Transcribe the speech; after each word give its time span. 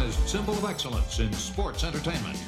specialized 0.00 0.28
symbol 0.28 0.54
of 0.54 0.64
excellence 0.64 1.18
in 1.18 1.32
sports 1.32 1.84
entertainment. 1.84 2.38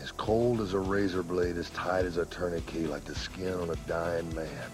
As 0.00 0.10
cold 0.12 0.60
as 0.60 0.72
a 0.72 0.78
razor 0.78 1.22
blade, 1.22 1.56
as 1.56 1.70
tight 1.70 2.04
as 2.04 2.16
a 2.16 2.26
tourniquet, 2.26 2.88
like 2.88 3.04
the 3.04 3.14
skin 3.14 3.52
on 3.54 3.70
a 3.70 3.76
dying 3.88 4.34
man. 4.34 4.70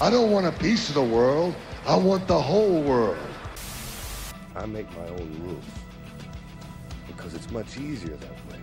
I 0.00 0.10
don't 0.10 0.30
want 0.30 0.46
a 0.46 0.52
piece 0.52 0.88
of 0.88 0.94
the 0.94 1.02
world. 1.02 1.54
I 1.86 1.96
want 1.96 2.26
the 2.28 2.40
whole 2.40 2.82
world. 2.82 3.16
I 4.54 4.66
make 4.66 4.90
my 4.96 5.08
own 5.08 5.42
rules 5.42 5.64
because 7.06 7.34
it's 7.34 7.50
much 7.50 7.78
easier 7.78 8.16
that 8.16 8.30
way. 8.50 8.58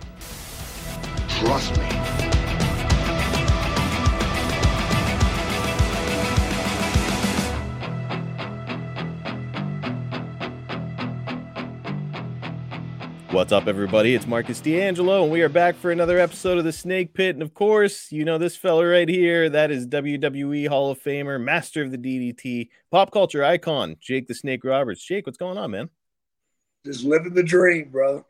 Trust 1.28 1.76
me. 1.78 2.45
What's 13.36 13.52
up, 13.52 13.66
everybody? 13.66 14.14
It's 14.14 14.26
Marcus 14.26 14.62
D'Angelo, 14.62 15.22
and 15.22 15.30
we 15.30 15.42
are 15.42 15.50
back 15.50 15.76
for 15.76 15.90
another 15.90 16.18
episode 16.18 16.56
of 16.56 16.64
the 16.64 16.72
Snake 16.72 17.12
Pit. 17.12 17.36
And 17.36 17.42
of 17.42 17.52
course, 17.52 18.10
you 18.10 18.24
know 18.24 18.38
this 18.38 18.56
fella 18.56 18.86
right 18.86 19.06
here. 19.06 19.50
That 19.50 19.70
is 19.70 19.86
WWE 19.88 20.68
Hall 20.68 20.90
of 20.90 21.02
Famer, 21.02 21.38
master 21.38 21.82
of 21.82 21.90
the 21.90 21.98
DDT, 21.98 22.70
pop 22.90 23.12
culture 23.12 23.44
icon, 23.44 23.96
Jake 24.00 24.26
the 24.26 24.34
Snake 24.34 24.64
Roberts. 24.64 25.04
Jake, 25.04 25.26
what's 25.26 25.36
going 25.36 25.58
on, 25.58 25.70
man? 25.70 25.90
Just 26.86 27.04
living 27.04 27.34
the 27.34 27.42
dream, 27.42 27.90
bro. 27.90 28.24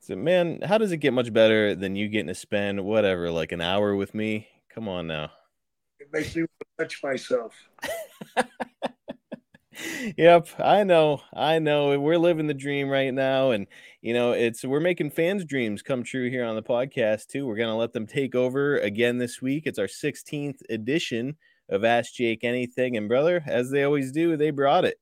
So, 0.00 0.16
man, 0.16 0.60
how 0.62 0.76
does 0.76 0.90
it 0.90 0.96
get 0.96 1.12
much 1.12 1.32
better 1.32 1.76
than 1.76 1.94
you 1.94 2.08
getting 2.08 2.26
to 2.26 2.34
spend 2.34 2.84
whatever, 2.84 3.30
like 3.30 3.52
an 3.52 3.60
hour 3.60 3.94
with 3.94 4.12
me? 4.12 4.48
Come 4.74 4.88
on 4.88 5.06
now. 5.06 5.30
It 6.00 6.08
makes 6.12 6.34
me 6.34 6.42
want 6.42 6.50
to 6.60 6.84
touch 6.84 7.00
myself. 7.04 7.54
yep, 10.16 10.48
I 10.58 10.84
know. 10.84 11.22
I 11.32 11.58
know. 11.58 11.98
We're 11.98 12.18
living 12.18 12.46
the 12.46 12.54
dream 12.54 12.88
right 12.88 13.12
now. 13.12 13.50
And, 13.50 13.66
you 14.00 14.14
know, 14.14 14.32
it's 14.32 14.64
we're 14.64 14.80
making 14.80 15.10
fans' 15.10 15.44
dreams 15.44 15.82
come 15.82 16.02
true 16.02 16.30
here 16.30 16.44
on 16.44 16.56
the 16.56 16.62
podcast, 16.62 17.26
too. 17.26 17.46
We're 17.46 17.56
going 17.56 17.68
to 17.68 17.74
let 17.74 17.92
them 17.92 18.06
take 18.06 18.34
over 18.34 18.78
again 18.78 19.18
this 19.18 19.42
week. 19.42 19.64
It's 19.66 19.78
our 19.78 19.86
16th 19.86 20.60
edition 20.70 21.36
of 21.68 21.84
Ask 21.84 22.14
Jake 22.14 22.44
Anything. 22.44 22.96
And, 22.96 23.08
brother, 23.08 23.42
as 23.46 23.70
they 23.70 23.84
always 23.84 24.12
do, 24.12 24.36
they 24.36 24.50
brought 24.50 24.84
it. 24.84 24.98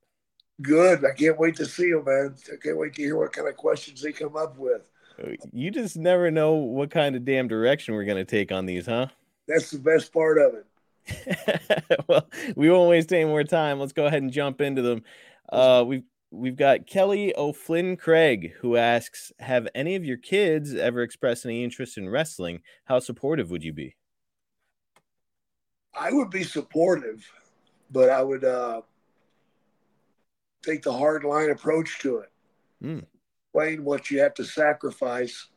Good. 0.62 1.04
I 1.04 1.12
can't 1.12 1.38
wait 1.38 1.56
to 1.56 1.66
see 1.66 1.90
them, 1.92 2.04
man. 2.04 2.34
I 2.52 2.56
can't 2.62 2.78
wait 2.78 2.94
to 2.94 3.02
hear 3.02 3.16
what 3.16 3.32
kind 3.32 3.48
of 3.48 3.56
questions 3.56 4.00
they 4.00 4.12
come 4.12 4.36
up 4.36 4.56
with. 4.58 4.82
Uh, 5.22 5.32
you 5.52 5.70
just 5.70 5.96
never 5.96 6.30
know 6.30 6.54
what 6.54 6.90
kind 6.90 7.16
of 7.16 7.24
damn 7.24 7.48
direction 7.48 7.94
we're 7.94 8.04
going 8.04 8.16
to 8.16 8.24
take 8.24 8.52
on 8.52 8.66
these, 8.66 8.86
huh? 8.86 9.06
That's 9.48 9.70
the 9.70 9.78
best 9.78 10.12
part 10.12 10.38
of 10.38 10.54
it. 10.54 10.66
well, 12.08 12.28
we 12.56 12.70
won't 12.70 12.90
waste 12.90 13.12
any 13.12 13.24
more 13.24 13.44
time. 13.44 13.78
Let's 13.78 13.92
go 13.92 14.06
ahead 14.06 14.22
and 14.22 14.32
jump 14.32 14.60
into 14.60 14.82
them. 14.82 15.02
Uh, 15.50 15.84
we've 15.86 16.04
we've 16.30 16.56
got 16.56 16.86
Kelly 16.86 17.34
O'Flynn 17.36 17.96
Craig 17.96 18.52
who 18.60 18.76
asks, 18.76 19.32
"Have 19.38 19.68
any 19.74 19.94
of 19.94 20.04
your 20.04 20.16
kids 20.16 20.74
ever 20.74 21.02
expressed 21.02 21.44
any 21.44 21.62
interest 21.62 21.98
in 21.98 22.08
wrestling? 22.08 22.60
How 22.84 22.98
supportive 22.98 23.50
would 23.50 23.64
you 23.64 23.72
be?" 23.72 23.96
I 25.98 26.12
would 26.12 26.30
be 26.30 26.44
supportive, 26.44 27.26
but 27.90 28.10
I 28.10 28.22
would 28.22 28.44
uh, 28.44 28.82
take 30.62 30.82
the 30.82 30.92
hard 30.92 31.24
line 31.24 31.50
approach 31.50 31.98
to 32.00 32.18
it. 32.18 32.32
Mm. 32.84 33.04
Explain 33.54 33.84
what 33.84 34.10
you 34.10 34.20
have 34.20 34.34
to 34.34 34.44
sacrifice 34.44 35.48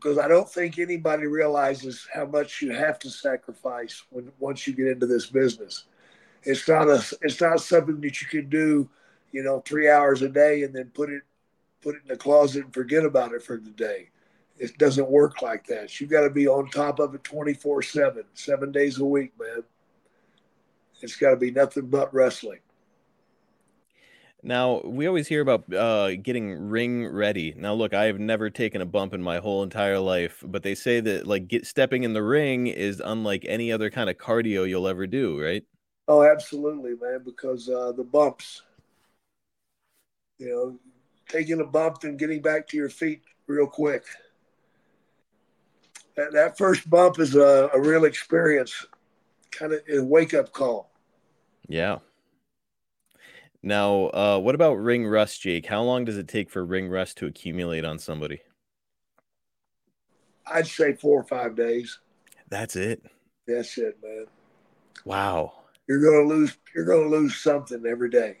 because 0.00 0.18
I 0.18 0.28
don't 0.28 0.48
think 0.48 0.78
anybody 0.78 1.26
realizes 1.26 2.06
how 2.12 2.24
much 2.24 2.62
you 2.62 2.72
have 2.72 2.98
to 3.00 3.10
sacrifice 3.10 4.02
when 4.10 4.32
once 4.38 4.66
you 4.66 4.72
get 4.72 4.86
into 4.86 5.06
this 5.06 5.26
business. 5.26 5.84
It's 6.42 6.66
not 6.66 6.88
a 6.88 7.04
it's 7.20 7.40
not 7.40 7.60
something 7.60 8.00
that 8.00 8.22
you 8.22 8.28
can 8.28 8.48
do, 8.48 8.88
you 9.32 9.42
know, 9.42 9.60
three 9.60 9.90
hours 9.90 10.22
a 10.22 10.28
day 10.28 10.62
and 10.62 10.74
then 10.74 10.90
put 10.94 11.10
it 11.10 11.22
put 11.82 11.96
it 11.96 12.02
in 12.02 12.08
the 12.08 12.16
closet 12.16 12.64
and 12.64 12.74
forget 12.74 13.04
about 13.04 13.32
it 13.32 13.42
for 13.42 13.58
the 13.58 13.70
day. 13.70 14.08
It 14.58 14.76
doesn't 14.78 15.10
work 15.10 15.42
like 15.42 15.66
that. 15.66 16.00
You 16.00 16.06
got 16.06 16.22
to 16.22 16.30
be 16.30 16.48
on 16.48 16.70
top 16.70 16.98
of 16.98 17.14
it 17.14 17.24
24 17.24 17.82
7, 17.82 18.24
seven 18.34 18.72
days 18.72 18.98
a 18.98 19.04
week, 19.04 19.32
man. 19.38 19.62
It's 21.02 21.16
got 21.16 21.30
to 21.30 21.36
be 21.36 21.50
nothing 21.50 21.86
but 21.86 22.12
wrestling. 22.12 22.60
Now, 24.42 24.80
we 24.84 25.06
always 25.06 25.28
hear 25.28 25.42
about 25.42 25.72
uh, 25.72 26.16
getting 26.16 26.68
ring 26.68 27.06
ready. 27.06 27.54
Now, 27.56 27.74
look, 27.74 27.92
I 27.92 28.04
have 28.04 28.18
never 28.18 28.48
taken 28.48 28.80
a 28.80 28.86
bump 28.86 29.12
in 29.12 29.22
my 29.22 29.38
whole 29.38 29.62
entire 29.62 29.98
life, 29.98 30.42
but 30.46 30.62
they 30.62 30.74
say 30.74 31.00
that 31.00 31.26
like 31.26 31.48
get 31.48 31.66
stepping 31.66 32.04
in 32.04 32.14
the 32.14 32.22
ring 32.22 32.66
is 32.66 33.02
unlike 33.04 33.44
any 33.46 33.70
other 33.70 33.90
kind 33.90 34.08
of 34.08 34.16
cardio 34.16 34.66
you'll 34.68 34.88
ever 34.88 35.06
do, 35.06 35.40
right? 35.42 35.62
Oh, 36.08 36.22
absolutely, 36.22 36.94
man. 37.00 37.20
Because 37.24 37.68
uh, 37.68 37.92
the 37.92 38.04
bumps, 38.04 38.62
you 40.38 40.48
know, 40.48 40.78
taking 41.28 41.60
a 41.60 41.64
bump 41.64 42.04
and 42.04 42.18
getting 42.18 42.40
back 42.40 42.66
to 42.68 42.76
your 42.76 42.88
feet 42.88 43.22
real 43.46 43.66
quick. 43.66 44.04
That, 46.16 46.32
that 46.32 46.58
first 46.58 46.88
bump 46.88 47.18
is 47.18 47.34
a, 47.34 47.70
a 47.74 47.80
real 47.80 48.04
experience, 48.04 48.86
kind 49.50 49.72
of 49.72 49.80
a 49.92 50.02
wake 50.02 50.34
up 50.34 50.52
call. 50.52 50.90
Yeah. 51.68 51.98
Now, 53.62 54.06
uh, 54.08 54.38
what 54.38 54.54
about 54.54 54.74
ring 54.74 55.06
rust, 55.06 55.42
Jake? 55.42 55.66
How 55.66 55.82
long 55.82 56.04
does 56.04 56.16
it 56.16 56.28
take 56.28 56.50
for 56.50 56.64
ring 56.64 56.88
rust 56.88 57.18
to 57.18 57.26
accumulate 57.26 57.84
on 57.84 57.98
somebody? 57.98 58.40
I'd 60.46 60.66
say 60.66 60.94
four 60.94 61.20
or 61.20 61.24
five 61.24 61.54
days. 61.54 61.98
That's 62.48 62.74
it. 62.74 63.04
That's 63.46 63.76
it, 63.78 63.98
man. 64.02 64.26
Wow. 65.04 65.52
You're 65.88 66.00
gonna 66.00 66.28
lose. 66.28 66.56
You're 66.74 66.84
gonna 66.84 67.08
lose 67.08 67.36
something 67.36 67.84
every 67.86 68.10
day. 68.10 68.38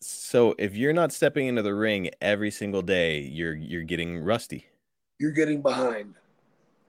So 0.00 0.54
if 0.58 0.76
you're 0.76 0.92
not 0.92 1.12
stepping 1.12 1.46
into 1.46 1.62
the 1.62 1.74
ring 1.74 2.10
every 2.20 2.50
single 2.50 2.82
day, 2.82 3.20
you're 3.20 3.54
you're 3.54 3.82
getting 3.82 4.18
rusty. 4.18 4.66
You're 5.18 5.32
getting 5.32 5.62
behind. 5.62 6.14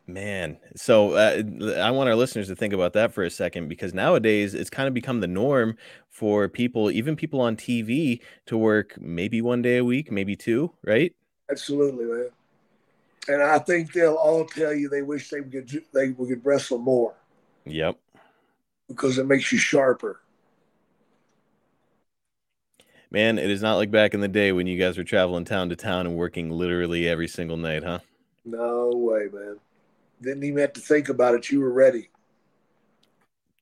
Man, 0.09 0.57
so 0.75 1.11
uh, 1.11 1.43
I 1.77 1.91
want 1.91 2.09
our 2.09 2.15
listeners 2.15 2.47
to 2.47 2.55
think 2.55 2.73
about 2.73 2.93
that 2.93 3.13
for 3.13 3.23
a 3.23 3.29
second 3.29 3.67
because 3.67 3.93
nowadays 3.93 4.55
it's 4.55 4.71
kind 4.71 4.87
of 4.87 4.93
become 4.95 5.19
the 5.19 5.27
norm 5.27 5.77
for 6.09 6.49
people, 6.49 6.89
even 6.89 7.15
people 7.15 7.39
on 7.39 7.55
TV, 7.55 8.19
to 8.47 8.57
work 8.57 8.99
maybe 8.99 9.39
one 9.39 9.61
day 9.61 9.77
a 9.77 9.85
week, 9.85 10.11
maybe 10.11 10.35
two, 10.35 10.73
right? 10.83 11.13
Absolutely, 11.51 12.05
man. 12.05 12.29
And 13.27 13.43
I 13.43 13.59
think 13.59 13.93
they'll 13.93 14.15
all 14.15 14.45
tell 14.45 14.73
you 14.73 14.89
they 14.89 15.03
wish 15.03 15.29
they 15.29 15.43
could 15.43 15.69
they 15.93 16.11
could 16.11 16.43
wrestle 16.43 16.79
more 16.79 17.13
Yep. 17.65 17.95
because 18.87 19.19
it 19.19 19.27
makes 19.27 19.51
you 19.51 19.59
sharper. 19.59 20.21
Man, 23.11 23.37
it 23.37 23.51
is 23.51 23.61
not 23.61 23.75
like 23.75 23.91
back 23.91 24.15
in 24.15 24.21
the 24.21 24.27
day 24.27 24.51
when 24.53 24.65
you 24.65 24.79
guys 24.79 24.97
were 24.97 25.03
traveling 25.03 25.45
town 25.45 25.69
to 25.69 25.75
town 25.75 26.07
and 26.07 26.15
working 26.15 26.49
literally 26.49 27.07
every 27.07 27.27
single 27.27 27.57
night, 27.57 27.83
huh? 27.83 27.99
No 28.43 28.89
way, 28.95 29.27
man. 29.31 29.57
Didn't 30.21 30.43
even 30.43 30.59
have 30.59 30.73
to 30.73 30.81
think 30.81 31.09
about 31.09 31.35
it. 31.35 31.49
You 31.49 31.61
were 31.61 31.71
ready. 31.71 32.09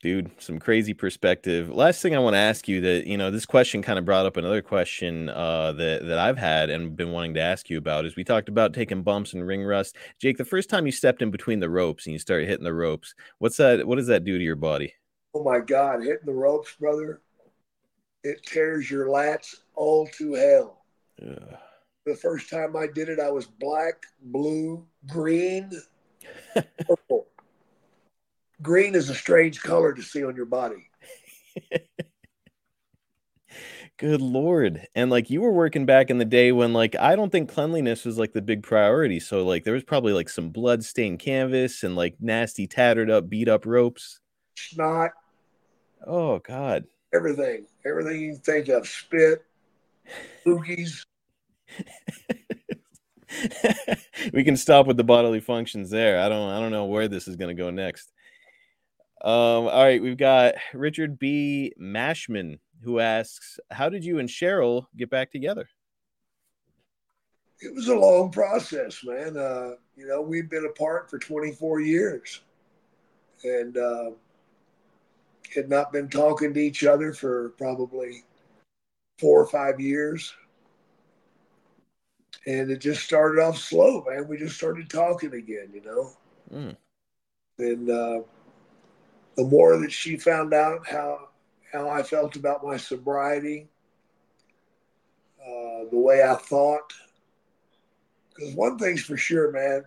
Dude, 0.02 0.30
some 0.38 0.60
crazy 0.60 0.94
perspective. 0.94 1.70
Last 1.70 2.02
thing 2.04 2.16
I 2.16 2.20
want 2.20 2.36
to 2.36 2.40
ask 2.40 2.68
you 2.68 2.82
that, 2.82 3.08
you 3.08 3.18
know, 3.18 3.32
this 3.32 3.48
question 3.48 3.82
kind 3.82 3.98
of 3.98 4.06
brought 4.06 4.28
up 4.28 4.38
another 4.38 4.62
question 4.62 5.28
uh, 5.30 5.72
that, 5.72 6.06
that 6.06 6.20
I've 6.20 6.38
had 6.38 6.70
and 6.70 6.96
been 6.96 7.12
wanting 7.12 7.34
to 7.34 7.42
ask 7.42 7.68
you 7.68 7.80
about 7.80 8.06
is 8.06 8.16
we 8.16 8.24
talked 8.24 8.48
about 8.48 8.76
taking 8.76 9.02
bumps 9.02 9.34
and 9.34 9.46
ring 9.46 9.64
rust. 9.64 9.96
Jake, 10.22 10.38
the 10.38 10.46
first 10.46 10.70
time 10.70 10.86
you 10.86 10.92
stepped 10.92 11.24
in 11.24 11.32
between 11.32 11.60
the 11.60 11.70
ropes 11.70 12.06
and 12.06 12.14
you 12.14 12.20
started 12.20 12.48
hitting 12.48 12.64
the 12.64 12.74
ropes, 12.74 13.16
what's 13.40 13.58
that? 13.58 13.88
What 13.88 13.96
does 13.96 14.08
that 14.08 14.24
do 14.24 14.38
to 14.38 14.44
your 14.44 14.56
body? 14.56 14.94
Oh 15.34 15.44
my 15.44 15.60
God, 15.60 16.02
hitting 16.02 16.26
the 16.26 16.34
ropes, 16.34 16.76
brother. 16.80 17.22
It 18.24 18.44
tears 18.46 18.92
your 18.92 19.08
lats 19.08 19.56
all 19.74 20.08
to 20.18 20.34
hell. 20.34 20.86
Ugh. 21.22 21.58
The 22.06 22.16
first 22.16 22.50
time 22.50 22.76
I 22.78 22.88
did 22.88 23.10
it, 23.10 23.20
I 23.20 23.32
was 23.32 23.48
black, 23.48 24.04
blue, 24.22 24.86
green, 25.08 25.72
purple. 26.88 27.28
Green 28.62 28.96
is 28.96 29.10
a 29.10 29.16
strange 29.16 29.62
color 29.62 29.94
to 29.94 30.02
see 30.02 30.24
on 30.24 30.36
your 30.36 30.46
body. 30.46 30.90
Good 33.98 34.22
lord. 34.22 34.88
And 34.94 35.10
like 35.10 35.30
you 35.30 35.42
were 35.42 35.52
working 35.52 35.86
back 35.86 36.10
in 36.10 36.18
the 36.20 36.26
day 36.26 36.52
when 36.52 36.72
like 36.74 36.96
I 36.96 37.16
don't 37.16 37.32
think 37.32 37.50
cleanliness 37.52 38.06
was 38.06 38.18
like 38.20 38.34
the 38.34 38.42
big 38.42 38.62
priority. 38.64 39.20
So 39.20 39.44
like 39.46 39.64
there 39.64 39.74
was 39.74 39.84
probably 39.84 40.14
like 40.14 40.30
some 40.30 40.50
blood 40.50 40.84
stained 40.84 41.20
canvas 41.20 41.84
and 41.84 41.96
like 41.96 42.16
nasty 42.20 42.68
tattered 42.68 43.10
up 43.10 43.28
beat 43.30 43.48
up 43.48 43.66
ropes. 43.66 44.20
Snot, 44.56 45.12
Oh 46.06 46.40
god. 46.40 46.86
everything, 47.14 47.66
everything 47.86 48.20
you 48.22 48.32
can 48.34 48.42
think 48.42 48.68
of, 48.70 48.88
spit, 48.88 49.44
loogies. 50.46 51.06
we 54.34 54.44
can 54.44 54.58
stop 54.58 54.88
with 54.88 54.98
the 54.98 55.04
bodily 55.04 55.40
functions 55.40 55.90
there. 55.90 56.20
I 56.20 56.30
don't 56.30 56.50
I 56.50 56.60
don't 56.60 56.72
know 56.72 56.86
where 56.86 57.08
this 57.08 57.28
is 57.28 57.36
going 57.36 57.56
to 57.56 57.62
go 57.62 57.70
next. 57.70 58.12
Um 59.24 59.68
all 59.68 59.84
right, 59.84 60.02
we've 60.02 60.18
got 60.18 60.56
Richard 60.74 61.20
B 61.20 61.74
Mashman 61.80 62.60
who 62.84 63.00
asks, 63.00 63.60
"How 63.72 63.90
did 63.90 64.06
you 64.06 64.20
and 64.20 64.30
Cheryl 64.30 64.86
get 64.96 65.10
back 65.10 65.32
together?" 65.32 65.68
It 67.60 67.74
was 67.74 67.88
a 67.88 67.96
long 67.96 68.30
process, 68.32 69.04
man. 69.04 69.36
Uh, 69.36 69.72
you 69.96 70.08
know, 70.08 70.22
we've 70.22 70.50
been 70.50 70.66
apart 70.66 71.10
for 71.10 71.18
24 71.18 71.82
years 71.82 72.42
and 73.44 73.78
uh, 73.78 74.12
had 75.54 75.68
not 75.68 75.92
been 75.92 76.08
talking 76.08 76.54
to 76.54 76.60
each 76.60 76.84
other 76.84 77.14
for 77.14 77.50
probably 77.58 78.24
four 79.18 79.42
or 79.42 79.48
five 79.48 79.80
years. 79.80 80.34
And 82.48 82.72
it 82.72 82.78
just 82.80 83.04
started 83.04 83.42
off 83.42 83.58
slow, 83.58 84.06
man. 84.10 84.28
We 84.28 84.38
just 84.38 84.56
started 84.56 84.90
talking 84.90 85.34
again, 85.34 85.70
you 85.74 85.82
know. 85.82 86.12
Mm. 86.52 86.78
And 87.60 87.90
uh, 87.90 88.22
the 89.36 89.44
more 89.44 89.78
that 89.80 89.92
she 89.92 90.16
found 90.16 90.54
out 90.54 90.88
how 90.88 91.28
how 91.74 91.90
I 91.90 92.04
felt 92.04 92.38
about 92.38 92.64
my 92.64 92.78
sobriety, 92.78 93.68
uh, 95.42 95.90
the 95.92 95.98
way 95.98 96.24
I 96.24 96.36
thought, 96.36 96.94
because 98.34 98.56
one 98.56 98.78
thing's 98.78 99.04
for 99.04 99.18
sure, 99.18 99.52
man, 99.52 99.84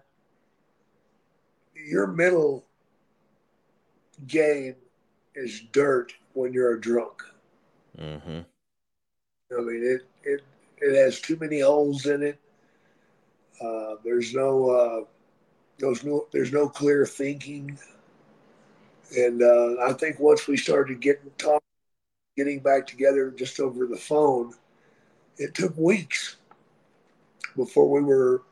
your 1.74 2.08
middle 2.08 2.66
game 4.26 4.76
is 5.34 5.62
dirt 5.72 6.12
when 6.34 6.52
you're 6.52 6.74
a 6.74 6.80
drunk. 6.80 7.22
Mm-hmm. 7.98 8.40
I 9.58 9.60
mean, 9.62 9.82
it 9.82 10.02
it 10.28 10.42
it 10.76 11.02
has 11.02 11.20
too 11.20 11.38
many 11.40 11.60
holes 11.60 12.04
in 12.04 12.22
it. 12.22 12.38
Uh, 13.60 13.96
there's 14.02 14.34
no 14.34 14.70
uh, 14.70 15.04
there's 15.78 16.04
no 16.04 16.26
there's 16.32 16.52
no 16.52 16.68
clear 16.68 17.04
thinking, 17.04 17.78
and 19.16 19.42
uh, 19.42 19.76
I 19.82 19.92
think 19.92 20.18
once 20.18 20.46
we 20.46 20.56
started 20.56 21.00
getting 21.00 21.30
talk, 21.36 21.62
getting 22.36 22.60
back 22.60 22.86
together 22.86 23.30
just 23.30 23.60
over 23.60 23.86
the 23.86 23.96
phone, 23.96 24.54
it 25.36 25.54
took 25.54 25.76
weeks 25.76 26.36
before 27.56 27.90
we 27.90 28.02
were 28.02 28.42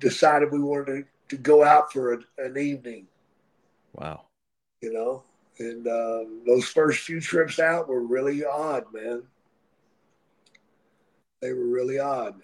decided 0.00 0.50
we 0.50 0.60
wanted 0.60 1.04
to, 1.28 1.36
to 1.36 1.42
go 1.42 1.62
out 1.62 1.92
for 1.92 2.14
a, 2.14 2.18
an 2.38 2.56
evening. 2.58 3.06
Wow. 3.92 4.24
You 4.80 4.92
know, 4.92 5.22
and 5.58 5.86
uh, 5.86 6.24
those 6.46 6.64
first 6.64 7.00
few 7.00 7.20
trips 7.20 7.58
out 7.58 7.88
were 7.88 8.02
really 8.02 8.44
odd, 8.44 8.84
man. 8.92 9.22
They 11.42 11.52
were 11.52 11.66
really 11.66 11.98
odd. 11.98 12.40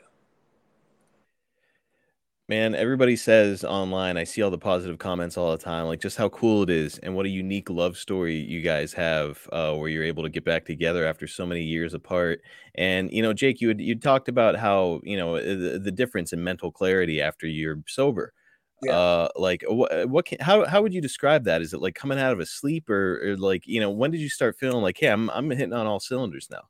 Man, 2.48 2.76
everybody 2.76 3.16
says 3.16 3.64
online, 3.64 4.16
I 4.16 4.22
see 4.22 4.40
all 4.40 4.52
the 4.52 4.58
positive 4.58 4.98
comments 4.98 5.36
all 5.36 5.50
the 5.50 5.58
time, 5.58 5.86
like 5.86 6.00
just 6.00 6.16
how 6.16 6.28
cool 6.28 6.62
it 6.62 6.70
is 6.70 6.96
and 6.98 7.16
what 7.16 7.26
a 7.26 7.28
unique 7.28 7.68
love 7.68 7.98
story 7.98 8.36
you 8.36 8.62
guys 8.62 8.92
have 8.92 9.48
uh, 9.50 9.74
where 9.74 9.88
you're 9.88 10.04
able 10.04 10.22
to 10.22 10.28
get 10.28 10.44
back 10.44 10.64
together 10.64 11.04
after 11.04 11.26
so 11.26 11.44
many 11.44 11.62
years 11.62 11.92
apart. 11.92 12.42
And, 12.76 13.10
you 13.10 13.20
know, 13.20 13.32
Jake, 13.32 13.60
you 13.60 13.66
had, 13.66 13.80
you 13.80 13.96
talked 13.96 14.28
about 14.28 14.54
how, 14.54 15.00
you 15.02 15.16
know, 15.16 15.34
the, 15.42 15.80
the 15.80 15.90
difference 15.90 16.32
in 16.32 16.44
mental 16.44 16.70
clarity 16.70 17.20
after 17.20 17.48
you're 17.48 17.82
sober. 17.88 18.32
Yeah. 18.80 18.92
Uh, 18.92 19.28
like 19.34 19.64
what, 19.66 20.08
what 20.08 20.26
can, 20.26 20.38
how, 20.38 20.66
how 20.66 20.82
would 20.82 20.94
you 20.94 21.00
describe 21.00 21.42
that? 21.44 21.62
Is 21.62 21.74
it 21.74 21.80
like 21.80 21.96
coming 21.96 22.20
out 22.20 22.32
of 22.32 22.38
a 22.38 22.46
sleep 22.46 22.88
or, 22.88 23.22
or 23.24 23.36
like, 23.36 23.66
you 23.66 23.80
know, 23.80 23.90
when 23.90 24.12
did 24.12 24.20
you 24.20 24.28
start 24.28 24.56
feeling 24.56 24.82
like, 24.82 24.98
Hey, 25.00 25.08
I'm, 25.08 25.30
I'm 25.30 25.50
hitting 25.50 25.72
on 25.72 25.88
all 25.88 25.98
cylinders 25.98 26.46
now? 26.48 26.62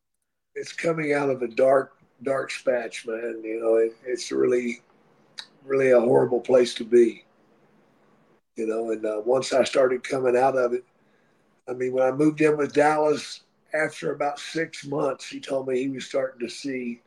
It's 0.54 0.72
coming 0.72 1.12
out 1.12 1.28
of 1.28 1.42
a 1.42 1.48
dark, 1.48 1.98
dark 2.22 2.50
spatch, 2.50 3.06
man. 3.06 3.42
You 3.44 3.60
know, 3.60 3.74
it, 3.74 3.94
it's 4.06 4.32
really, 4.32 4.80
really 5.66 5.90
a 5.90 6.00
horrible 6.00 6.40
place 6.40 6.74
to 6.74 6.84
be. 6.84 7.24
You 8.56 8.66
know, 8.66 8.90
and 8.90 9.04
uh, 9.04 9.20
once 9.24 9.52
I 9.52 9.64
started 9.64 10.02
coming 10.02 10.36
out 10.36 10.56
of 10.56 10.72
it, 10.72 10.84
I 11.68 11.72
mean, 11.72 11.92
when 11.92 12.06
I 12.06 12.12
moved 12.12 12.40
in 12.40 12.56
with 12.56 12.72
Dallas, 12.72 13.42
after 13.74 14.12
about 14.12 14.38
six 14.38 14.86
months, 14.86 15.28
he 15.28 15.40
told 15.40 15.68
me 15.68 15.78
he 15.78 15.88
was 15.88 16.06
starting 16.06 16.40
to 16.40 16.48
see 16.48 17.02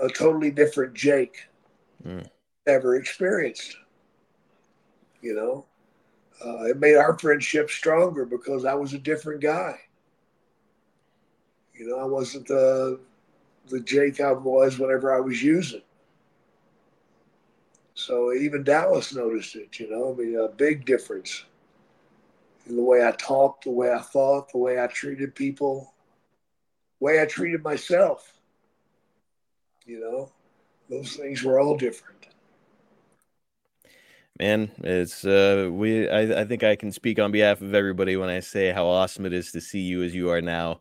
a 0.00 0.08
totally 0.08 0.50
different 0.50 0.94
Jake 0.94 1.46
mm. 2.04 2.26
ever 2.66 2.96
experienced. 2.96 3.76
You 5.20 5.34
know, 5.34 5.66
uh, 6.44 6.64
it 6.64 6.78
made 6.78 6.96
our 6.96 7.18
friendship 7.18 7.70
stronger 7.70 8.24
because 8.24 8.64
I 8.64 8.74
was 8.74 8.94
a 8.94 8.98
different 8.98 9.40
guy. 9.40 9.78
You 11.74 11.88
know, 11.88 11.98
I 11.98 12.04
wasn't 12.04 12.48
the 12.48 13.00
the 13.68 13.80
Jake 13.80 14.20
I 14.20 14.32
was 14.32 14.78
whenever 14.78 15.14
I 15.14 15.20
was 15.20 15.42
using. 15.42 15.82
So 17.96 18.34
even 18.34 18.62
Dallas 18.62 19.14
noticed 19.14 19.56
it, 19.56 19.80
you 19.80 19.90
know, 19.90 20.12
I 20.12 20.16
mean, 20.16 20.38
a 20.38 20.48
big 20.48 20.84
difference 20.84 21.46
in 22.66 22.76
the 22.76 22.82
way 22.82 23.02
I 23.06 23.12
talked, 23.12 23.64
the 23.64 23.70
way 23.70 23.90
I 23.90 24.00
thought, 24.00 24.52
the 24.52 24.58
way 24.58 24.82
I 24.82 24.86
treated 24.86 25.34
people, 25.34 25.94
the 27.00 27.06
way 27.06 27.22
I 27.22 27.24
treated 27.24 27.64
myself. 27.64 28.34
You 29.86 30.00
know, 30.00 30.32
those 30.90 31.16
things 31.16 31.42
were 31.42 31.58
all 31.58 31.76
different. 31.78 32.26
Man, 34.38 34.70
it's 34.82 35.24
uh 35.24 35.70
we 35.72 36.06
I, 36.06 36.42
I 36.42 36.44
think 36.44 36.62
I 36.62 36.76
can 36.76 36.92
speak 36.92 37.18
on 37.18 37.32
behalf 37.32 37.62
of 37.62 37.74
everybody 37.74 38.16
when 38.16 38.28
I 38.28 38.40
say 38.40 38.72
how 38.72 38.84
awesome 38.86 39.24
it 39.24 39.32
is 39.32 39.52
to 39.52 39.60
see 39.62 39.80
you 39.80 40.02
as 40.02 40.14
you 40.14 40.30
are 40.30 40.42
now 40.42 40.80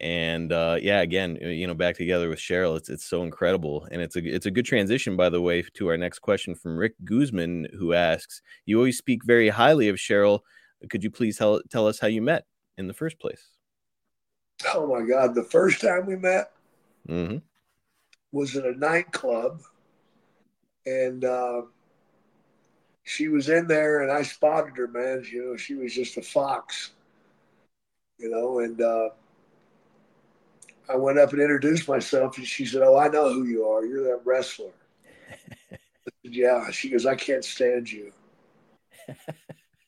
and 0.00 0.50
uh, 0.50 0.78
yeah, 0.80 1.00
again, 1.00 1.36
you 1.36 1.66
know, 1.66 1.74
back 1.74 1.94
together 1.94 2.30
with 2.30 2.38
Cheryl, 2.38 2.76
it's 2.76 2.88
it's 2.88 3.04
so 3.04 3.22
incredible, 3.22 3.86
and 3.90 4.00
it's 4.00 4.16
a 4.16 4.24
it's 4.24 4.46
a 4.46 4.50
good 4.50 4.64
transition, 4.64 5.14
by 5.14 5.28
the 5.28 5.42
way, 5.42 5.62
to 5.74 5.88
our 5.88 5.98
next 5.98 6.20
question 6.20 6.54
from 6.54 6.78
Rick 6.78 6.94
Guzman, 7.04 7.68
who 7.78 7.92
asks, 7.92 8.40
"You 8.64 8.78
always 8.78 8.96
speak 8.96 9.24
very 9.24 9.50
highly 9.50 9.88
of 9.88 9.96
Cheryl. 9.96 10.40
Could 10.88 11.04
you 11.04 11.10
please 11.10 11.36
tell 11.36 11.60
tell 11.68 11.86
us 11.86 12.00
how 12.00 12.06
you 12.06 12.22
met 12.22 12.46
in 12.78 12.86
the 12.86 12.94
first 12.94 13.18
place?" 13.18 13.50
Oh 14.74 14.86
my 14.86 15.06
God, 15.06 15.34
the 15.34 15.44
first 15.44 15.82
time 15.82 16.06
we 16.06 16.16
met 16.16 16.50
mm-hmm. 17.06 17.36
was 18.32 18.56
in 18.56 18.64
a 18.64 18.72
nightclub, 18.72 19.60
and 20.86 21.26
uh, 21.26 21.62
she 23.02 23.28
was 23.28 23.50
in 23.50 23.66
there, 23.66 24.00
and 24.00 24.10
I 24.10 24.22
spotted 24.22 24.78
her, 24.78 24.88
man. 24.88 25.26
You 25.30 25.50
know, 25.50 25.56
she 25.58 25.74
was 25.74 25.94
just 25.94 26.16
a 26.16 26.22
fox, 26.22 26.92
you 28.16 28.30
know, 28.30 28.60
and. 28.60 28.80
Uh, 28.80 29.10
I 30.90 30.96
went 30.96 31.18
up 31.18 31.32
and 31.32 31.40
introduced 31.40 31.88
myself, 31.88 32.36
and 32.36 32.46
she 32.46 32.66
said, 32.66 32.82
"Oh, 32.82 32.96
I 32.96 33.08
know 33.08 33.32
who 33.32 33.44
you 33.44 33.64
are. 33.64 33.84
You're 33.84 34.02
that 34.04 34.22
wrestler." 34.24 34.72
I 35.72 35.76
said, 36.24 36.34
yeah. 36.34 36.68
She 36.70 36.90
goes, 36.90 37.06
"I 37.06 37.14
can't 37.14 37.44
stand 37.44 37.90
you." 37.90 38.12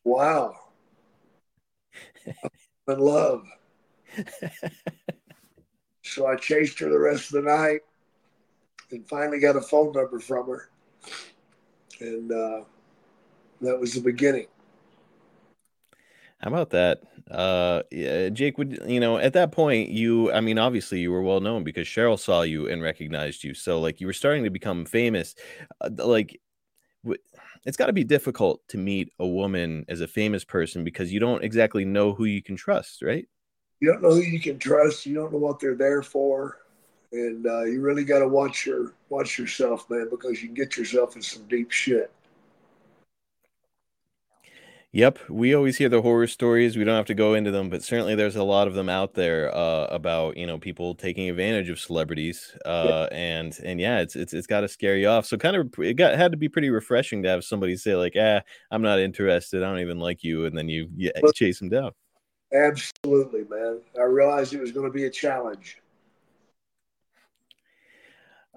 wow. 0.04 0.54
I'm 2.26 2.94
in 2.94 2.98
love. 3.00 3.44
so 6.02 6.26
I 6.26 6.36
chased 6.36 6.78
her 6.78 6.88
the 6.88 6.98
rest 6.98 7.34
of 7.34 7.42
the 7.42 7.50
night, 7.50 7.80
and 8.92 9.06
finally 9.08 9.40
got 9.40 9.56
a 9.56 9.60
phone 9.60 9.92
number 9.92 10.20
from 10.20 10.46
her, 10.46 10.68
and 12.00 12.30
uh, 12.30 12.60
that 13.60 13.78
was 13.80 13.94
the 13.94 14.00
beginning. 14.00 14.46
How 16.42 16.48
about 16.48 16.70
that? 16.70 17.02
Uh, 17.30 17.82
Jake, 18.30 18.58
would 18.58 18.82
you 18.86 18.98
know 18.98 19.16
at 19.16 19.32
that 19.34 19.52
point 19.52 19.90
you? 19.90 20.32
I 20.32 20.40
mean, 20.40 20.58
obviously 20.58 20.98
you 20.98 21.12
were 21.12 21.22
well 21.22 21.40
known 21.40 21.62
because 21.62 21.86
Cheryl 21.86 22.18
saw 22.18 22.42
you 22.42 22.68
and 22.68 22.82
recognized 22.82 23.44
you. 23.44 23.54
So 23.54 23.80
like 23.80 24.00
you 24.00 24.08
were 24.08 24.12
starting 24.12 24.42
to 24.44 24.50
become 24.50 24.84
famous. 24.84 25.36
Uh, 25.80 25.90
like, 25.98 26.40
it's 27.64 27.76
got 27.76 27.86
to 27.86 27.92
be 27.92 28.02
difficult 28.02 28.60
to 28.68 28.78
meet 28.78 29.12
a 29.20 29.26
woman 29.26 29.84
as 29.88 30.00
a 30.00 30.08
famous 30.08 30.44
person 30.44 30.82
because 30.82 31.12
you 31.12 31.20
don't 31.20 31.44
exactly 31.44 31.84
know 31.84 32.12
who 32.12 32.24
you 32.24 32.42
can 32.42 32.56
trust, 32.56 33.02
right? 33.02 33.28
You 33.78 33.92
don't 33.92 34.02
know 34.02 34.10
who 34.10 34.20
you 34.20 34.40
can 34.40 34.58
trust. 34.58 35.06
You 35.06 35.14
don't 35.14 35.32
know 35.32 35.38
what 35.38 35.60
they're 35.60 35.76
there 35.76 36.02
for, 36.02 36.58
and 37.12 37.46
uh, 37.46 37.62
you 37.62 37.80
really 37.80 38.04
got 38.04 38.18
to 38.18 38.28
watch 38.28 38.66
your 38.66 38.94
watch 39.10 39.38
yourself, 39.38 39.88
man, 39.88 40.08
because 40.10 40.42
you 40.42 40.48
can 40.48 40.54
get 40.54 40.76
yourself 40.76 41.14
in 41.14 41.22
some 41.22 41.44
deep 41.48 41.70
shit. 41.70 42.10
Yep, 44.94 45.20
we 45.30 45.54
always 45.54 45.78
hear 45.78 45.88
the 45.88 46.02
horror 46.02 46.26
stories. 46.26 46.76
We 46.76 46.84
don't 46.84 46.96
have 46.96 47.06
to 47.06 47.14
go 47.14 47.32
into 47.32 47.50
them, 47.50 47.70
but 47.70 47.82
certainly 47.82 48.14
there's 48.14 48.36
a 48.36 48.42
lot 48.42 48.68
of 48.68 48.74
them 48.74 48.90
out 48.90 49.14
there 49.14 49.54
uh, 49.54 49.86
about 49.86 50.36
you 50.36 50.46
know 50.46 50.58
people 50.58 50.94
taking 50.94 51.30
advantage 51.30 51.70
of 51.70 51.80
celebrities, 51.80 52.54
uh, 52.66 53.08
yeah. 53.10 53.16
and 53.16 53.58
and 53.64 53.80
yeah, 53.80 54.00
it's 54.00 54.16
it's 54.16 54.34
it's 54.34 54.46
got 54.46 54.60
to 54.60 54.68
scare 54.68 54.98
you 54.98 55.08
off. 55.08 55.24
So 55.24 55.38
kind 55.38 55.56
of 55.56 55.72
it 55.78 55.94
got 55.94 56.14
had 56.18 56.30
to 56.32 56.36
be 56.36 56.50
pretty 56.50 56.68
refreshing 56.68 57.22
to 57.22 57.30
have 57.30 57.42
somebody 57.42 57.74
say 57.78 57.96
like, 57.96 58.12
"Ah, 58.18 58.42
I'm 58.70 58.82
not 58.82 58.98
interested. 59.00 59.62
I 59.62 59.66
don't 59.70 59.80
even 59.80 59.98
like 59.98 60.22
you," 60.22 60.44
and 60.44 60.56
then 60.56 60.68
you, 60.68 60.90
you 60.94 61.10
chase 61.34 61.58
them 61.58 61.70
down. 61.70 61.92
Absolutely, 62.52 63.44
man. 63.48 63.80
I 63.98 64.02
realized 64.02 64.52
it 64.52 64.60
was 64.60 64.72
going 64.72 64.86
to 64.86 64.92
be 64.92 65.04
a 65.04 65.10
challenge. 65.10 65.80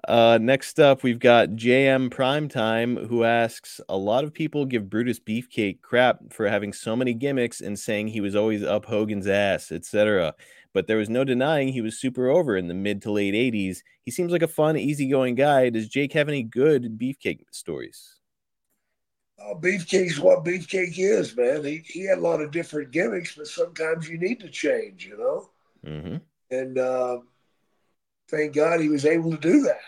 Uh, 0.06 0.38
next 0.40 0.78
up, 0.78 1.02
we've 1.02 1.18
got 1.18 1.50
JM 1.50 2.10
Primetime, 2.10 3.08
who 3.08 3.24
asks 3.24 3.80
A 3.88 3.96
lot 3.96 4.22
of 4.22 4.32
people 4.32 4.64
give 4.64 4.88
Brutus 4.88 5.18
Beefcake 5.18 5.80
crap 5.80 6.32
for 6.32 6.48
having 6.48 6.72
so 6.72 6.94
many 6.94 7.12
gimmicks 7.12 7.60
and 7.60 7.76
saying 7.76 8.08
he 8.08 8.20
was 8.20 8.36
always 8.36 8.62
up 8.62 8.84
Hogan's 8.84 9.26
ass, 9.26 9.72
etc. 9.72 10.32
But 10.72 10.86
there 10.86 10.98
was 10.98 11.08
no 11.08 11.24
denying 11.24 11.68
he 11.68 11.80
was 11.80 11.98
super 11.98 12.28
over 12.28 12.56
in 12.56 12.68
the 12.68 12.74
mid 12.74 13.02
to 13.02 13.10
late 13.10 13.34
80s. 13.34 13.78
He 14.04 14.12
seems 14.12 14.30
like 14.30 14.42
a 14.42 14.48
fun, 14.48 14.76
easygoing 14.76 15.34
guy. 15.34 15.70
Does 15.70 15.88
Jake 15.88 16.12
have 16.12 16.28
any 16.28 16.44
good 16.44 16.96
Beefcake 16.96 17.40
stories? 17.50 18.20
Oh, 19.40 19.56
Beefcake's 19.56 20.20
what 20.20 20.44
Beefcake 20.44 20.98
is, 20.98 21.36
man. 21.36 21.64
He, 21.64 21.82
he 21.84 22.04
had 22.04 22.18
a 22.18 22.22
lot 22.22 22.40
of 22.40 22.52
different 22.52 22.92
gimmicks, 22.92 23.34
but 23.34 23.48
sometimes 23.48 24.08
you 24.08 24.18
need 24.18 24.38
to 24.38 24.48
change, 24.48 25.04
you 25.04 25.18
know? 25.18 25.50
Mm-hmm. 25.84 26.16
And 26.52 26.78
uh, 26.78 27.18
thank 28.28 28.54
God 28.54 28.80
he 28.80 28.88
was 28.88 29.04
able 29.04 29.32
to 29.32 29.36
do 29.36 29.62
that 29.62 29.80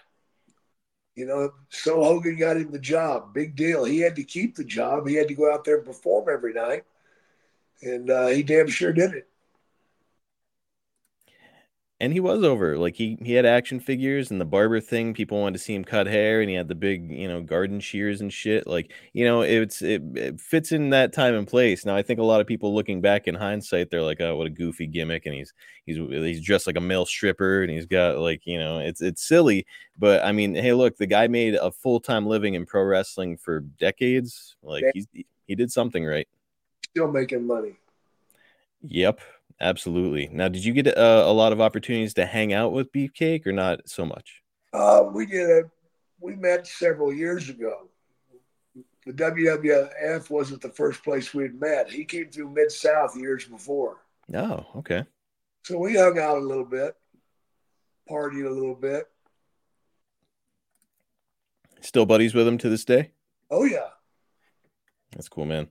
You 1.19 1.27
know, 1.27 1.51
so 1.69 2.05
Hogan 2.05 2.37
got 2.37 2.59
him 2.59 2.71
the 2.71 2.79
job. 2.79 3.35
Big 3.35 3.57
deal. 3.57 3.85
He 3.85 3.99
had 3.99 4.15
to 4.17 4.23
keep 4.23 4.55
the 4.55 4.63
job. 4.63 5.09
He 5.09 5.17
had 5.17 5.27
to 5.27 5.35
go 5.35 5.53
out 5.53 5.65
there 5.65 5.79
and 5.79 5.85
perform 5.85 6.29
every 6.33 6.53
night, 6.53 6.85
and 7.83 8.09
uh, 8.09 8.29
he 8.29 8.45
damn 8.45 8.69
sure 8.69 8.93
did 8.93 9.15
it 9.15 9.27
and 12.01 12.13
he 12.13 12.21
was 12.21 12.45
over 12.45 12.79
like 12.79 12.95
he 12.95 13.19
he 13.23 13.33
had 13.33 13.45
action 13.45 13.81
figures 13.81 14.31
and 14.31 14.41
the 14.41 14.45
barber 14.45 14.81
thing 14.81 15.13
people 15.13 15.41
wanted 15.41 15.55
to 15.55 15.63
see 15.63 15.75
him 15.75 15.85
cut 15.85 16.07
hair 16.07 16.41
and 16.41 16.49
he 16.49 16.55
had 16.55 16.69
the 16.69 16.75
big 16.75 17.11
you 17.11 17.27
know 17.27 17.43
garden 17.43 17.81
shears 17.81 18.21
and 18.21 18.33
shit 18.33 18.67
like 18.67 18.93
you 19.13 19.25
know 19.25 19.43
it's 19.43 19.83
it, 19.83 20.03
it, 20.15 20.41
fits 20.41 20.73
in 20.73 20.91
that 20.91 21.13
time 21.13 21.35
and 21.35 21.49
place. 21.49 21.85
Now 21.85 21.97
i 21.97 22.03
think 22.03 22.21
a 22.21 22.25
lot 22.25 22.41
of 22.41 22.47
people 22.47 22.75
looking 22.75 23.01
back 23.01 23.27
in 23.27 23.35
hindsight 23.35 23.91
they're 23.91 24.03
like 24.03 24.21
oh 24.21 24.37
what 24.37 24.47
a 24.47 24.51
goofy 24.51 24.87
gimmick 24.87 25.27
and 25.27 25.35
he's 25.35 25.53
he's 25.87 25.97
he's 25.97 26.43
dressed 26.43 26.67
like 26.67 26.77
a 26.77 26.81
male 26.81 27.07
stripper 27.07 27.63
and 27.63 27.71
he's 27.71 27.87
got 27.87 28.19
like 28.19 28.43
you 28.47 28.59
know 28.59 28.79
it's 28.79 29.01
it's 29.01 29.27
silly 29.27 29.67
but 29.99 30.25
i 30.25 30.33
mean 30.33 30.55
hey 30.55 30.73
look 30.73 30.97
the 30.97 31.07
guy 31.07 31.27
made 31.27 31.55
a 31.55 31.71
full-time 31.71 32.27
living 32.27 32.55
in 32.55 32.65
pro 32.65 32.83
wrestling 32.83 33.37
for 33.37 33.61
decades 33.61 34.57
like 34.63 34.85
he's 34.95 35.07
he 35.47 35.55
did 35.55 35.73
something 35.73 36.05
right. 36.05 36.29
Still 36.91 37.11
making 37.11 37.47
money. 37.47 37.79
Yep 38.83 39.21
Absolutely. 39.61 40.29
Now, 40.33 40.49
did 40.49 40.65
you 40.65 40.73
get 40.73 40.87
uh, 40.87 41.25
a 41.27 41.33
lot 41.33 41.53
of 41.53 41.61
opportunities 41.61 42.15
to 42.15 42.27
hang 42.27 42.53
out 42.53 42.73
with 42.73 42.93
Beefcake 42.93 43.47
or 43.47 43.53
not 43.53 43.89
so 43.89 44.05
much? 44.05 44.43
Uh, 44.73 45.05
we 45.13 45.27
did. 45.27 45.51
A, 45.51 45.63
we 46.21 46.37
met 46.37 46.67
several 46.67 47.13
years 47.13 47.49
ago. 47.49 47.89
The 49.07 49.13
WWF 49.13 50.31
wasn't 50.31 50.61
the 50.61 50.69
first 50.69 51.03
place 51.03 51.33
we'd 51.33 51.59
met. 51.59 51.91
He 51.91 52.05
came 52.05 52.31
through 52.31 52.51
Mid 52.51 52.71
South 52.71 53.17
years 53.17 53.45
before. 53.45 53.97
Oh, 54.35 54.67
okay. 54.77 55.05
So 55.65 55.79
we 55.79 55.97
hung 55.97 56.19
out 56.19 56.37
a 56.37 56.41
little 56.41 56.65
bit, 56.65 56.95
partied 58.09 58.47
a 58.47 58.51
little 58.51 58.75
bit. 58.75 59.07
Still 61.81 62.07
buddies 62.07 62.35
with 62.35 62.47
him 62.47 62.59
to 62.59 62.69
this 62.69 62.85
day? 62.85 63.13
Oh, 63.51 63.65
yeah. 63.65 63.89
That's 65.13 65.29
cool, 65.29 65.47
man. 65.47 65.69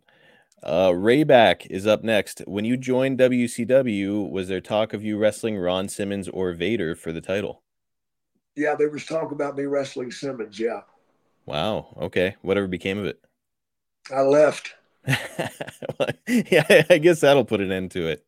Uh, 0.63 0.89
Rayback 0.89 1.67
is 1.67 1.85
up 1.85 2.03
next. 2.03 2.41
When 2.47 2.65
you 2.65 2.77
joined 2.77 3.19
WCW, 3.19 4.29
was 4.29 4.47
there 4.47 4.61
talk 4.61 4.93
of 4.93 5.03
you 5.03 5.17
wrestling 5.17 5.57
Ron 5.57 5.87
Simmons 5.87 6.27
or 6.27 6.51
Vader 6.53 6.95
for 6.95 7.11
the 7.11 7.21
title? 7.21 7.63
Yeah, 8.55 8.75
there 8.75 8.89
was 8.89 9.05
talk 9.05 9.31
about 9.31 9.55
me 9.55 9.65
wrestling 9.65 10.11
Simmons. 10.11 10.59
Yeah. 10.59 10.81
Wow. 11.45 11.95
Okay. 12.01 12.35
Whatever 12.41 12.67
became 12.67 12.97
of 12.97 13.05
it? 13.05 13.19
I 14.11 14.21
left. 14.21 14.73
yeah, 15.07 16.83
I 16.89 16.97
guess 16.97 17.21
that'll 17.21 17.45
put 17.45 17.61
an 17.61 17.71
end 17.71 17.91
to 17.91 18.07
it. 18.07 18.26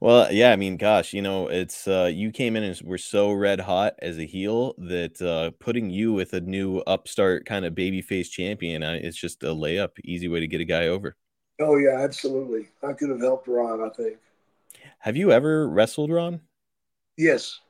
Well, 0.00 0.32
yeah, 0.32 0.50
I 0.50 0.56
mean, 0.56 0.78
gosh, 0.78 1.12
you 1.12 1.20
know, 1.20 1.48
it's 1.48 1.86
uh, 1.86 2.10
you 2.10 2.30
came 2.30 2.56
in 2.56 2.62
and 2.62 2.80
were 2.82 2.96
so 2.96 3.32
red 3.32 3.60
hot 3.60 3.94
as 4.00 4.18
a 4.18 4.24
heel 4.24 4.74
that 4.78 5.20
uh, 5.20 5.50
putting 5.62 5.90
you 5.90 6.14
with 6.14 6.32
a 6.32 6.40
new 6.40 6.78
upstart 6.78 7.44
kind 7.44 7.66
of 7.66 7.74
babyface 7.74 8.30
champion, 8.30 8.82
uh, 8.82 8.98
it's 9.00 9.18
just 9.18 9.42
a 9.42 9.48
layup, 9.48 9.90
easy 10.02 10.26
way 10.26 10.40
to 10.40 10.46
get 10.46 10.62
a 10.62 10.64
guy 10.64 10.86
over. 10.86 11.16
Oh 11.60 11.76
yeah, 11.76 11.98
absolutely. 12.00 12.68
I 12.82 12.94
could 12.94 13.10
have 13.10 13.20
helped 13.20 13.46
Ron. 13.46 13.82
I 13.82 13.90
think. 13.90 14.16
Have 15.00 15.18
you 15.18 15.32
ever 15.32 15.68
wrestled 15.68 16.10
Ron? 16.10 16.40
Yes. 17.18 17.60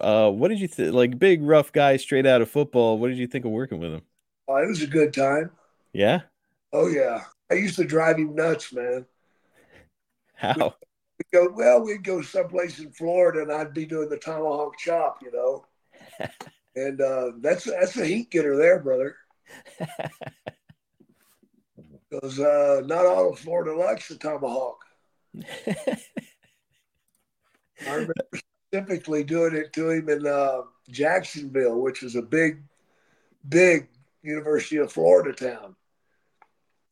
Uh, 0.00 0.30
what 0.30 0.48
did 0.48 0.58
you 0.58 0.66
think? 0.66 0.92
Like 0.92 1.20
big 1.20 1.40
rough 1.40 1.70
guy 1.70 1.96
straight 1.98 2.26
out 2.26 2.42
of 2.42 2.50
football. 2.50 2.98
What 2.98 3.08
did 3.08 3.18
you 3.18 3.28
think 3.28 3.44
of 3.44 3.52
working 3.52 3.78
with 3.78 3.92
him? 3.92 4.02
Oh, 4.48 4.56
it 4.56 4.66
was 4.66 4.82
a 4.82 4.88
good 4.88 5.14
time. 5.14 5.52
Yeah. 5.92 6.22
Oh 6.72 6.88
yeah, 6.88 7.22
I 7.48 7.54
used 7.54 7.76
to 7.76 7.84
drive 7.84 8.16
him 8.16 8.34
nuts, 8.34 8.72
man. 8.72 9.06
How? 10.34 10.74
Go, 11.32 11.52
well, 11.54 11.82
we'd 11.82 12.04
go 12.04 12.22
someplace 12.22 12.78
in 12.78 12.90
Florida 12.92 13.42
and 13.42 13.52
I'd 13.52 13.74
be 13.74 13.86
doing 13.86 14.08
the 14.08 14.18
tomahawk 14.18 14.78
chop, 14.78 15.18
you 15.22 15.32
know. 15.32 15.66
and 16.76 17.00
uh, 17.00 17.32
that's 17.40 17.64
that's 17.64 17.96
a 17.96 18.06
heat 18.06 18.30
getter 18.30 18.56
there, 18.56 18.80
brother. 18.80 19.16
Because 22.10 22.38
uh, 22.38 22.82
not 22.86 23.06
all 23.06 23.32
of 23.32 23.40
Florida 23.40 23.74
likes 23.74 24.06
the 24.08 24.14
tomahawk. 24.14 24.78
I 27.86 27.92
remember 27.92 28.14
specifically 28.70 29.24
doing 29.24 29.56
it 29.56 29.72
to 29.72 29.90
him 29.90 30.08
in 30.08 30.24
uh, 30.24 30.60
Jacksonville, 30.88 31.80
which 31.80 32.04
is 32.04 32.14
a 32.14 32.22
big, 32.22 32.62
big 33.48 33.88
University 34.22 34.76
of 34.76 34.92
Florida 34.92 35.32
town. 35.32 35.74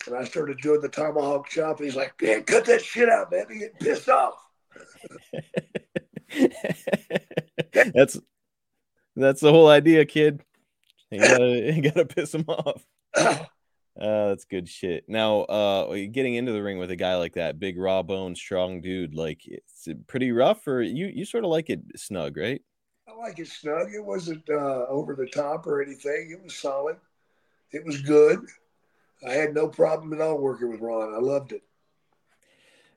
And 0.07 0.17
I 0.17 0.25
started 0.25 0.59
doing 0.61 0.81
the 0.81 0.89
tomahawk 0.89 1.49
chop. 1.49 1.79
And 1.79 1.87
he's 1.87 1.97
like, 1.97 2.21
man, 2.21 2.45
cut 2.45 2.65
that 2.67 2.83
shit 2.83 3.09
out, 3.09 3.31
man. 3.31 3.47
He 3.51 3.59
getting 3.59 3.77
pissed 3.79 4.09
off. 4.09 4.35
that's 7.95 8.19
that's 9.15 9.41
the 9.41 9.53
whole 9.53 9.69
idea, 9.69 10.05
kid. 10.05 10.43
You 11.11 11.21
gotta 11.21 11.73
you 11.75 11.83
gotta 11.83 12.05
piss 12.05 12.35
him 12.35 12.45
off. 12.49 12.85
Uh, 14.01 14.29
that's 14.29 14.47
good 14.47 14.67
shit. 14.67 15.05
Now, 15.07 15.43
uh, 15.43 15.93
getting 16.11 16.35
into 16.35 16.51
the 16.51 16.63
ring 16.63 16.79
with 16.79 16.91
a 16.91 16.97
guy 16.97 17.17
like 17.17 17.35
that, 17.35 17.61
big 17.61 17.79
raw 17.79 18.03
bone, 18.03 18.35
strong 18.35 18.81
dude, 18.81 19.15
like 19.15 19.43
it's 19.45 19.87
pretty 20.07 20.33
rough, 20.33 20.67
or 20.67 20.81
you 20.81 21.09
you 21.09 21.27
sort 21.27 21.45
of 21.45 21.51
like 21.51 21.69
it 21.69 21.83
snug, 21.97 22.39
right? 22.39 22.63
I 23.07 23.15
like 23.15 23.39
it 23.39 23.49
snug. 23.49 23.93
It 23.95 24.03
wasn't 24.03 24.49
uh, 24.49 24.87
over 24.89 25.15
the 25.15 25.27
top 25.27 25.67
or 25.67 25.83
anything. 25.83 26.31
It 26.31 26.43
was 26.43 26.57
solid. 26.57 26.97
It 27.71 27.85
was 27.85 28.01
good. 28.01 28.41
I 29.26 29.33
had 29.33 29.55
no 29.55 29.69
problem 29.69 30.12
at 30.12 30.21
all 30.21 30.38
working 30.38 30.71
with 30.71 30.81
Ron. 30.81 31.14
I 31.14 31.19
loved 31.19 31.52
it. 31.52 31.62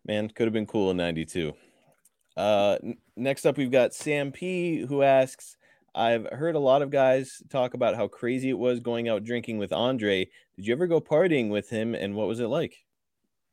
Man, 0.06 0.30
could 0.30 0.46
have 0.46 0.54
been 0.54 0.66
cool 0.66 0.92
in 0.92 0.98
92. 0.98 1.54
Uh, 2.38 2.78
n- 2.84 2.98
next 3.16 3.46
up, 3.46 3.58
we've 3.58 3.72
got 3.72 3.94
Sam 3.94 4.32
P, 4.32 4.86
who 4.86 5.02
asks 5.02 5.58
I've 5.96 6.28
heard 6.32 6.56
a 6.56 6.60
lot 6.60 6.82
of 6.82 6.90
guys 6.90 7.42
talk 7.50 7.74
about 7.74 7.96
how 7.96 8.08
crazy 8.10 8.50
it 8.50 8.58
was 8.58 8.82
going 8.82 9.08
out 9.08 9.24
drinking 9.24 9.58
with 9.60 9.72
Andre. 9.72 10.26
Did 10.58 10.68
you 10.68 10.74
ever 10.74 10.88
go 10.88 11.00
partying 11.00 11.50
with 11.50 11.70
him, 11.70 11.96
and 11.96 12.16
what 12.16 12.28
was 12.28 12.42
it 12.42 12.48
like? 12.48 12.86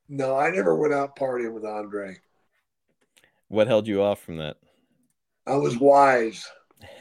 No, 0.08 0.36
I 0.36 0.50
never 0.50 0.74
went 0.74 0.92
out 0.92 1.16
partying 1.16 1.54
with 1.54 1.64
Andre. 1.64 2.16
What 3.48 3.68
held 3.68 3.86
you 3.86 4.02
off 4.02 4.20
from 4.20 4.38
that? 4.38 4.56
I 5.46 5.54
was 5.54 5.76
wise. 5.78 6.48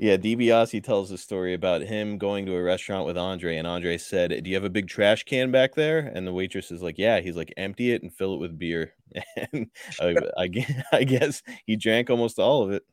Yeah, 0.00 0.16
DiBiase 0.16 0.84
tells 0.84 1.10
a 1.10 1.18
story 1.18 1.54
about 1.54 1.82
him 1.82 2.18
going 2.18 2.46
to 2.46 2.54
a 2.54 2.62
restaurant 2.62 3.04
with 3.04 3.18
Andre, 3.18 3.56
and 3.56 3.66
Andre 3.66 3.98
said, 3.98 4.44
"Do 4.44 4.48
you 4.48 4.54
have 4.54 4.64
a 4.64 4.70
big 4.70 4.86
trash 4.86 5.24
can 5.24 5.50
back 5.50 5.74
there?" 5.74 5.98
And 5.98 6.24
the 6.24 6.32
waitress 6.32 6.70
is 6.70 6.80
like, 6.80 6.98
"Yeah." 6.98 7.18
He's 7.18 7.34
like, 7.34 7.52
"Empty 7.56 7.90
it 7.90 8.02
and 8.02 8.14
fill 8.14 8.34
it 8.34 8.38
with 8.38 8.58
beer." 8.58 8.94
And 9.52 9.70
I, 10.00 10.14
I, 10.36 10.84
I 10.92 11.04
guess 11.04 11.42
he 11.66 11.74
drank 11.74 12.10
almost 12.10 12.38
all 12.38 12.62
of 12.62 12.70
it. 12.70 12.84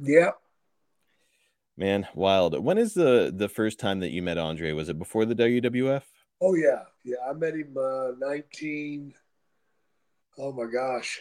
Yeah. 0.00 0.30
Man, 1.76 2.06
wild. 2.14 2.62
When 2.62 2.78
is 2.78 2.94
the 2.94 3.32
the 3.34 3.48
first 3.48 3.80
time 3.80 3.98
that 4.00 4.10
you 4.10 4.22
met 4.22 4.38
Andre? 4.38 4.70
Was 4.72 4.88
it 4.88 4.98
before 4.98 5.24
the 5.24 5.34
WWF? 5.34 6.02
Oh 6.40 6.54
yeah, 6.54 6.84
yeah. 7.04 7.16
I 7.28 7.32
met 7.32 7.54
him 7.54 7.76
uh, 7.76 8.12
nineteen. 8.16 9.12
Oh 10.38 10.52
my 10.52 10.70
gosh, 10.70 11.20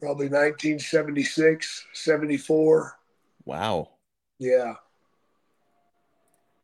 probably 0.00 0.26
1976, 0.26 1.86
74. 1.92 2.98
Wow. 3.44 3.90
Yeah. 4.38 4.74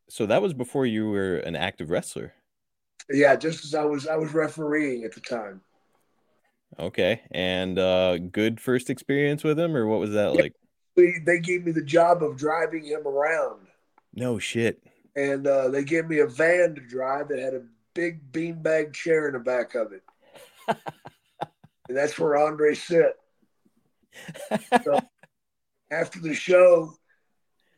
So 0.09 0.27
that 0.27 0.43
was 0.43 0.55
before 0.55 0.87
you 0.87 1.11
were 1.11 1.37
an 1.39 1.57
active 1.57 1.91
wrestler. 1.91 2.35
Yeah, 3.11 3.37
just 3.37 3.65
as 3.65 3.75
I 3.75 3.85
was 3.85 4.07
I 4.07 4.17
was 4.17 4.33
refereeing 4.33 5.05
at 5.05 5.15
the 5.15 5.21
time. 5.21 5.61
Okay. 6.79 7.23
And 7.31 7.79
uh 7.79 8.19
good 8.19 8.61
first 8.61 8.91
experience 8.91 9.43
with 9.45 9.59
him 9.59 9.77
or 9.77 9.87
what 9.87 10.01
was 10.01 10.13
that 10.13 10.35
yeah. 10.35 10.43
like? 10.43 10.55
They 10.97 11.41
gave 11.41 11.65
me 11.65 11.73
the 11.73 11.83
job 11.83 12.23
of 12.23 12.37
driving 12.37 12.85
him 12.85 13.07
around. 13.07 13.67
No 14.15 14.39
shit. 14.39 14.81
And 15.17 15.47
uh, 15.47 15.69
they 15.69 15.83
gave 15.83 16.07
me 16.07 16.21
a 16.21 16.27
van 16.27 16.77
to 16.77 16.81
drive 16.81 17.29
that 17.29 17.39
had 17.41 17.55
a 17.55 17.63
big 17.95 18.31
beanbag 18.31 18.93
chair 18.93 19.27
in 19.27 19.35
the 19.35 19.41
back 19.41 19.75
of 19.75 19.93
it. 19.93 20.03
and 20.69 21.97
that's 21.97 22.17
where 22.17 22.37
Andre 22.37 22.75
sit 22.75 23.17
so 24.85 25.01
after 25.91 26.21
the 26.21 26.35
show, 26.35 26.95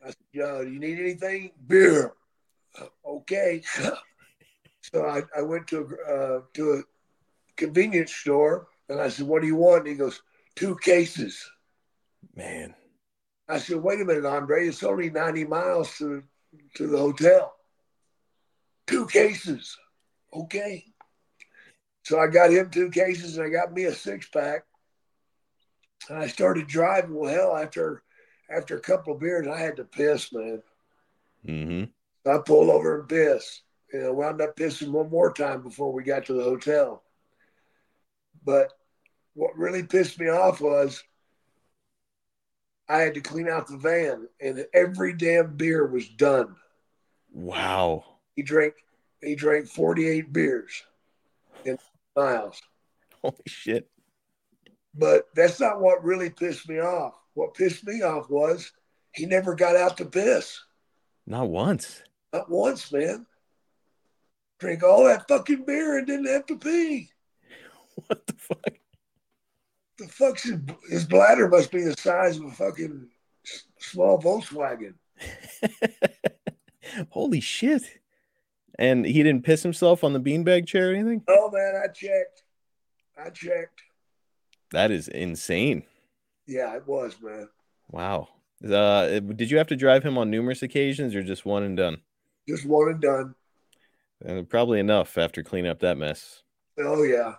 I 0.02 0.08
said, 0.08 0.16
Yo, 0.32 0.64
do 0.64 0.70
you 0.70 0.78
need 0.78 0.98
anything? 0.98 1.52
Beer. 1.66 2.12
okay. 3.04 3.62
so 4.80 5.04
I, 5.04 5.22
I 5.36 5.42
went 5.42 5.66
to 5.68 5.78
a, 5.78 6.12
uh, 6.12 6.40
to 6.54 6.72
a 6.72 6.82
convenience 7.56 8.12
store 8.12 8.68
and 8.88 9.00
I 9.00 9.08
said, 9.08 9.26
What 9.26 9.42
do 9.42 9.48
you 9.48 9.56
want? 9.56 9.80
And 9.80 9.88
he 9.88 9.94
goes, 9.94 10.22
Two 10.54 10.76
cases. 10.76 11.50
Man. 12.34 12.74
I 13.48 13.58
said, 13.58 13.78
Wait 13.78 14.00
a 14.00 14.04
minute, 14.04 14.24
Andre. 14.24 14.68
It's 14.68 14.82
only 14.82 15.10
90 15.10 15.44
miles 15.44 15.96
to, 15.98 16.22
to 16.74 16.86
the 16.86 16.98
hotel. 16.98 17.54
Two 18.86 19.06
cases. 19.06 19.76
Okay. 20.32 20.84
So 22.04 22.20
I 22.20 22.28
got 22.28 22.52
him 22.52 22.70
two 22.70 22.90
cases 22.90 23.36
and 23.36 23.46
I 23.46 23.50
got 23.50 23.72
me 23.72 23.84
a 23.84 23.92
six 23.92 24.28
pack. 24.28 24.62
And 26.08 26.18
I 26.18 26.26
started 26.26 26.66
driving. 26.66 27.14
Well, 27.14 27.32
hell, 27.32 27.56
after 27.56 28.02
after 28.50 28.76
a 28.76 28.80
couple 28.80 29.14
of 29.14 29.20
beers, 29.20 29.46
I 29.48 29.58
had 29.58 29.76
to 29.76 29.84
piss, 29.84 30.32
man. 30.32 30.62
Mm-hmm. 31.46 32.30
I 32.30 32.38
pulled 32.38 32.70
over 32.70 33.00
and 33.00 33.08
pissed. 33.08 33.62
You 33.92 34.00
know, 34.00 34.12
wound 34.12 34.40
up 34.40 34.56
pissing 34.56 34.90
one 34.90 35.10
more 35.10 35.32
time 35.32 35.62
before 35.62 35.92
we 35.92 36.02
got 36.02 36.26
to 36.26 36.32
the 36.32 36.42
hotel. 36.42 37.02
But 38.44 38.72
what 39.34 39.56
really 39.56 39.82
pissed 39.82 40.18
me 40.18 40.28
off 40.28 40.60
was 40.60 41.02
I 42.88 42.98
had 42.98 43.14
to 43.14 43.20
clean 43.20 43.48
out 43.48 43.66
the 43.66 43.76
van, 43.76 44.28
and 44.40 44.66
every 44.72 45.12
damn 45.12 45.56
beer 45.56 45.86
was 45.86 46.08
done. 46.08 46.56
Wow. 47.32 48.04
He 48.34 48.42
drank 48.42 48.74
he 49.22 49.34
drank 49.34 49.66
48 49.66 50.32
beers 50.32 50.84
in 51.64 51.78
miles. 52.14 52.60
Holy 53.22 53.36
shit. 53.46 53.88
But 54.98 55.28
that's 55.34 55.60
not 55.60 55.80
what 55.80 56.04
really 56.04 56.30
pissed 56.30 56.68
me 56.68 56.78
off. 56.78 57.14
What 57.34 57.54
pissed 57.54 57.86
me 57.86 58.02
off 58.02 58.30
was 58.30 58.72
he 59.12 59.26
never 59.26 59.54
got 59.54 59.76
out 59.76 59.98
to 59.98 60.06
piss. 60.06 60.58
Not 61.26 61.48
once. 61.48 62.02
Not 62.32 62.50
once, 62.50 62.92
man. 62.92 63.26
Drink 64.58 64.82
all 64.82 65.04
that 65.04 65.28
fucking 65.28 65.64
beer 65.64 65.98
and 65.98 66.06
didn't 66.06 66.26
have 66.26 66.46
to 66.46 66.56
pee. 66.56 67.10
What 68.06 68.26
the 68.26 68.34
fuck? 68.34 68.74
The 69.98 70.08
fuck's 70.08 70.42
his, 70.42 70.58
his 70.90 71.04
bladder 71.06 71.48
must 71.48 71.72
be 71.72 71.82
the 71.82 71.96
size 71.96 72.36
of 72.36 72.44
a 72.44 72.50
fucking 72.50 73.08
small 73.78 74.20
Volkswagen. 74.20 74.94
Holy 77.10 77.40
shit. 77.40 77.82
And 78.78 79.06
he 79.06 79.22
didn't 79.22 79.44
piss 79.44 79.62
himself 79.62 80.04
on 80.04 80.12
the 80.12 80.20
beanbag 80.20 80.66
chair 80.66 80.90
or 80.90 80.94
anything? 80.94 81.22
Oh 81.28 81.50
man, 81.50 81.80
I 81.82 81.88
checked. 81.88 82.42
I 83.16 83.30
checked. 83.30 83.82
That 84.72 84.90
is 84.90 85.08
insane. 85.08 85.84
Yeah, 86.46 86.74
it 86.76 86.86
was, 86.86 87.16
man. 87.22 87.48
Wow. 87.90 88.28
Uh, 88.64 89.20
did 89.20 89.50
you 89.50 89.58
have 89.58 89.66
to 89.68 89.76
drive 89.76 90.02
him 90.02 90.16
on 90.16 90.30
numerous 90.30 90.62
occasions 90.62 91.14
or 91.14 91.22
just 91.22 91.44
one 91.44 91.62
and 91.62 91.76
done? 91.76 91.98
Just 92.48 92.66
one 92.66 92.88
and 92.88 93.00
done. 93.00 93.34
Uh, 94.26 94.42
probably 94.42 94.80
enough 94.80 95.18
after 95.18 95.42
cleaning 95.42 95.70
up 95.70 95.80
that 95.80 95.98
mess. 95.98 96.42
Oh 96.78 97.02
yeah. 97.02 97.34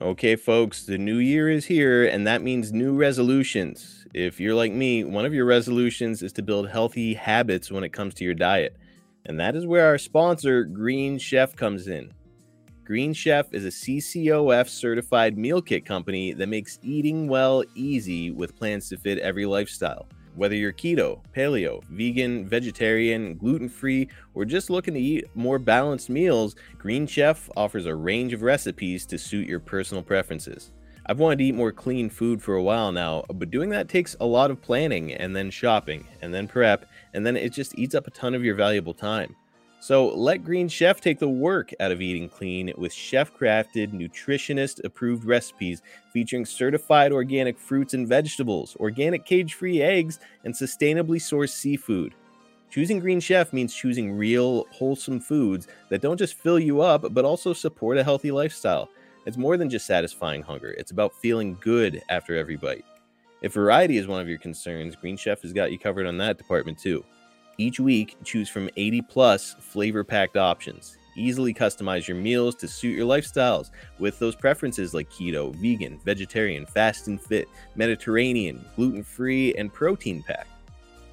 Okay, 0.00 0.36
folks, 0.36 0.84
the 0.84 0.98
new 0.98 1.18
year 1.18 1.48
is 1.48 1.66
here, 1.66 2.04
and 2.04 2.26
that 2.26 2.42
means 2.42 2.72
new 2.72 2.94
resolutions. 2.94 4.06
If 4.12 4.40
you're 4.40 4.54
like 4.54 4.72
me, 4.72 5.04
one 5.04 5.24
of 5.24 5.32
your 5.32 5.44
resolutions 5.44 6.22
is 6.22 6.32
to 6.34 6.42
build 6.42 6.68
healthy 6.68 7.14
habits 7.14 7.70
when 7.70 7.84
it 7.84 7.92
comes 7.92 8.14
to 8.14 8.24
your 8.24 8.34
diet. 8.34 8.76
And 9.24 9.38
that 9.38 9.54
is 9.54 9.64
where 9.64 9.86
our 9.86 9.98
sponsor, 9.98 10.64
Green 10.64 11.18
Chef, 11.18 11.54
comes 11.54 11.86
in. 11.86 12.12
Green 12.84 13.12
Chef 13.12 13.54
is 13.54 13.64
a 13.64 13.68
CCOF 13.68 14.68
certified 14.68 15.38
meal 15.38 15.62
kit 15.62 15.84
company 15.84 16.32
that 16.32 16.48
makes 16.48 16.80
eating 16.82 17.28
well 17.28 17.62
easy 17.76 18.32
with 18.32 18.56
plans 18.56 18.88
to 18.88 18.96
fit 18.96 19.18
every 19.20 19.46
lifestyle. 19.46 20.08
Whether 20.34 20.56
you're 20.56 20.72
keto, 20.72 21.20
paleo, 21.32 21.84
vegan, 21.84 22.44
vegetarian, 22.44 23.36
gluten 23.36 23.68
free, 23.68 24.08
or 24.34 24.44
just 24.44 24.68
looking 24.68 24.94
to 24.94 25.00
eat 25.00 25.26
more 25.36 25.60
balanced 25.60 26.10
meals, 26.10 26.56
Green 26.76 27.06
Chef 27.06 27.48
offers 27.56 27.86
a 27.86 27.94
range 27.94 28.32
of 28.32 28.42
recipes 28.42 29.06
to 29.06 29.16
suit 29.16 29.46
your 29.46 29.60
personal 29.60 30.02
preferences. 30.02 30.72
I've 31.06 31.20
wanted 31.20 31.38
to 31.38 31.44
eat 31.44 31.54
more 31.54 31.72
clean 31.72 32.10
food 32.10 32.42
for 32.42 32.56
a 32.56 32.62
while 32.62 32.90
now, 32.90 33.22
but 33.32 33.52
doing 33.52 33.70
that 33.70 33.88
takes 33.88 34.16
a 34.18 34.26
lot 34.26 34.50
of 34.50 34.60
planning 34.60 35.12
and 35.12 35.36
then 35.36 35.50
shopping 35.50 36.08
and 36.20 36.34
then 36.34 36.48
prep, 36.48 36.86
and 37.14 37.24
then 37.24 37.36
it 37.36 37.52
just 37.52 37.78
eats 37.78 37.94
up 37.94 38.08
a 38.08 38.10
ton 38.10 38.34
of 38.34 38.44
your 38.44 38.56
valuable 38.56 38.94
time. 38.94 39.36
So 39.82 40.14
let 40.14 40.44
Green 40.44 40.68
Chef 40.68 41.00
take 41.00 41.18
the 41.18 41.28
work 41.28 41.72
out 41.80 41.90
of 41.90 42.00
eating 42.00 42.28
clean 42.28 42.72
with 42.78 42.92
chef 42.92 43.36
crafted, 43.36 43.92
nutritionist 43.92 44.84
approved 44.84 45.24
recipes 45.24 45.82
featuring 46.12 46.46
certified 46.46 47.10
organic 47.10 47.58
fruits 47.58 47.92
and 47.92 48.06
vegetables, 48.06 48.76
organic 48.78 49.26
cage 49.26 49.54
free 49.54 49.82
eggs, 49.82 50.20
and 50.44 50.54
sustainably 50.54 51.18
sourced 51.18 51.50
seafood. 51.50 52.14
Choosing 52.70 53.00
Green 53.00 53.18
Chef 53.18 53.52
means 53.52 53.74
choosing 53.74 54.12
real, 54.12 54.66
wholesome 54.70 55.18
foods 55.18 55.66
that 55.88 56.00
don't 56.00 56.16
just 56.16 56.34
fill 56.34 56.60
you 56.60 56.80
up, 56.80 57.12
but 57.12 57.24
also 57.24 57.52
support 57.52 57.98
a 57.98 58.04
healthy 58.04 58.30
lifestyle. 58.30 58.88
It's 59.26 59.36
more 59.36 59.56
than 59.56 59.68
just 59.68 59.86
satisfying 59.86 60.42
hunger, 60.42 60.70
it's 60.78 60.92
about 60.92 61.12
feeling 61.20 61.58
good 61.60 62.00
after 62.08 62.36
every 62.36 62.56
bite. 62.56 62.84
If 63.40 63.54
variety 63.54 63.96
is 63.96 64.06
one 64.06 64.20
of 64.20 64.28
your 64.28 64.38
concerns, 64.38 64.94
Green 64.94 65.16
Chef 65.16 65.42
has 65.42 65.52
got 65.52 65.72
you 65.72 65.78
covered 65.80 66.06
on 66.06 66.18
that 66.18 66.38
department 66.38 66.78
too. 66.78 67.04
Each 67.62 67.78
week, 67.78 68.16
choose 68.24 68.48
from 68.48 68.68
80 68.76 69.02
plus 69.02 69.54
flavor 69.60 70.02
packed 70.02 70.36
options. 70.36 70.98
Easily 71.14 71.54
customize 71.54 72.08
your 72.08 72.16
meals 72.16 72.56
to 72.56 72.66
suit 72.66 72.96
your 72.96 73.06
lifestyles 73.06 73.70
with 74.00 74.18
those 74.18 74.34
preferences 74.34 74.94
like 74.94 75.08
keto, 75.08 75.54
vegan, 75.54 76.00
vegetarian, 76.04 76.66
fast 76.66 77.06
and 77.06 77.22
fit, 77.22 77.46
Mediterranean, 77.76 78.64
gluten 78.74 79.04
free, 79.04 79.54
and 79.54 79.72
protein 79.72 80.24
packed. 80.24 80.50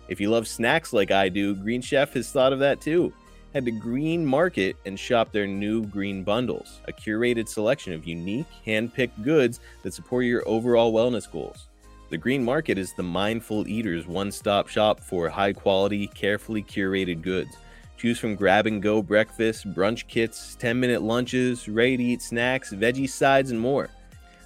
If 0.08 0.20
you 0.20 0.32
love 0.32 0.48
snacks 0.48 0.92
like 0.92 1.12
I 1.12 1.30
do, 1.30 1.54
Green 1.54 1.82
Chef 1.82 2.14
has 2.14 2.32
thought 2.32 2.52
of 2.52 2.58
that 2.58 2.82
too. 2.82 3.14
Head 3.54 3.66
to 3.66 3.72
Green 3.72 4.26
Market 4.26 4.76
and 4.88 5.00
shop 5.00 5.32
their 5.32 5.46
new 5.46 5.86
Green 5.86 6.24
Bundles, 6.24 6.82
a 6.88 6.92
curated 6.92 7.48
selection 7.48 7.94
of 7.94 8.08
unique, 8.08 8.50
hand 8.66 8.92
picked 8.92 9.22
goods 9.22 9.60
that 9.84 9.94
support 9.94 10.26
your 10.26 10.42
overall 10.48 10.92
wellness 10.92 11.32
goals. 11.32 11.69
The 12.10 12.18
Green 12.18 12.44
Market 12.44 12.80
is 12.80 12.94
the 12.94 13.04
mindful 13.04 13.68
eater's 13.68 14.08
one 14.08 14.32
stop 14.32 14.68
shop 14.68 15.00
for 15.00 15.30
high 15.30 15.54
quality, 15.54 16.08
carefully 16.08 16.64
curated 16.64 17.22
goods. 17.22 17.56
Choose 17.98 18.18
from 18.18 18.36
grab 18.36 18.66
and 18.66 18.82
go 18.82 19.04
breakfast, 19.04 19.72
brunch 19.76 20.08
kits, 20.08 20.56
10 20.56 20.80
minute 20.80 21.04
lunches, 21.04 21.70
ready 21.70 21.98
to 21.98 22.04
eat 22.04 22.24
snacks, 22.24 22.74
veggie 22.74 23.08
sides, 23.08 23.52
and 23.52 23.60
more. 23.60 23.92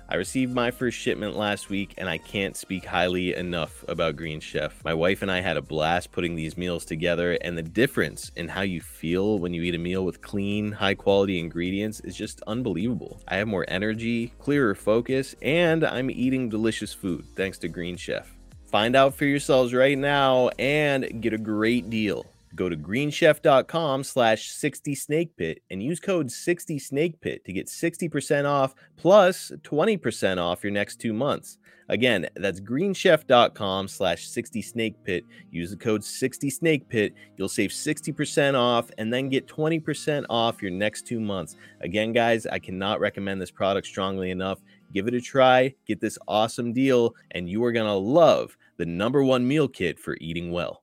I 0.09 0.15
received 0.15 0.53
my 0.53 0.69
first 0.69 0.97
shipment 0.97 1.35
last 1.35 1.69
week 1.69 1.93
and 1.97 2.07
I 2.07 2.17
can't 2.17 2.55
speak 2.55 2.85
highly 2.85 3.33
enough 3.33 3.83
about 3.87 4.15
Green 4.15 4.39
Chef. 4.39 4.83
My 4.83 4.93
wife 4.93 5.21
and 5.21 5.31
I 5.31 5.41
had 5.41 5.57
a 5.57 5.61
blast 5.61 6.11
putting 6.11 6.35
these 6.35 6.57
meals 6.57 6.85
together, 6.85 7.33
and 7.41 7.57
the 7.57 7.63
difference 7.63 8.31
in 8.35 8.47
how 8.47 8.61
you 8.61 8.81
feel 8.81 9.39
when 9.39 9.53
you 9.53 9.63
eat 9.63 9.75
a 9.75 9.79
meal 9.79 10.05
with 10.05 10.21
clean, 10.21 10.71
high 10.71 10.93
quality 10.93 11.39
ingredients 11.39 11.99
is 12.01 12.15
just 12.15 12.41
unbelievable. 12.47 13.21
I 13.27 13.37
have 13.37 13.47
more 13.47 13.65
energy, 13.67 14.33
clearer 14.39 14.75
focus, 14.75 15.35
and 15.41 15.83
I'm 15.83 16.11
eating 16.11 16.49
delicious 16.49 16.93
food 16.93 17.25
thanks 17.35 17.57
to 17.59 17.67
Green 17.67 17.97
Chef. 17.97 18.29
Find 18.65 18.95
out 18.95 19.15
for 19.15 19.25
yourselves 19.25 19.73
right 19.73 19.97
now 19.97 20.49
and 20.57 21.21
get 21.21 21.33
a 21.33 21.37
great 21.37 21.89
deal. 21.89 22.25
Go 22.55 22.69
to 22.69 22.77
greenchef.com 22.77 24.03
slash 24.03 24.51
60 24.51 24.93
snake 24.95 25.35
pit 25.37 25.63
and 25.71 25.81
use 25.81 25.99
code 25.99 26.31
60 26.31 26.77
snake 26.77 27.19
pit 27.19 27.43
to 27.45 27.53
get 27.53 27.67
60% 27.67 28.45
off 28.45 28.75
plus 28.95 29.51
20% 29.63 30.37
off 30.37 30.63
your 30.63 30.71
next 30.71 30.97
two 30.97 31.13
months. 31.13 31.57
Again, 31.89 32.27
that's 32.35 32.61
greenchef.com 32.61 33.87
slash 33.87 34.27
60 34.27 34.61
snake 34.61 34.95
pit. 35.03 35.25
Use 35.51 35.71
the 35.71 35.77
code 35.77 36.03
60 36.03 36.49
snake 36.49 36.87
pit. 36.87 37.13
You'll 37.37 37.49
save 37.49 37.71
60% 37.71 38.55
off 38.57 38.89
and 38.97 39.11
then 39.11 39.29
get 39.29 39.47
20% 39.47 40.25
off 40.29 40.61
your 40.61 40.71
next 40.71 41.07
two 41.07 41.19
months. 41.19 41.55
Again, 41.81 42.13
guys, 42.13 42.45
I 42.45 42.59
cannot 42.59 42.99
recommend 42.99 43.41
this 43.41 43.51
product 43.51 43.87
strongly 43.87 44.31
enough. 44.31 44.59
Give 44.93 45.07
it 45.07 45.15
a 45.15 45.21
try, 45.21 45.73
get 45.87 45.99
this 45.99 46.19
awesome 46.27 46.71
deal, 46.71 47.15
and 47.31 47.49
you 47.49 47.63
are 47.63 47.71
going 47.71 47.87
to 47.87 47.93
love 47.93 48.55
the 48.77 48.85
number 48.85 49.23
one 49.23 49.47
meal 49.47 49.67
kit 49.67 49.99
for 49.99 50.17
eating 50.21 50.51
well. 50.51 50.82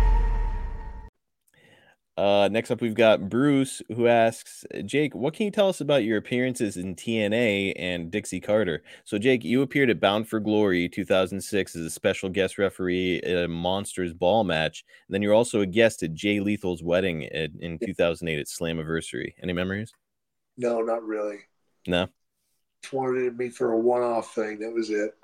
Uh, 2.21 2.47
next 2.49 2.69
up, 2.69 2.81
we've 2.81 2.93
got 2.93 3.29
Bruce 3.29 3.81
who 3.95 4.05
asks, 4.05 4.63
Jake, 4.85 5.15
what 5.15 5.33
can 5.33 5.45
you 5.45 5.51
tell 5.51 5.69
us 5.69 5.81
about 5.81 6.03
your 6.03 6.19
appearances 6.19 6.77
in 6.77 6.93
TNA 6.93 7.73
and 7.77 8.11
Dixie 8.11 8.39
Carter? 8.39 8.83
So, 9.05 9.17
Jake, 9.17 9.43
you 9.43 9.63
appeared 9.63 9.89
at 9.89 9.99
Bound 9.99 10.27
for 10.27 10.39
Glory 10.39 10.87
2006 10.87 11.75
as 11.75 11.81
a 11.83 11.89
special 11.89 12.29
guest 12.29 12.59
referee 12.59 13.21
at 13.23 13.45
a 13.45 13.47
Monsters 13.47 14.13
Ball 14.13 14.43
match. 14.43 14.85
And 15.07 15.15
then 15.15 15.23
you're 15.23 15.33
also 15.33 15.61
a 15.61 15.65
guest 15.65 16.03
at 16.03 16.13
Jay 16.13 16.39
Lethal's 16.39 16.83
wedding 16.83 17.25
at, 17.25 17.49
in 17.59 17.79
2008 17.79 18.39
at 18.39 18.45
Slammiversary. 18.45 19.33
Any 19.41 19.53
memories? 19.53 19.91
No, 20.57 20.81
not 20.81 21.01
really. 21.01 21.39
No. 21.87 22.07
Just 22.83 22.93
wanted 22.93 23.35
me 23.35 23.49
for 23.49 23.71
a 23.71 23.79
one-off 23.79 24.35
thing. 24.35 24.59
That 24.59 24.71
was 24.71 24.91
it. 24.91 25.17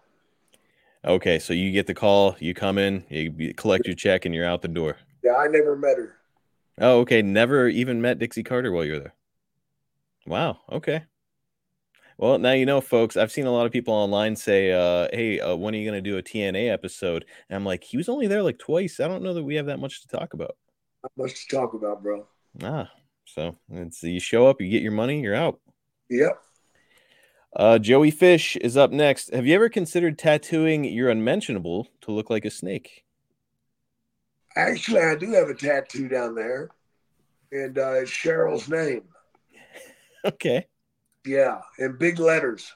Okay, 1.05 1.37
so 1.37 1.53
you 1.53 1.71
get 1.71 1.85
the 1.85 1.93
call, 1.93 2.35
you 2.39 2.55
come 2.55 2.79
in, 2.79 3.05
you 3.11 3.53
collect 3.53 3.85
your 3.85 3.95
check, 3.95 4.25
and 4.25 4.33
you're 4.33 4.47
out 4.47 4.63
the 4.63 4.67
door. 4.67 4.97
Yeah, 5.23 5.35
I 5.35 5.45
never 5.45 5.75
met 5.75 5.97
her. 5.97 6.16
Oh, 6.79 6.99
okay. 6.99 7.21
Never 7.21 7.67
even 7.67 8.01
met 8.01 8.19
Dixie 8.19 8.43
Carter 8.43 8.71
while 8.71 8.85
you 8.85 8.93
were 8.93 8.99
there. 8.99 9.15
Wow. 10.25 10.59
Okay. 10.71 11.03
Well, 12.17 12.39
now 12.39 12.51
you 12.51 12.65
know, 12.65 12.81
folks. 12.81 13.15
I've 13.15 13.31
seen 13.31 13.45
a 13.45 13.51
lot 13.51 13.67
of 13.67 13.71
people 13.71 13.93
online 13.93 14.35
say, 14.35 14.71
uh, 14.71 15.07
"Hey, 15.13 15.39
uh, 15.39 15.55
when 15.55 15.75
are 15.75 15.77
you 15.77 15.89
going 15.89 16.03
to 16.03 16.09
do 16.09 16.17
a 16.17 16.23
TNA 16.23 16.71
episode?" 16.71 17.25
And 17.49 17.55
I'm 17.55 17.65
like, 17.65 17.83
he 17.83 17.95
was 17.95 18.09
only 18.09 18.25
there 18.27 18.41
like 18.41 18.57
twice. 18.57 18.99
I 18.99 19.07
don't 19.07 19.21
know 19.21 19.35
that 19.35 19.43
we 19.43 19.55
have 19.55 19.67
that 19.67 19.79
much 19.79 20.01
to 20.01 20.07
talk 20.07 20.33
about. 20.33 20.57
Not 21.03 21.11
much 21.15 21.47
to 21.47 21.55
talk 21.55 21.73
about, 21.75 22.01
bro. 22.01 22.27
Ah, 22.63 22.89
so 23.25 23.55
it's 23.71 24.01
you 24.01 24.19
show 24.19 24.47
up, 24.47 24.59
you 24.59 24.69
get 24.69 24.81
your 24.81 24.91
money, 24.91 25.21
you're 25.21 25.35
out. 25.35 25.59
Yep. 26.09 26.41
Uh, 27.55 27.79
Joey 27.79 28.11
Fish 28.11 28.55
is 28.57 28.77
up 28.77 28.91
next. 28.91 29.33
Have 29.33 29.45
you 29.45 29.55
ever 29.55 29.69
considered 29.69 30.17
tattooing 30.17 30.85
your 30.85 31.09
unmentionable 31.09 31.87
to 32.01 32.11
look 32.11 32.29
like 32.29 32.45
a 32.45 32.51
snake? 32.51 33.03
Actually, 34.57 35.01
I 35.01 35.13
do 35.13 35.31
have 35.33 35.49
a 35.49 35.53
tattoo 35.53 36.07
down 36.07 36.33
there, 36.33 36.71
and 37.51 37.77
uh, 37.77 37.91
it's 37.93 38.11
Cheryl's 38.11 38.67
name. 38.67 39.03
Okay. 40.25 40.65
Yeah, 41.25 41.61
in 41.77 41.95
big 41.97 42.19
letters. 42.19 42.73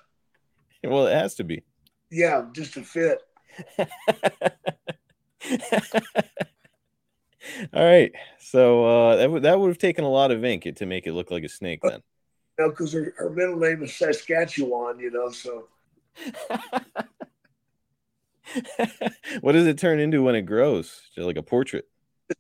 Well, 0.84 1.08
it 1.08 1.14
has 1.16 1.36
to 1.36 1.44
be. 1.44 1.64
Yeah, 2.10 2.46
just 2.54 2.76
to 2.76 2.84
fit. 2.84 3.20
All 7.74 7.84
right. 7.84 8.14
So 8.40 8.86
uh, 8.86 9.16
that 9.18 9.32
would 9.32 9.44
that 9.44 9.60
would 9.60 9.68
have 9.70 9.80
taken 9.80 10.06
a 10.06 10.10
lot 10.10 10.32
of 10.32 10.46
ink 10.46 10.70
to 10.74 10.86
make 10.86 11.08
it 11.08 11.14
look 11.14 11.32
like 11.32 11.44
a 11.44 11.50
snake 11.50 11.82
then. 11.84 12.02
Know, 12.60 12.70
because 12.70 12.94
her, 12.94 13.14
her 13.18 13.30
middle 13.32 13.58
name 13.58 13.82
is 13.84 13.96
Saskatchewan, 13.96 15.00
you 15.00 15.10
know, 15.10 15.30
so 15.30 15.68
what 19.42 19.54
does 19.54 19.68
it 19.68 19.78
turn 19.78 20.00
into 20.00 20.24
when 20.24 20.36
it 20.36 20.44
grows? 20.44 21.02
Just 21.16 21.26
like 21.26 21.38
a 21.38 21.44
portrait. 21.44 21.88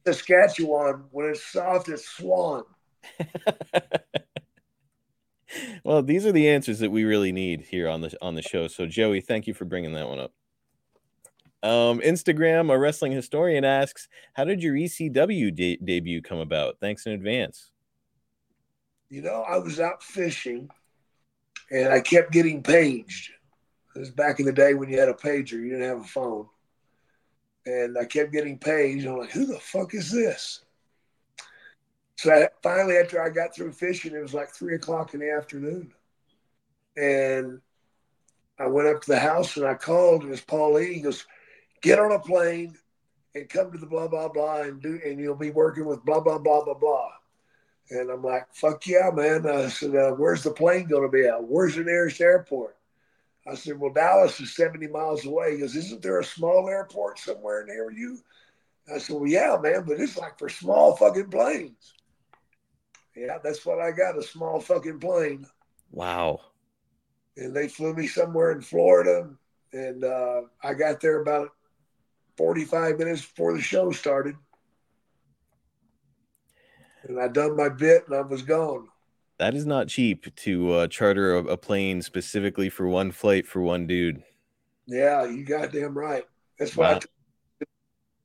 Saskatchewan, 0.05 1.05
when 1.11 1.29
it's 1.29 1.43
soft, 1.43 1.89
it's 1.89 2.07
swan. 2.07 2.63
well, 5.83 6.01
these 6.01 6.25
are 6.25 6.31
the 6.31 6.49
answers 6.49 6.79
that 6.79 6.91
we 6.91 7.03
really 7.03 7.31
need 7.31 7.61
here 7.61 7.89
on 7.89 8.01
the 8.01 8.15
on 8.21 8.35
the 8.35 8.41
show. 8.41 8.67
So, 8.67 8.85
Joey, 8.85 9.21
thank 9.21 9.47
you 9.47 9.53
for 9.53 9.65
bringing 9.65 9.93
that 9.93 10.07
one 10.07 10.19
up. 10.19 10.33
Um, 11.63 11.99
Instagram, 11.99 12.71
a 12.71 12.77
wrestling 12.77 13.11
historian 13.11 13.63
asks, 13.63 14.07
"How 14.33 14.45
did 14.45 14.63
your 14.63 14.75
ECW 14.75 15.53
de- 15.53 15.77
debut 15.77 16.21
come 16.21 16.39
about? 16.39 16.77
Thanks 16.79 17.05
in 17.05 17.11
advance." 17.11 17.71
You 19.09 19.21
know, 19.21 19.43
I 19.47 19.57
was 19.57 19.79
out 19.79 20.01
fishing, 20.01 20.69
and 21.69 21.89
I 21.89 21.99
kept 21.99 22.31
getting 22.31 22.63
paged. 22.63 23.31
It 23.95 23.99
was 23.99 24.09
back 24.11 24.39
in 24.39 24.45
the 24.45 24.53
day 24.53 24.73
when 24.73 24.89
you 24.89 24.99
had 24.99 25.09
a 25.09 25.13
pager, 25.13 25.53
you 25.53 25.69
didn't 25.69 25.87
have 25.87 26.01
a 26.01 26.03
phone, 26.03 26.47
and 27.65 27.97
I 27.97 28.05
kept 28.05 28.31
getting 28.31 28.57
paged. 28.57 29.05
I'm 29.05 29.17
like, 29.17 29.31
"Who 29.31 29.45
the 29.45 29.59
fuck 29.59 29.93
is 29.93 30.11
this?" 30.11 30.63
So 32.15 32.31
I, 32.31 32.49
finally, 32.61 32.97
after 32.97 33.21
I 33.21 33.29
got 33.29 33.53
through 33.53 33.73
fishing, 33.73 34.15
it 34.15 34.21
was 34.21 34.33
like 34.33 34.49
three 34.49 34.75
o'clock 34.75 35.13
in 35.13 35.19
the 35.19 35.31
afternoon, 35.31 35.93
and 36.95 37.61
I 38.59 38.67
went 38.67 38.87
up 38.87 39.01
to 39.01 39.11
the 39.11 39.19
house 39.19 39.57
and 39.57 39.65
I 39.65 39.73
called, 39.73 40.23
it 40.23 40.29
was 40.29 40.41
Paul 40.41 40.73
Lee. 40.73 40.93
He 40.93 41.01
goes, 41.01 41.25
"Get 41.81 41.99
on 41.99 42.11
a 42.11 42.19
plane 42.19 42.77
and 43.33 43.49
come 43.49 43.71
to 43.71 43.77
the 43.77 43.87
blah 43.87 44.07
blah 44.07 44.29
blah, 44.29 44.61
and 44.61 44.81
do, 44.81 45.01
and 45.03 45.19
you'll 45.19 45.35
be 45.35 45.49
working 45.49 45.85
with 45.85 46.05
blah 46.05 46.19
blah 46.19 46.37
blah 46.37 46.63
blah 46.63 46.75
blah." 46.75 47.11
And 47.89 48.09
I'm 48.09 48.23
like, 48.23 48.53
"Fuck 48.53 48.87
yeah, 48.87 49.09
man!" 49.11 49.45
I 49.47 49.67
said, 49.67 49.95
uh, 49.95 50.11
"Where's 50.11 50.43
the 50.43 50.51
plane 50.51 50.87
going 50.87 51.03
to 51.03 51.09
be 51.09 51.25
at? 51.25 51.43
Where's 51.43 51.75
the 51.75 51.83
nearest 51.83 52.21
airport?" 52.21 52.77
I 53.47 53.55
said, 53.55 53.79
"Well, 53.79 53.91
Dallas 53.91 54.39
is 54.39 54.55
70 54.55 54.87
miles 54.87 55.25
away." 55.25 55.53
He 55.53 55.59
goes, 55.59 55.75
"Isn't 55.75 56.01
there 56.01 56.19
a 56.19 56.23
small 56.23 56.69
airport 56.69 57.19
somewhere 57.19 57.65
near 57.65 57.89
you?" 57.91 58.19
I 58.91 58.97
said, 58.97 59.15
"Well, 59.15 59.27
yeah, 59.27 59.57
man, 59.59 59.83
but 59.83 59.99
it's 59.99 60.17
like 60.17 60.37
for 60.37 60.49
small 60.49 60.95
fucking 60.95 61.29
planes." 61.29 61.93
Yeah, 63.15 63.39
that's 63.43 63.65
what 63.65 63.79
I 63.79 63.91
got—a 63.91 64.23
small 64.23 64.59
fucking 64.59 64.99
plane. 64.99 65.45
Wow. 65.91 66.39
And 67.37 67.55
they 67.55 67.67
flew 67.67 67.93
me 67.93 68.07
somewhere 68.07 68.51
in 68.51 68.61
Florida, 68.61 69.29
and 69.73 70.03
uh, 70.03 70.41
I 70.63 70.73
got 70.73 71.01
there 71.01 71.21
about 71.21 71.49
45 72.37 72.99
minutes 72.99 73.21
before 73.21 73.53
the 73.53 73.61
show 73.61 73.91
started. 73.91 74.35
And 77.03 77.19
I 77.19 77.27
done 77.27 77.55
my 77.55 77.69
bit, 77.69 78.07
and 78.07 78.15
I 78.15 78.21
was 78.21 78.43
gone. 78.43 78.87
That 79.41 79.55
is 79.55 79.65
not 79.65 79.87
cheap 79.87 80.35
to 80.35 80.71
uh, 80.71 80.87
charter 80.87 81.35
a, 81.35 81.43
a 81.43 81.57
plane 81.57 82.03
specifically 82.03 82.69
for 82.69 82.87
one 82.87 83.11
flight 83.11 83.47
for 83.47 83.59
one 83.59 83.87
dude. 83.87 84.21
Yeah, 84.85 85.25
you 85.25 85.43
goddamn 85.43 85.97
right. 85.97 86.25
That's 86.59 86.77
why 86.77 86.91
I 86.91 86.93
Wow. 86.93 86.99
t- 86.99 87.07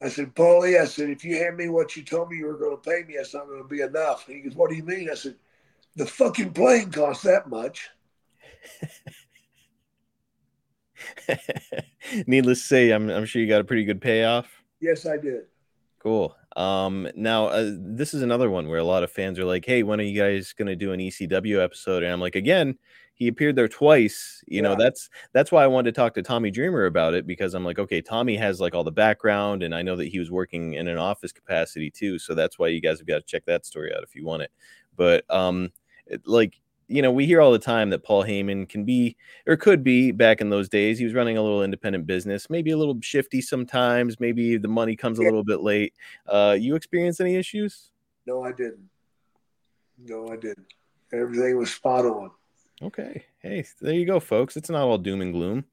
I 0.02 0.08
said, 0.10 0.34
Paulie, 0.34 0.78
I 0.78 0.84
said, 0.84 1.08
if 1.08 1.24
you 1.24 1.36
hand 1.36 1.56
me 1.56 1.70
what 1.70 1.96
you 1.96 2.02
told 2.02 2.28
me 2.30 2.36
you 2.36 2.44
were 2.44 2.58
going 2.58 2.76
to 2.76 2.82
pay 2.90 3.02
me, 3.08 3.14
that's 3.16 3.32
not 3.32 3.46
going 3.46 3.62
to 3.62 3.66
be 3.68 3.80
enough. 3.80 4.26
He 4.26 4.40
goes, 4.40 4.54
What 4.54 4.68
do 4.68 4.76
you 4.76 4.82
mean? 4.82 5.08
I 5.10 5.14
said, 5.14 5.36
The 5.94 6.04
fucking 6.04 6.52
plane 6.52 6.90
costs 6.90 7.24
that 7.24 7.48
much. 7.48 7.88
Needless 12.26 12.60
to 12.60 12.66
say, 12.66 12.90
I'm 12.90 13.08
I'm 13.08 13.24
sure 13.24 13.40
you 13.40 13.48
got 13.48 13.62
a 13.62 13.64
pretty 13.64 13.84
good 13.84 14.02
payoff. 14.02 14.62
Yes, 14.80 15.06
I 15.06 15.16
did. 15.16 15.44
Cool. 15.98 16.36
Um, 16.56 17.08
now 17.14 17.46
uh, 17.48 17.72
this 17.76 18.14
is 18.14 18.22
another 18.22 18.50
one 18.50 18.68
where 18.68 18.78
a 18.78 18.84
lot 18.84 19.02
of 19.04 19.12
fans 19.12 19.38
are 19.38 19.44
like, 19.44 19.64
"Hey, 19.64 19.82
when 19.82 20.00
are 20.00 20.04
you 20.04 20.18
guys 20.20 20.52
going 20.54 20.68
to 20.68 20.76
do 20.76 20.92
an 20.92 21.00
ECW 21.00 21.62
episode?" 21.62 22.02
And 22.02 22.12
I'm 22.12 22.20
like, 22.20 22.34
again, 22.36 22.78
he 23.14 23.28
appeared 23.28 23.56
there 23.56 23.68
twice. 23.68 24.42
You 24.48 24.62
know, 24.62 24.74
that's 24.74 25.10
that's 25.34 25.52
why 25.52 25.64
I 25.64 25.66
wanted 25.66 25.94
to 25.94 26.00
talk 26.00 26.14
to 26.14 26.22
Tommy 26.22 26.50
Dreamer 26.50 26.86
about 26.86 27.14
it 27.14 27.26
because 27.26 27.54
I'm 27.54 27.64
like, 27.64 27.78
okay, 27.78 28.00
Tommy 28.00 28.36
has 28.36 28.60
like 28.60 28.74
all 28.74 28.84
the 28.84 28.92
background, 28.92 29.62
and 29.62 29.74
I 29.74 29.82
know 29.82 29.96
that 29.96 30.08
he 30.08 30.18
was 30.18 30.30
working 30.30 30.74
in 30.74 30.88
an 30.88 30.98
office 30.98 31.32
capacity 31.32 31.90
too. 31.90 32.18
So 32.18 32.34
that's 32.34 32.58
why 32.58 32.68
you 32.68 32.80
guys 32.80 32.98
have 32.98 33.06
got 33.08 33.16
to 33.18 33.22
check 33.26 33.44
that 33.46 33.66
story 33.66 33.92
out 33.94 34.02
if 34.02 34.14
you 34.14 34.24
want 34.24 34.42
it. 34.42 34.50
But 34.96 35.24
um, 35.30 35.70
it- 36.06 36.26
like 36.26 36.54
you 36.88 37.02
know, 37.02 37.10
we 37.10 37.26
hear 37.26 37.40
all 37.40 37.50
the 37.52 37.58
time 37.58 37.90
that 37.90 38.04
Paul 38.04 38.24
Heyman 38.24 38.68
can 38.68 38.84
be 38.84 39.16
or 39.46 39.56
could 39.56 39.82
be 39.82 40.12
back 40.12 40.40
in 40.40 40.50
those 40.50 40.68
days. 40.68 40.98
He 40.98 41.04
was 41.04 41.14
running 41.14 41.36
a 41.36 41.42
little 41.42 41.62
independent 41.64 42.06
business, 42.06 42.48
maybe 42.48 42.70
a 42.70 42.76
little 42.76 42.96
shifty 43.00 43.40
sometimes. 43.40 44.20
Maybe 44.20 44.56
the 44.56 44.68
money 44.68 44.94
comes 44.96 45.18
a 45.18 45.22
Yeah. 45.22 45.28
little 45.30 45.44
bit 45.44 45.60
late. 45.60 45.94
Uh, 46.26 46.56
you 46.58 46.76
experience 46.76 47.20
any 47.20 47.34
issues? 47.36 47.90
No, 48.26 48.42
I 48.44 48.52
didn't. 48.52 48.88
No, 49.98 50.28
I 50.28 50.36
didn't. 50.36 50.66
Everything 51.12 51.56
was 51.56 51.72
spot 51.72 52.04
on. 52.04 52.30
Okay. 52.82 53.24
Hey, 53.40 53.64
there 53.80 53.94
you 53.94 54.04
go, 54.04 54.20
folks. 54.20 54.56
It's 54.56 54.68
not 54.70 54.82
all 54.82 54.98
doom 54.98 55.20
and 55.22 55.32
gloom. 55.32 55.64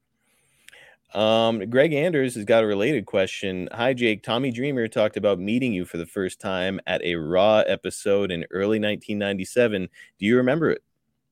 Um, 1.12 1.70
Greg 1.70 1.92
Anders 1.92 2.34
has 2.34 2.44
got 2.44 2.64
a 2.64 2.66
related 2.66 3.06
question. 3.06 3.68
Hi, 3.72 3.94
Jake. 3.94 4.22
Tommy 4.24 4.50
Dreamer 4.50 4.88
talked 4.88 5.16
about 5.16 5.38
meeting 5.38 5.72
you 5.72 5.84
for 5.84 5.96
the 5.96 6.06
first 6.06 6.40
time 6.40 6.80
at 6.88 7.02
a 7.04 7.14
Raw 7.14 7.58
episode 7.58 8.32
in 8.32 8.44
early 8.50 8.80
1997. 8.80 9.88
Do 10.18 10.26
you 10.26 10.36
remember 10.36 10.70
it? 10.72 10.82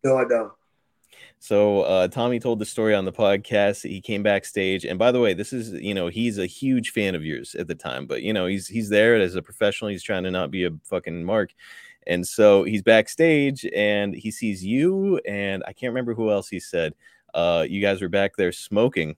No, 0.05 0.17
I 0.17 0.25
don't. 0.25 0.53
So 1.39 1.83
uh, 1.83 2.07
Tommy 2.07 2.39
told 2.39 2.61
the 2.61 2.65
story 2.65 2.95
on 2.95 3.05
the 3.05 3.13
podcast. 3.13 3.83
He 3.89 4.01
came 4.01 4.23
backstage, 4.23 4.85
and 4.85 4.97
by 4.97 5.11
the 5.11 5.19
way, 5.19 5.35
this 5.35 5.53
is 5.53 5.73
you 5.73 5.93
know 5.93 6.07
he's 6.07 6.39
a 6.39 6.47
huge 6.47 6.91
fan 6.91 7.17
of 7.17 7.25
yours 7.25 7.57
at 7.57 7.67
the 7.67 7.75
time, 7.75 8.07
but 8.07 8.23
you 8.23 8.33
know 8.33 8.47
he's 8.47 8.69
he's 8.69 8.89
there 8.89 9.17
as 9.17 9.35
a 9.35 9.43
professional. 9.43 9.91
He's 9.91 10.05
trying 10.05 10.23
to 10.23 10.31
not 10.31 10.53
be 10.53 10.65
a 10.65 10.71
fucking 10.85 11.25
mark, 11.25 11.51
and 12.07 12.27
so 12.27 12.63
he's 12.63 12.83
backstage 12.83 13.67
and 13.75 14.15
he 14.15 14.31
sees 14.31 14.65
you 14.65 15.19
and 15.27 15.65
I 15.67 15.73
can't 15.73 15.91
remember 15.91 16.15
who 16.15 16.31
else 16.31 16.49
he 16.49 16.61
said. 16.61 16.95
Uh, 17.35 17.67
you 17.69 17.81
guys 17.81 18.01
were 18.01 18.09
back 18.09 18.37
there 18.37 18.53
smoking, 18.53 19.17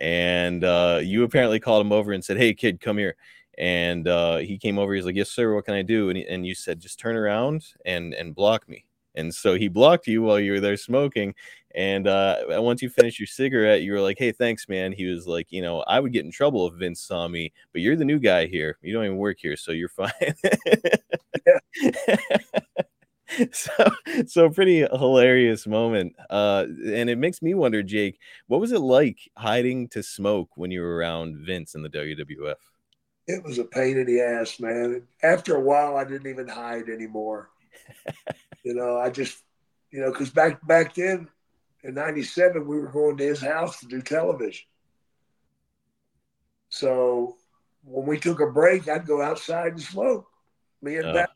and 0.00 0.64
uh, 0.64 1.00
you 1.02 1.22
apparently 1.24 1.60
called 1.60 1.84
him 1.84 1.92
over 1.92 2.12
and 2.12 2.24
said, 2.24 2.38
"Hey, 2.38 2.54
kid, 2.54 2.80
come 2.80 2.96
here." 2.96 3.16
And 3.58 4.08
uh, 4.08 4.38
he 4.38 4.56
came 4.56 4.78
over. 4.78 4.94
He's 4.94 5.04
like, 5.04 5.16
"Yes, 5.16 5.30
sir. 5.30 5.54
What 5.54 5.66
can 5.66 5.74
I 5.74 5.82
do?" 5.82 6.08
And, 6.08 6.16
he, 6.16 6.26
and 6.26 6.46
you 6.46 6.54
said, 6.54 6.80
"Just 6.80 6.98
turn 6.98 7.16
around 7.16 7.66
and 7.84 8.14
and 8.14 8.34
block 8.34 8.68
me." 8.68 8.86
And 9.18 9.34
so 9.34 9.54
he 9.54 9.68
blocked 9.68 10.06
you 10.06 10.22
while 10.22 10.38
you 10.38 10.52
were 10.52 10.60
there 10.60 10.76
smoking. 10.76 11.34
And 11.74 12.06
uh, 12.06 12.36
once 12.48 12.80
you 12.82 12.88
finished 12.88 13.18
your 13.18 13.26
cigarette, 13.26 13.82
you 13.82 13.92
were 13.92 14.00
like, 14.00 14.16
"Hey, 14.18 14.32
thanks, 14.32 14.68
man." 14.68 14.92
He 14.92 15.06
was 15.06 15.26
like, 15.26 15.48
"You 15.50 15.60
know, 15.60 15.80
I 15.80 16.00
would 16.00 16.12
get 16.12 16.24
in 16.24 16.30
trouble 16.30 16.66
if 16.66 16.74
Vince 16.74 17.02
saw 17.02 17.28
me, 17.28 17.52
but 17.72 17.82
you're 17.82 17.96
the 17.96 18.04
new 18.04 18.18
guy 18.18 18.46
here. 18.46 18.78
You 18.80 18.94
don't 18.94 19.04
even 19.04 19.18
work 19.18 19.38
here, 19.40 19.56
so 19.56 19.72
you're 19.72 19.88
fine." 19.90 20.12
so, 23.52 23.90
so 24.26 24.50
pretty 24.50 24.78
hilarious 24.78 25.66
moment. 25.66 26.14
Uh, 26.30 26.64
and 26.68 27.10
it 27.10 27.18
makes 27.18 27.42
me 27.42 27.54
wonder, 27.54 27.82
Jake, 27.82 28.18
what 28.46 28.60
was 28.60 28.72
it 28.72 28.80
like 28.80 29.18
hiding 29.36 29.88
to 29.88 30.02
smoke 30.02 30.50
when 30.56 30.70
you 30.70 30.80
were 30.80 30.96
around 30.96 31.44
Vince 31.44 31.74
in 31.74 31.82
the 31.82 31.90
WWF? 31.90 32.54
It 33.26 33.44
was 33.44 33.58
a 33.58 33.64
pain 33.64 33.98
in 33.98 34.06
the 34.06 34.20
ass, 34.20 34.58
man. 34.58 35.02
After 35.22 35.56
a 35.56 35.60
while, 35.60 35.96
I 35.96 36.04
didn't 36.04 36.30
even 36.30 36.48
hide 36.48 36.88
anymore. 36.88 37.50
you 38.64 38.74
know, 38.74 38.98
I 38.98 39.10
just, 39.10 39.42
you 39.90 40.00
know, 40.00 40.10
because 40.10 40.30
back 40.30 40.66
back 40.66 40.94
then 40.94 41.28
in 41.82 41.94
'97, 41.94 42.66
we 42.66 42.78
were 42.80 42.88
going 42.88 43.16
to 43.18 43.24
his 43.24 43.40
house 43.40 43.80
to 43.80 43.86
do 43.86 44.02
television. 44.02 44.66
So 46.70 47.36
when 47.84 48.06
we 48.06 48.18
took 48.18 48.40
a 48.40 48.46
break, 48.46 48.88
I'd 48.88 49.06
go 49.06 49.22
outside 49.22 49.72
and 49.72 49.82
smoke. 49.82 50.26
Me 50.82 50.96
and 50.96 51.12
Bat- 51.12 51.30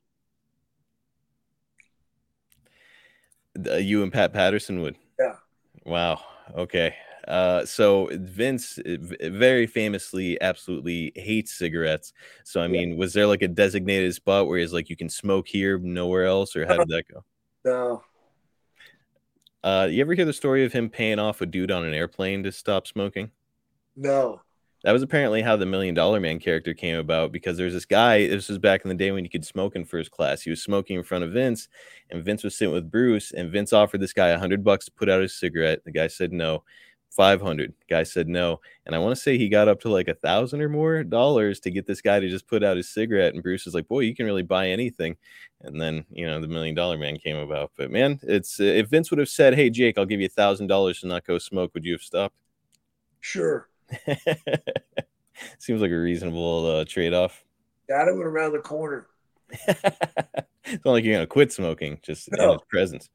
Uh, 3.66 3.74
you 3.76 4.02
and 4.02 4.12
Pat 4.12 4.32
Patterson 4.32 4.80
would. 4.80 4.96
Yeah. 5.20 5.36
Wow. 5.84 6.24
Okay. 6.56 6.94
Uh, 7.28 7.64
so 7.64 8.08
Vince 8.12 8.78
uh, 8.78 8.96
very 9.30 9.66
famously 9.66 10.40
absolutely 10.40 11.12
hates 11.14 11.52
cigarettes. 11.52 12.12
So 12.44 12.60
I 12.60 12.64
Yeah. 12.64 12.70
mean, 12.70 12.96
was 12.96 13.12
there 13.12 13.26
like 13.26 13.42
a 13.42 13.48
designated 13.48 14.14
spot 14.14 14.46
where 14.48 14.58
he's 14.58 14.72
like, 14.72 14.90
you 14.90 14.96
can 14.96 15.08
smoke 15.08 15.48
here, 15.48 15.78
nowhere 15.78 16.24
else, 16.24 16.56
or 16.56 16.66
how 16.66 16.76
did 16.78 16.88
that 16.88 17.04
go? 17.12 17.24
no, 17.64 18.02
Uh, 19.64 19.86
you 19.90 20.00
ever 20.00 20.14
hear 20.14 20.24
the 20.24 20.32
story 20.32 20.64
of 20.64 20.72
him 20.72 20.90
paying 20.90 21.20
off 21.20 21.40
a 21.40 21.46
dude 21.46 21.70
on 21.70 21.84
an 21.84 21.94
airplane 21.94 22.42
to 22.42 22.50
stop 22.50 22.86
smoking? 22.86 23.30
no, 23.94 24.40
That 24.84 24.90
was 24.92 25.02
apparently 25.02 25.42
how 25.42 25.54
the 25.54 25.66
Million 25.66 25.94
Dollar 25.94 26.18
Man 26.18 26.40
character 26.40 26.74
came 26.74 26.96
about 26.96 27.30
because 27.30 27.56
there's 27.56 27.72
this 27.72 27.84
guy. 27.84 28.26
This 28.26 28.48
was 28.48 28.58
back 28.58 28.84
in 28.84 28.88
the 28.88 28.96
day 28.96 29.12
when 29.12 29.22
you 29.22 29.30
could 29.30 29.44
smoke 29.44 29.76
in 29.76 29.84
first 29.84 30.10
class. 30.10 30.42
He 30.42 30.50
was 30.50 30.60
smoking 30.60 30.96
in 30.96 31.04
front 31.04 31.22
of 31.22 31.30
Vince, 31.30 31.68
and 32.10 32.24
Vince 32.24 32.42
was 32.42 32.56
sitting 32.56 32.74
with 32.74 32.90
Bruce, 32.90 33.30
and 33.30 33.52
Vince 33.52 33.72
offered 33.72 34.00
this 34.00 34.12
guy 34.12 34.30
a 34.30 34.38
hundred 34.40 34.64
bucks 34.64 34.86
to 34.86 34.90
put 34.92 35.08
out 35.08 35.22
his 35.22 35.38
cigarette. 35.38 35.84
The 35.84 35.92
guy 35.92 36.08
said 36.08 36.32
no. 36.32 36.64
500 37.12 37.74
guy 37.90 38.02
said 38.02 38.26
no 38.26 38.58
and 38.86 38.94
i 38.94 38.98
want 38.98 39.14
to 39.14 39.20
say 39.20 39.36
he 39.36 39.50
got 39.50 39.68
up 39.68 39.80
to 39.80 39.90
like 39.90 40.08
a 40.08 40.14
thousand 40.14 40.62
or 40.62 40.68
more 40.70 41.04
dollars 41.04 41.60
to 41.60 41.70
get 41.70 41.86
this 41.86 42.00
guy 42.00 42.18
to 42.18 42.28
just 42.28 42.46
put 42.46 42.64
out 42.64 42.78
his 42.78 42.88
cigarette 42.88 43.34
and 43.34 43.42
bruce 43.42 43.66
is 43.66 43.74
like 43.74 43.86
boy 43.86 44.00
you 44.00 44.14
can 44.14 44.26
really 44.26 44.42
buy 44.42 44.68
anything. 44.68 45.16
And 45.60 45.80
then 45.80 46.04
you 46.10 46.26
know 46.26 46.40
the 46.40 46.48
million 46.48 46.74
dollar 46.74 46.98
man 46.98 47.18
came 47.18 47.36
about 47.36 47.70
but 47.76 47.90
man 47.90 48.18
it's 48.22 48.58
if 48.58 48.88
vince 48.88 49.10
would 49.10 49.18
have 49.18 49.28
said 49.28 49.54
hey 49.54 49.70
jake 49.70 49.96
i'll 49.96 50.06
give 50.06 50.20
you 50.20 50.26
a 50.26 50.30
thousand 50.30 50.66
dollars 50.66 51.00
to 51.00 51.06
not 51.06 51.24
go 51.24 51.38
smoke 51.38 51.72
would 51.74 51.84
you 51.84 51.92
have 51.92 52.02
stopped? 52.02 52.34
Sure. 53.20 53.68
seems 55.58 55.80
like 55.80 55.90
a 55.90 55.96
reasonable 55.96 56.66
uh, 56.66 56.84
trade-off. 56.84 57.44
Got 57.88 58.06
went 58.06 58.26
around 58.26 58.52
the 58.52 58.58
corner. 58.58 59.06
it's 59.68 60.84
not 60.84 60.92
like 60.92 61.04
you're 61.04 61.14
gonna 61.14 61.26
quit 61.26 61.52
smoking 61.52 62.00
just 62.02 62.28
in 62.28 62.40
his 62.40 62.60
presence 62.68 63.10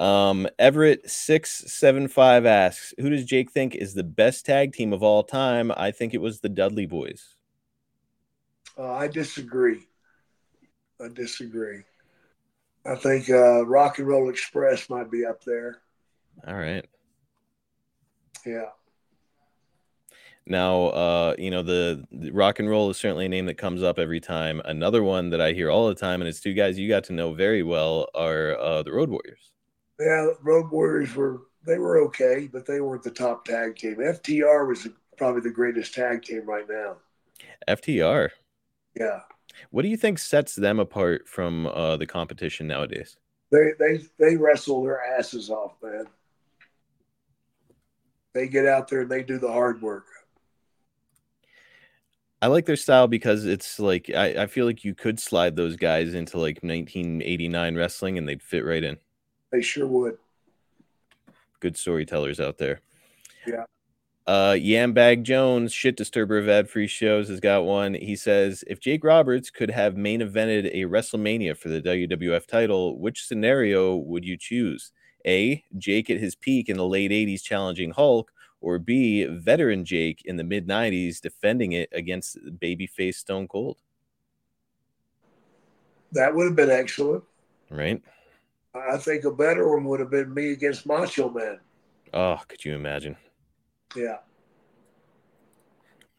um 0.00 0.48
everett 0.58 1.08
675 1.08 2.46
asks 2.46 2.94
who 2.98 3.10
does 3.10 3.24
jake 3.24 3.50
think 3.52 3.74
is 3.74 3.92
the 3.94 4.02
best 4.02 4.46
tag 4.46 4.72
team 4.72 4.92
of 4.92 5.02
all 5.02 5.22
time 5.22 5.70
i 5.76 5.90
think 5.90 6.14
it 6.14 6.20
was 6.20 6.40
the 6.40 6.48
dudley 6.48 6.86
boys 6.86 7.36
Uh, 8.78 8.92
I 8.94 9.08
disagree. 9.08 9.86
I 10.98 11.08
disagree. 11.12 11.82
I 12.86 12.94
think 12.94 13.28
uh, 13.28 13.66
Rock 13.66 13.98
and 13.98 14.08
Roll 14.08 14.30
Express 14.30 14.88
might 14.88 15.10
be 15.10 15.26
up 15.26 15.44
there. 15.44 15.82
all 16.46 16.54
right 16.56 16.86
Yeah. 18.46 18.70
Now, 20.46 20.86
uh, 20.86 21.34
you 21.38 21.50
know, 21.50 21.62
the, 21.62 22.04
the 22.10 22.30
rock 22.30 22.58
and 22.58 22.68
roll 22.68 22.88
is 22.90 22.96
certainly 22.96 23.26
a 23.26 23.28
name 23.28 23.46
that 23.46 23.58
comes 23.58 23.82
up 23.82 23.98
every 23.98 24.20
time. 24.20 24.60
Another 24.64 25.02
one 25.02 25.30
that 25.30 25.40
I 25.40 25.52
hear 25.52 25.70
all 25.70 25.86
the 25.88 25.94
time, 25.94 26.20
and 26.22 26.28
it's 26.28 26.40
two 26.40 26.54
guys 26.54 26.78
you 26.78 26.88
got 26.88 27.04
to 27.04 27.12
know 27.12 27.34
very 27.34 27.62
well, 27.62 28.08
are 28.14 28.58
uh, 28.58 28.82
the 28.82 28.92
Road 28.92 29.10
Warriors. 29.10 29.52
Yeah, 30.00 30.28
Road 30.42 30.70
Warriors 30.70 31.14
were 31.14 31.42
they 31.66 31.78
were 31.78 31.98
okay, 32.04 32.48
but 32.50 32.64
they 32.64 32.80
weren't 32.80 33.02
the 33.02 33.10
top 33.10 33.44
tag 33.44 33.76
team. 33.76 33.96
FTR 33.96 34.66
was 34.66 34.88
probably 35.18 35.42
the 35.42 35.50
greatest 35.50 35.92
tag 35.92 36.22
team 36.22 36.46
right 36.46 36.64
now. 36.68 36.96
FTR. 37.68 38.30
Yeah, 38.98 39.20
What 39.70 39.82
do 39.82 39.88
you 39.88 39.96
think 39.96 40.18
sets 40.18 40.54
them 40.54 40.80
apart 40.80 41.28
from 41.28 41.66
uh, 41.66 41.96
the 41.96 42.06
competition 42.06 42.66
nowadays? 42.66 43.16
they 43.52 43.72
they 43.78 44.00
they 44.18 44.36
wrestle 44.36 44.82
their 44.82 45.00
asses 45.02 45.50
off, 45.50 45.74
man. 45.82 46.06
They 48.32 48.48
get 48.48 48.66
out 48.66 48.88
there 48.88 49.02
and 49.02 49.10
they 49.10 49.22
do 49.22 49.38
the 49.38 49.52
hard 49.52 49.82
work. 49.82 50.06
I 52.42 52.46
like 52.46 52.64
their 52.64 52.76
style 52.76 53.06
because 53.06 53.44
it's 53.44 53.78
like 53.78 54.10
I, 54.14 54.42
I 54.42 54.46
feel 54.46 54.64
like 54.64 54.84
you 54.84 54.94
could 54.94 55.20
slide 55.20 55.56
those 55.56 55.76
guys 55.76 56.14
into 56.14 56.38
like 56.38 56.62
1989 56.62 57.76
wrestling 57.76 58.16
and 58.16 58.26
they'd 58.26 58.42
fit 58.42 58.64
right 58.64 58.82
in. 58.82 58.96
They 59.50 59.62
sure 59.62 59.86
would. 59.86 60.18
Good 61.60 61.76
storytellers 61.76 62.40
out 62.40 62.58
there. 62.58 62.80
Yeah. 63.46 63.64
Uh, 64.26 64.52
Yambag 64.52 65.22
Jones, 65.22 65.72
shit 65.72 65.96
disturber 65.96 66.38
of 66.38 66.48
ad 66.48 66.70
free 66.70 66.86
shows, 66.86 67.28
has 67.28 67.40
got 67.40 67.64
one. 67.64 67.94
He 67.94 68.14
says, 68.14 68.62
if 68.68 68.78
Jake 68.78 69.02
Roberts 69.02 69.50
could 69.50 69.70
have 69.70 69.96
main 69.96 70.20
evented 70.20 70.66
a 70.72 70.82
WrestleMania 70.88 71.56
for 71.56 71.68
the 71.68 71.82
WWF 71.82 72.46
title, 72.46 72.98
which 72.98 73.24
scenario 73.26 73.96
would 73.96 74.24
you 74.24 74.36
choose? 74.36 74.92
A, 75.26 75.64
Jake 75.76 76.08
at 76.10 76.18
his 76.20 76.34
peak 76.34 76.68
in 76.68 76.76
the 76.76 76.86
late 76.86 77.10
80s 77.10 77.42
challenging 77.42 77.90
Hulk, 77.90 78.30
or 78.60 78.78
B, 78.78 79.24
veteran 79.24 79.84
Jake 79.84 80.22
in 80.24 80.36
the 80.36 80.44
mid 80.44 80.68
90s 80.68 81.20
defending 81.20 81.72
it 81.72 81.88
against 81.92 82.38
babyface 82.58 83.14
Stone 83.14 83.48
Cold, 83.48 83.78
That 86.12 86.34
would 86.34 86.44
have 86.46 86.56
been 86.56 86.70
excellent. 86.70 87.24
right? 87.70 88.02
I 88.74 88.96
think 88.98 89.24
a 89.24 89.32
better 89.32 89.68
one 89.68 89.84
would 89.84 90.00
have 90.00 90.10
been 90.10 90.32
me 90.32 90.52
against 90.52 90.86
Macho 90.86 91.28
Man. 91.30 91.58
Oh, 92.14 92.40
could 92.48 92.64
you 92.64 92.74
imagine? 92.74 93.16
Yeah. 93.96 94.18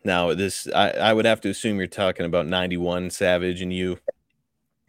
Now, 0.03 0.33
this, 0.33 0.67
I, 0.73 0.89
I 0.91 1.13
would 1.13 1.25
have 1.25 1.41
to 1.41 1.49
assume 1.49 1.77
you're 1.77 1.87
talking 1.87 2.25
about 2.25 2.47
91 2.47 3.09
Savage 3.11 3.61
and 3.61 3.71
you. 3.71 3.99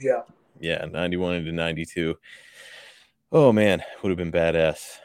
Yeah. 0.01 0.23
Yeah, 0.59 0.87
91 0.87 1.35
into 1.37 1.53
92. 1.53 2.17
Oh 3.31 3.53
man, 3.53 3.83
would 4.03 4.11
have 4.11 4.19
been 4.19 4.33
badass. 4.33 4.99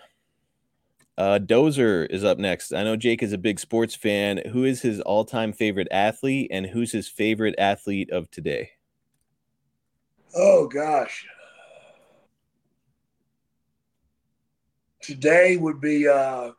Uh, 1.17 1.39
Dozer 1.39 2.06
is 2.10 2.24
up 2.24 2.38
next. 2.38 2.74
I 2.74 2.84
know 2.84 2.96
Jake 2.96 3.24
is 3.24 3.34
a 3.34 3.38
big 3.38 3.60
sports 3.60 3.96
fan. 3.96 4.41
Who 4.52 4.63
is 4.63 4.82
his 4.82 5.02
all-time 5.02 5.52
favorite 5.52 5.88
athlete, 5.89 6.50
and 6.52 6.67
who's 6.67 6.91
his 6.91 7.08
favorite 7.08 7.56
athlete 7.58 8.12
of 8.12 8.30
today? 8.30 8.72
Oh 10.36 10.67
gosh. 10.67 11.26
Today 15.08 15.56
would 15.56 15.80
be 15.80 16.06
uh 16.06 16.52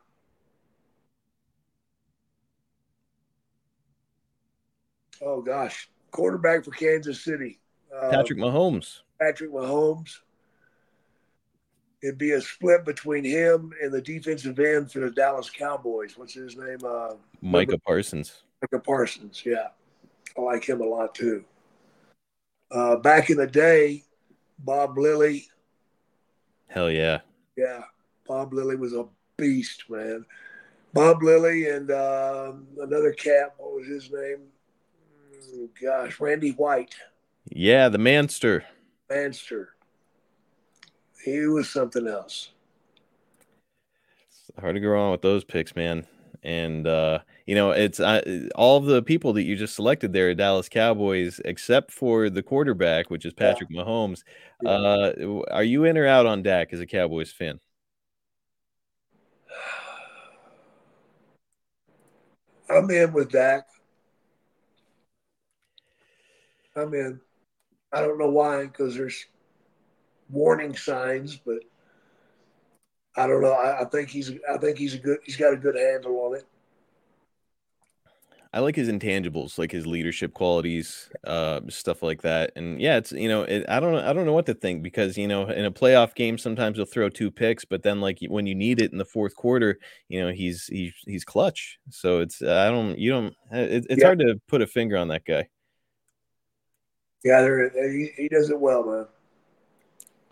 oh 5.21 5.41
gosh, 5.43 5.87
quarterback 6.09 6.65
for 6.65 6.71
Kansas 6.71 7.23
City. 7.23 7.59
Uh, 7.95 8.09
Patrick 8.09 8.39
Mahomes. 8.39 9.01
Patrick 9.21 9.51
Mahomes. 9.51 10.17
It'd 12.01 12.17
be 12.17 12.31
a 12.31 12.41
split 12.41 12.85
between 12.85 13.23
him 13.23 13.71
and 13.83 13.93
the 13.93 14.01
defensive 14.01 14.57
end 14.57 14.91
for 14.91 15.01
the 15.01 15.11
Dallas 15.11 15.51
Cowboys. 15.51 16.17
What's 16.17 16.33
his 16.33 16.57
name? 16.57 16.79
Uh, 16.83 17.17
Micah 17.43 17.77
Parsons. 17.77 18.41
Micah 18.63 18.83
Parsons. 18.83 19.43
Yeah, 19.45 19.67
I 20.35 20.41
like 20.41 20.67
him 20.67 20.81
a 20.81 20.85
lot 20.85 21.13
too. 21.13 21.45
Uh, 22.71 22.95
back 22.95 23.29
in 23.29 23.37
the 23.37 23.45
day, 23.45 24.05
Bob 24.57 24.97
Lilly. 24.97 25.47
Hell 26.67 26.89
yeah. 26.89 27.19
Yeah, 27.55 27.83
Bob 28.29 28.53
Lilly 28.53 28.75
was 28.75 28.93
a 28.93 29.05
beast, 29.37 29.85
man. 29.89 30.23
Bob 30.93 31.23
Lilly 31.23 31.67
and 31.69 31.89
uh, 31.89 32.53
another 32.79 33.11
cat. 33.11 33.55
What 33.57 33.73
was 33.75 33.87
his 33.87 34.11
name? 34.11 34.37
Mm, 35.55 35.69
Gosh, 35.81 36.19
Randy 36.19 36.51
White, 36.51 36.95
Yeah, 37.49 37.89
the 37.89 37.97
Manster. 37.97 38.63
Manster. 39.09 39.69
He 41.25 41.39
was 41.47 41.67
something 41.69 42.07
else. 42.07 42.51
It's 44.29 44.51
Hard 44.59 44.75
to 44.75 44.79
go 44.79 44.89
wrong 44.89 45.11
with 45.11 45.23
those 45.23 45.43
picks, 45.43 45.75
man. 45.75 46.05
And 46.43 46.85
uh, 46.87 47.19
you 47.47 47.55
know, 47.55 47.71
it's 47.71 47.99
uh, 47.99 48.47
all 48.55 48.77
of 48.77 48.85
the 48.85 49.01
people 49.01 49.33
that 49.33 49.43
you 49.43 49.55
just 49.55 49.75
selected 49.75 50.13
there, 50.13 50.33
Dallas 50.35 50.69
Cowboys, 50.69 51.41
except 51.43 51.91
for 51.91 52.29
the 52.29 52.43
quarterback, 52.43 53.09
which 53.09 53.25
is 53.25 53.33
Yeah. 53.37 53.51
Patrick 53.51 53.69
Mahomes. 53.71 54.23
Yeah. 54.61 54.69
Uh, 54.69 55.41
are 55.51 55.63
you 55.63 55.83
in 55.83 55.97
or 55.97 56.05
out 56.05 56.27
on 56.27 56.43
Dak 56.43 56.71
as 56.73 56.79
a 56.79 56.85
Cowboys 56.85 57.31
fan? 57.31 57.59
I'm 62.69 62.89
in 62.91 63.13
with 63.13 63.31
Dak. 63.31 63.67
I'm 66.75 66.93
in. 66.93 67.19
I 67.91 68.01
don't 68.01 68.19
know 68.19 68.29
why, 68.29 68.65
because 68.65 68.95
there's 68.95 69.25
warning 70.29 70.75
signs, 70.75 71.35
but 71.35 71.59
I 73.15 73.27
don't 73.27 73.41
know. 73.41 73.53
I, 73.53 73.81
I 73.81 73.85
think 73.85 74.09
he's. 74.09 74.31
I 74.49 74.57
think 74.57 74.77
he's 74.77 74.93
a 74.93 74.99
good. 74.99 75.19
He's 75.23 75.35
got 75.37 75.53
a 75.53 75.57
good 75.57 75.75
handle 75.75 76.17
on 76.21 76.35
it. 76.37 76.45
I 78.51 78.61
like 78.61 78.75
his 78.75 78.89
intangibles, 78.89 79.59
like 79.59 79.71
his 79.71 79.85
leadership 79.85 80.33
qualities, 80.33 81.07
uh, 81.23 81.61
stuff 81.69 82.01
like 82.01 82.23
that. 82.23 82.51
And 82.55 82.81
yeah, 82.81 82.97
it's 82.97 83.11
you 83.11 83.29
know, 83.29 83.43
it, 83.43 83.63
I 83.69 83.79
don't 83.79 83.91
know, 83.91 83.99
I 84.09 84.11
don't 84.11 84.25
know 84.25 84.33
what 84.33 84.47
to 84.47 84.55
think 84.55 84.81
because 84.81 85.17
you 85.19 85.27
know, 85.27 85.47
in 85.49 85.65
a 85.65 85.71
playoff 85.71 86.15
game, 86.15 86.37
sometimes 86.39 86.77
he'll 86.77 86.85
throw 86.87 87.09
two 87.09 87.29
picks, 87.29 87.63
but 87.63 87.83
then 87.83 88.01
like 88.01 88.17
when 88.27 88.47
you 88.47 88.55
need 88.55 88.81
it 88.81 88.91
in 88.91 88.97
the 88.97 89.05
fourth 89.05 89.35
quarter, 89.35 89.77
you 90.07 90.19
know, 90.19 90.31
he's 90.31 90.65
he's 90.65 90.93
he's 91.05 91.23
clutch. 91.23 91.77
So 91.91 92.21
it's 92.21 92.41
I 92.41 92.69
don't 92.71 92.97
you 92.97 93.11
don't 93.11 93.35
it, 93.51 93.85
it's 93.87 94.01
Yeah. 94.01 94.07
hard 94.07 94.19
to 94.19 94.41
put 94.47 94.63
a 94.63 94.67
finger 94.67 94.97
on 94.97 95.09
that 95.09 95.25
guy. 95.25 95.47
Yeah, 97.23 97.41
there, 97.41 97.91
he, 97.91 98.11
he 98.15 98.29
does 98.29 98.49
it 98.49 98.59
well, 98.59 98.83
man. 98.83 99.05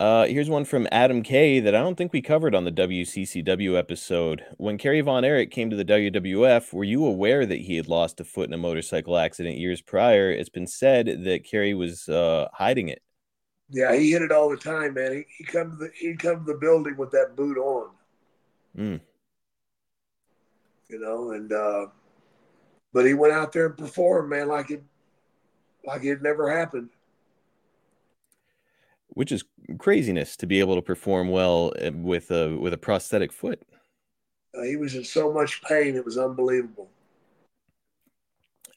Uh, 0.00 0.26
here's 0.26 0.48
one 0.48 0.64
from 0.64 0.86
Adam 0.92 1.24
K 1.24 1.58
that 1.58 1.74
I 1.74 1.80
don't 1.80 1.96
think 1.96 2.12
we 2.12 2.22
covered 2.22 2.54
on 2.54 2.64
the 2.64 2.70
WCCW 2.70 3.76
episode. 3.76 4.44
When 4.56 4.78
Kerry 4.78 5.00
Von 5.00 5.24
Erich 5.24 5.50
came 5.50 5.70
to 5.70 5.76
the 5.76 5.84
WWF, 5.84 6.72
were 6.72 6.84
you 6.84 7.04
aware 7.04 7.44
that 7.44 7.62
he 7.62 7.76
had 7.76 7.88
lost 7.88 8.20
a 8.20 8.24
foot 8.24 8.46
in 8.48 8.54
a 8.54 8.58
motorcycle 8.58 9.18
accident 9.18 9.58
years 9.58 9.82
prior? 9.82 10.30
It's 10.30 10.48
been 10.50 10.68
said 10.68 11.24
that 11.24 11.44
Kerry 11.44 11.74
was 11.74 12.08
uh, 12.08 12.46
hiding 12.52 12.88
it. 12.88 13.02
Yeah, 13.70 13.94
he 13.96 14.12
hit 14.12 14.22
it 14.22 14.30
all 14.30 14.48
the 14.48 14.56
time, 14.56 14.94
man. 14.94 15.12
He 15.12 15.24
he 15.38 15.44
come 15.44 15.72
to 15.72 15.76
the 15.76 15.90
he'd 15.98 16.20
come 16.20 16.46
to 16.46 16.52
the 16.52 16.58
building 16.58 16.96
with 16.96 17.10
that 17.10 17.34
boot 17.36 17.58
on, 17.58 17.90
Mm. 18.76 19.00
you 20.88 21.00
know, 21.00 21.32
and 21.32 21.52
uh, 21.52 21.86
but 22.92 23.04
he 23.04 23.14
went 23.14 23.32
out 23.34 23.52
there 23.52 23.66
and 23.66 23.76
performed, 23.76 24.30
man, 24.30 24.46
like 24.46 24.70
it 24.70 24.82
like 25.84 26.04
it 26.04 26.22
never 26.22 26.48
happened. 26.56 26.88
Which 29.18 29.32
is 29.32 29.42
craziness 29.78 30.36
to 30.36 30.46
be 30.46 30.60
able 30.60 30.76
to 30.76 30.80
perform 30.80 31.28
well 31.28 31.72
uh, 31.84 31.90
with 31.92 32.30
a 32.30 32.56
with 32.56 32.72
a 32.72 32.78
prosthetic 32.78 33.32
foot. 33.32 33.60
Uh, 34.56 34.62
he 34.62 34.76
was 34.76 34.94
in 34.94 35.02
so 35.02 35.32
much 35.32 35.60
pain; 35.64 35.96
it 35.96 36.04
was 36.04 36.16
unbelievable. 36.16 36.88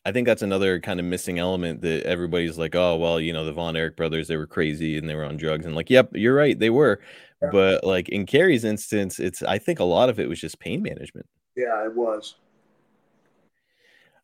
I 0.04 0.12
think 0.12 0.26
that's 0.26 0.42
another 0.42 0.80
kind 0.80 1.00
of 1.00 1.06
missing 1.06 1.38
element 1.38 1.82
that 1.82 2.08
everybody's 2.08 2.58
like, 2.58 2.74
oh, 2.74 2.96
well, 2.96 3.20
you 3.20 3.32
know, 3.32 3.46
the 3.46 3.54
Von 3.54 3.78
Erich 3.78 3.96
brothers, 3.96 4.28
they 4.28 4.36
were 4.36 4.48
crazy 4.48 4.98
and 4.98 5.08
they 5.08 5.14
were 5.14 5.26
on 5.26 5.38
drugs. 5.38 5.68
And 5.68 5.76
like, 5.76 5.92
yep, 5.92 6.10
you're 6.16 6.34
right, 6.34 6.58
they 6.58 6.72
were. 6.72 7.00
Yeah. 7.40 7.50
But 7.52 7.84
like 7.84 8.10
in 8.10 8.26
Kerry's 8.26 8.64
instance, 8.64 9.20
it's 9.20 9.44
I 9.44 9.60
think 9.60 9.80
a 9.80 9.84
lot 9.84 10.10
of 10.10 10.20
it 10.20 10.28
was 10.28 10.42
just 10.42 10.58
pain 10.58 10.82
management. 10.82 11.28
Yeah, 11.56 11.86
it 11.86 11.96
was. 11.96 12.34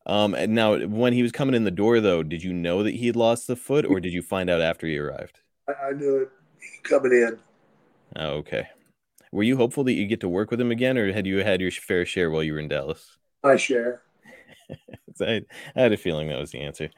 Um, 0.08 0.34
and 0.34 0.56
now 0.56 0.80
when 0.80 1.14
he 1.14 1.22
was 1.22 1.32
coming 1.32 1.54
in 1.54 1.64
the 1.64 1.70
door, 1.70 2.02
though, 2.02 2.24
did 2.24 2.42
you 2.42 2.54
know 2.54 2.82
that 2.82 2.96
he 2.96 3.06
had 3.06 3.16
lost 3.16 3.46
the 3.46 3.56
foot, 3.56 3.86
or 3.86 4.00
did 4.00 4.14
you 4.14 4.24
find 4.24 4.50
out 4.50 4.62
after 4.62 4.88
he 4.88 4.98
arrived? 4.98 5.42
I, 5.68 5.88
I 5.88 5.92
knew 5.92 6.18
it 6.18 6.30
coming 6.84 7.12
in. 7.12 7.40
Oh, 8.16 8.30
okay. 8.38 8.68
Were 9.32 9.44
you 9.44 9.58
hopeful 9.58 9.84
that 9.86 9.94
you 9.94 10.08
get 10.08 10.22
to 10.22 10.30
work 10.30 10.52
with 10.52 10.62
him 10.62 10.72
again, 10.72 10.98
or 10.98 11.12
had 11.12 11.28
you 11.28 11.44
had 11.44 11.62
your 11.62 11.72
fair 11.72 12.06
share 12.06 12.32
while 12.32 12.44
you 12.44 12.54
were 12.54 12.60
in 12.60 12.70
Dallas? 12.70 13.18
My 13.44 13.58
share. 13.58 14.02
I, 15.22 15.42
I 15.76 15.82
had 15.82 15.94
a 15.94 15.98
feeling 15.98 16.30
that 16.30 16.40
was 16.40 16.52
the 16.52 16.62
answer. 16.62 16.90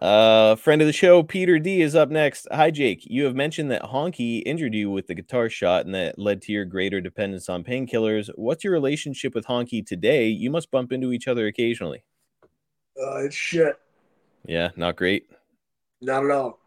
Uh, 0.00 0.56
friend 0.56 0.80
of 0.80 0.86
the 0.86 0.92
show, 0.92 1.22
Peter 1.22 1.58
D 1.58 1.82
is 1.82 1.94
up 1.94 2.08
next. 2.08 2.48
Hi, 2.50 2.70
Jake. 2.70 3.04
You 3.04 3.24
have 3.24 3.36
mentioned 3.36 3.70
that 3.70 3.82
Honky 3.82 4.42
injured 4.46 4.74
you 4.74 4.90
with 4.90 5.06
the 5.06 5.14
guitar 5.14 5.48
shot 5.48 5.84
and 5.84 5.94
that 5.94 6.18
led 6.18 6.42
to 6.42 6.52
your 6.52 6.64
greater 6.64 7.00
dependence 7.00 7.48
on 7.48 7.62
painkillers. 7.62 8.30
What's 8.34 8.64
your 8.64 8.72
relationship 8.72 9.34
with 9.34 9.46
Honky 9.46 9.86
today? 9.86 10.26
You 10.26 10.50
must 10.50 10.70
bump 10.70 10.92
into 10.92 11.12
each 11.12 11.28
other 11.28 11.46
occasionally. 11.46 12.02
Uh, 13.00 13.18
it's 13.18 13.36
shit. 13.36 13.76
Yeah, 14.44 14.70
not 14.76 14.96
great. 14.96 15.26
Not 16.00 16.24
at 16.24 16.30
all. 16.30 16.58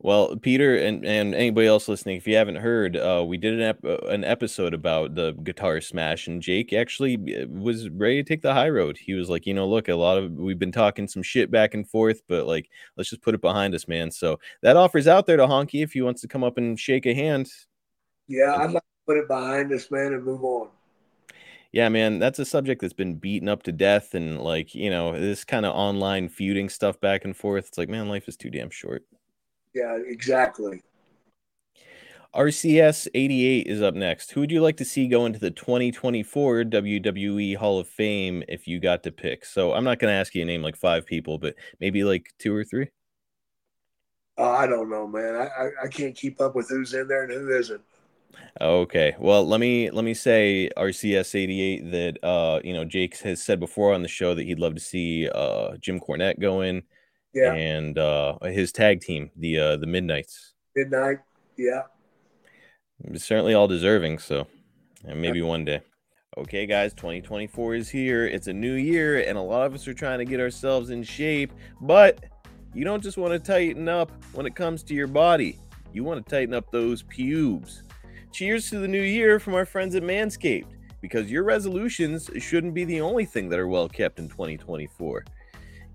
Well, 0.00 0.36
Peter 0.36 0.76
and, 0.76 1.06
and 1.06 1.34
anybody 1.34 1.66
else 1.66 1.88
listening, 1.88 2.18
if 2.18 2.26
you 2.26 2.36
haven't 2.36 2.56
heard, 2.56 2.98
uh, 2.98 3.24
we 3.26 3.38
did 3.38 3.54
an 3.54 3.62
ep- 3.62 3.84
uh, 3.84 4.06
an 4.08 4.24
episode 4.24 4.74
about 4.74 5.14
the 5.14 5.32
guitar 5.32 5.80
smash, 5.80 6.26
and 6.26 6.42
Jake 6.42 6.74
actually 6.74 7.14
uh, 7.14 7.46
was 7.48 7.88
ready 7.88 8.22
to 8.22 8.28
take 8.28 8.42
the 8.42 8.52
high 8.52 8.68
road. 8.68 8.98
He 8.98 9.14
was 9.14 9.30
like, 9.30 9.46
you 9.46 9.54
know, 9.54 9.66
look, 9.66 9.88
a 9.88 9.94
lot 9.94 10.18
of 10.18 10.32
we've 10.32 10.58
been 10.58 10.70
talking 10.70 11.08
some 11.08 11.22
shit 11.22 11.50
back 11.50 11.72
and 11.72 11.88
forth, 11.88 12.20
but 12.28 12.46
like, 12.46 12.68
let's 12.96 13.08
just 13.08 13.22
put 13.22 13.34
it 13.34 13.40
behind 13.40 13.74
us, 13.74 13.88
man. 13.88 14.10
So 14.10 14.38
that 14.60 14.76
offer's 14.76 15.08
out 15.08 15.24
there 15.24 15.38
to 15.38 15.46
Honky 15.46 15.82
if 15.82 15.92
he 15.94 16.02
wants 16.02 16.20
to 16.20 16.28
come 16.28 16.44
up 16.44 16.58
and 16.58 16.78
shake 16.78 17.06
a 17.06 17.14
hand. 17.14 17.48
Yeah, 18.28 18.54
I'd 18.54 18.72
like 18.72 18.82
to 18.82 19.06
put 19.06 19.16
it 19.16 19.28
behind 19.28 19.72
us, 19.72 19.90
man, 19.90 20.12
and 20.12 20.22
move 20.22 20.44
on. 20.44 20.68
Yeah, 21.72 21.88
man, 21.88 22.18
that's 22.18 22.38
a 22.38 22.44
subject 22.44 22.82
that's 22.82 22.92
been 22.92 23.14
beaten 23.14 23.48
up 23.48 23.62
to 23.62 23.72
death, 23.72 24.14
and 24.14 24.40
like, 24.42 24.74
you 24.74 24.90
know, 24.90 25.18
this 25.18 25.44
kind 25.44 25.64
of 25.64 25.74
online 25.74 26.28
feuding 26.28 26.68
stuff 26.68 27.00
back 27.00 27.24
and 27.24 27.34
forth. 27.34 27.68
It's 27.68 27.78
like, 27.78 27.88
man, 27.88 28.10
life 28.10 28.28
is 28.28 28.36
too 28.36 28.50
damn 28.50 28.70
short. 28.70 29.02
Yeah, 29.76 29.98
exactly. 30.06 30.80
RCS 32.34 33.08
88 33.14 33.66
is 33.66 33.82
up 33.82 33.94
next. 33.94 34.30
Who 34.30 34.40
would 34.40 34.50
you 34.50 34.62
like 34.62 34.78
to 34.78 34.86
see 34.86 35.06
go 35.06 35.26
into 35.26 35.38
the 35.38 35.50
2024 35.50 36.64
WWE 36.64 37.56
Hall 37.56 37.78
of 37.78 37.86
Fame 37.86 38.42
if 38.48 38.66
you 38.66 38.80
got 38.80 39.02
to 39.02 39.12
pick? 39.12 39.44
So 39.44 39.74
I'm 39.74 39.84
not 39.84 39.98
going 39.98 40.10
to 40.10 40.18
ask 40.18 40.34
you 40.34 40.40
to 40.40 40.46
name 40.46 40.62
like 40.62 40.76
five 40.76 41.04
people, 41.04 41.36
but 41.36 41.56
maybe 41.78 42.04
like 42.04 42.32
two 42.38 42.56
or 42.56 42.64
three. 42.64 42.88
Uh, 44.38 44.50
I 44.50 44.66
don't 44.66 44.88
know, 44.88 45.06
man. 45.06 45.34
I, 45.34 45.44
I, 45.44 45.70
I 45.84 45.88
can't 45.88 46.16
keep 46.16 46.40
up 46.40 46.54
with 46.54 46.70
who's 46.70 46.94
in 46.94 47.06
there 47.06 47.24
and 47.24 47.32
who 47.34 47.54
isn't. 47.54 47.82
Okay. 48.58 49.14
Well, 49.18 49.46
let 49.46 49.60
me 49.60 49.90
let 49.90 50.06
me 50.06 50.14
say 50.14 50.70
RCS 50.74 51.34
88 51.34 51.90
that 51.90 52.24
uh 52.24 52.60
you 52.64 52.72
know 52.72 52.84
Jake 52.84 53.18
has 53.18 53.42
said 53.42 53.60
before 53.60 53.92
on 53.92 54.02
the 54.02 54.08
show 54.08 54.34
that 54.34 54.44
he'd 54.44 54.58
love 54.58 54.74
to 54.74 54.80
see 54.80 55.28
uh 55.28 55.76
Jim 55.76 56.00
Cornette 56.00 56.40
go 56.40 56.62
in 56.62 56.82
Yeah, 57.36 57.52
and 57.52 57.98
uh 57.98 58.38
his 58.44 58.72
tag 58.72 59.00
team, 59.02 59.30
the 59.36 59.58
uh 59.58 59.76
the 59.76 59.86
Midnights. 59.86 60.54
midnight. 60.74 61.18
Yeah. 61.56 61.82
certainly 63.16 63.54
all 63.54 63.68
deserving. 63.68 64.18
So 64.18 64.46
and 65.04 65.20
maybe 65.20 65.42
one 65.42 65.64
day. 65.64 65.82
Okay, 66.38 66.66
guys, 66.66 66.92
2024 66.94 67.74
is 67.76 67.88
here. 67.88 68.26
It's 68.26 68.46
a 68.46 68.52
new 68.52 68.74
year, 68.74 69.20
and 69.26 69.38
a 69.38 69.40
lot 69.42 69.66
of 69.66 69.74
us 69.74 69.88
are 69.88 69.94
trying 69.94 70.18
to 70.18 70.24
get 70.24 70.38
ourselves 70.40 70.90
in 70.90 71.02
shape. 71.02 71.52
But 71.80 72.24
you 72.74 72.84
don't 72.84 73.02
just 73.02 73.16
want 73.16 73.32
to 73.32 73.38
tighten 73.38 73.88
up 73.88 74.10
when 74.34 74.44
it 74.44 74.54
comes 74.54 74.82
to 74.84 74.94
your 74.94 75.06
body, 75.06 75.58
you 75.94 76.04
want 76.04 76.24
to 76.24 76.30
tighten 76.30 76.52
up 76.52 76.70
those 76.70 77.02
pubes. 77.04 77.82
Cheers 78.32 78.68
to 78.70 78.78
the 78.78 78.88
new 78.88 79.00
year 79.00 79.40
from 79.40 79.54
our 79.54 79.64
friends 79.64 79.94
at 79.94 80.02
Manscaped, 80.02 80.66
because 81.00 81.30
your 81.30 81.42
resolutions 81.42 82.28
shouldn't 82.38 82.74
be 82.74 82.84
the 82.84 83.00
only 83.00 83.24
thing 83.24 83.48
that 83.48 83.58
are 83.58 83.68
well 83.68 83.88
kept 83.88 84.18
in 84.18 84.28
2024. 84.28 85.24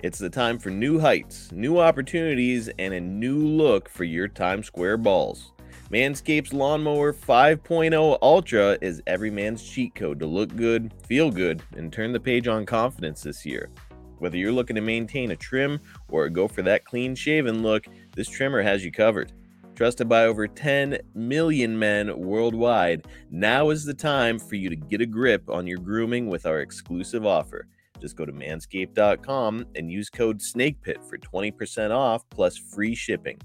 It's 0.03 0.17
the 0.17 0.31
time 0.31 0.57
for 0.57 0.71
new 0.71 0.99
heights, 0.99 1.51
new 1.51 1.77
opportunities, 1.77 2.71
and 2.79 2.91
a 2.91 2.99
new 2.99 3.37
look 3.37 3.87
for 3.87 4.03
your 4.03 4.27
Times 4.27 4.65
Square 4.65 4.97
balls. 4.97 5.51
Manscaped's 5.91 6.53
Lawnmower 6.53 7.13
5.0 7.13 8.17
Ultra 8.19 8.79
is 8.81 9.03
every 9.05 9.29
man's 9.29 9.61
cheat 9.61 9.93
code 9.93 10.17
to 10.17 10.25
look 10.25 10.55
good, 10.55 10.91
feel 11.05 11.29
good, 11.29 11.61
and 11.77 11.93
turn 11.93 12.13
the 12.13 12.19
page 12.19 12.47
on 12.47 12.65
confidence 12.65 13.21
this 13.21 13.45
year. 13.45 13.69
Whether 14.17 14.37
you're 14.37 14.51
looking 14.51 14.75
to 14.75 14.81
maintain 14.81 15.29
a 15.29 15.35
trim 15.35 15.79
or 16.09 16.27
go 16.29 16.47
for 16.47 16.63
that 16.63 16.83
clean 16.83 17.13
shaven 17.13 17.61
look, 17.61 17.85
this 18.15 18.27
trimmer 18.27 18.63
has 18.63 18.83
you 18.83 18.91
covered. 18.91 19.31
Trusted 19.75 20.09
by 20.09 20.25
over 20.25 20.47
10 20.47 20.97
million 21.13 21.77
men 21.77 22.19
worldwide, 22.19 23.05
now 23.29 23.69
is 23.69 23.85
the 23.85 23.93
time 23.93 24.39
for 24.39 24.55
you 24.55 24.67
to 24.67 24.75
get 24.75 25.01
a 25.01 25.05
grip 25.05 25.47
on 25.47 25.67
your 25.67 25.77
grooming 25.77 26.27
with 26.27 26.47
our 26.47 26.61
exclusive 26.61 27.23
offer. 27.23 27.67
Just 28.01 28.17
go 28.17 28.25
to 28.25 28.33
manscaped.com 28.33 29.65
and 29.75 29.91
use 29.91 30.09
code 30.09 30.39
SNAKEPIT 30.39 31.07
for 31.07 31.17
20% 31.17 31.91
off 31.91 32.27
plus 32.29 32.57
free 32.57 32.95
shipping. 32.95 33.39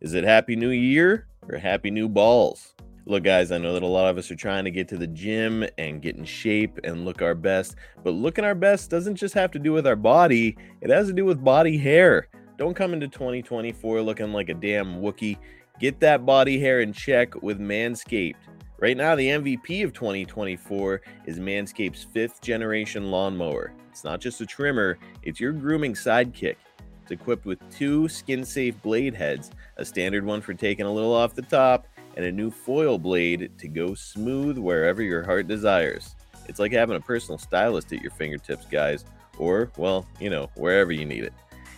Is 0.00 0.14
it 0.14 0.24
Happy 0.24 0.54
New 0.54 0.70
Year 0.70 1.26
or 1.48 1.56
Happy 1.58 1.90
New 1.90 2.08
Balls? 2.08 2.74
Look, 3.04 3.24
guys, 3.24 3.50
I 3.50 3.58
know 3.58 3.72
that 3.72 3.82
a 3.82 3.86
lot 3.86 4.08
of 4.08 4.18
us 4.18 4.30
are 4.30 4.36
trying 4.36 4.64
to 4.64 4.70
get 4.70 4.86
to 4.88 4.96
the 4.96 5.08
gym 5.08 5.66
and 5.76 6.00
get 6.00 6.16
in 6.16 6.24
shape 6.24 6.78
and 6.84 7.04
look 7.04 7.20
our 7.20 7.34
best, 7.34 7.74
but 8.04 8.10
looking 8.10 8.44
our 8.44 8.54
best 8.54 8.90
doesn't 8.90 9.16
just 9.16 9.34
have 9.34 9.50
to 9.52 9.58
do 9.58 9.72
with 9.72 9.88
our 9.88 9.96
body, 9.96 10.56
it 10.80 10.90
has 10.90 11.08
to 11.08 11.12
do 11.12 11.24
with 11.24 11.42
body 11.42 11.76
hair. 11.76 12.28
Don't 12.58 12.74
come 12.74 12.92
into 12.92 13.08
2024 13.08 14.02
looking 14.02 14.32
like 14.32 14.50
a 14.50 14.54
damn 14.54 15.00
Wookie. 15.00 15.38
Get 15.80 15.98
that 16.00 16.24
body 16.24 16.60
hair 16.60 16.80
in 16.80 16.92
check 16.92 17.42
with 17.42 17.58
Manscaped. 17.58 18.36
Right 18.82 18.96
now, 18.96 19.14
the 19.14 19.28
MVP 19.28 19.84
of 19.84 19.92
2024 19.92 21.02
is 21.26 21.38
Manscaped's 21.38 22.02
fifth 22.02 22.40
generation 22.40 23.12
lawnmower. 23.12 23.72
It's 23.88 24.02
not 24.02 24.20
just 24.20 24.40
a 24.40 24.46
trimmer, 24.46 24.98
it's 25.22 25.38
your 25.38 25.52
grooming 25.52 25.94
sidekick. 25.94 26.56
It's 27.00 27.12
equipped 27.12 27.46
with 27.46 27.60
two 27.70 28.08
skin 28.08 28.44
safe 28.44 28.74
blade 28.82 29.14
heads, 29.14 29.52
a 29.76 29.84
standard 29.84 30.24
one 30.24 30.40
for 30.40 30.52
taking 30.52 30.84
a 30.84 30.92
little 30.92 31.14
off 31.14 31.36
the 31.36 31.42
top, 31.42 31.86
and 32.16 32.24
a 32.24 32.32
new 32.32 32.50
foil 32.50 32.98
blade 32.98 33.52
to 33.56 33.68
go 33.68 33.94
smooth 33.94 34.58
wherever 34.58 35.00
your 35.00 35.22
heart 35.22 35.46
desires. 35.46 36.16
It's 36.48 36.58
like 36.58 36.72
having 36.72 36.96
a 36.96 37.00
personal 37.00 37.38
stylist 37.38 37.92
at 37.92 38.02
your 38.02 38.10
fingertips, 38.10 38.66
guys, 38.66 39.04
or, 39.38 39.70
well, 39.76 40.08
you 40.18 40.28
know, 40.28 40.50
wherever 40.56 40.90
you 40.90 41.04
need 41.04 41.22
it. 41.22 41.34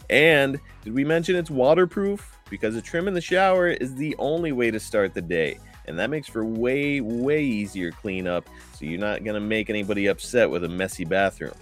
And 0.09 0.59
did 0.83 0.95
we 0.95 1.05
mention 1.05 1.37
it's 1.37 1.51
waterproof? 1.51 2.39
Because 2.49 2.77
a 2.77 2.81
trim 2.81 3.09
in 3.09 3.13
the 3.13 3.21
shower 3.21 3.69
is 3.69 3.95
the 3.95 4.17
only 4.19 4.53
way 4.53 4.71
to 4.71 4.81
start 4.81 5.13
the 5.13 5.21
day. 5.21 5.59
And 5.87 5.99
that 5.99 6.11
makes 6.11 6.29
for 6.29 6.45
way, 6.45 7.01
way 7.01 7.43
easier 7.43 7.91
cleanup. 7.91 8.49
So 8.75 8.87
you're 8.87 8.99
not 8.99 9.25
going 9.25 9.35
to 9.35 9.41
make 9.41 9.71
anybody 9.71 10.07
upset 10.07 10.49
with 10.49 10.65
a 10.65 10.69
messy 10.69 11.05
bathroom. 11.05 11.55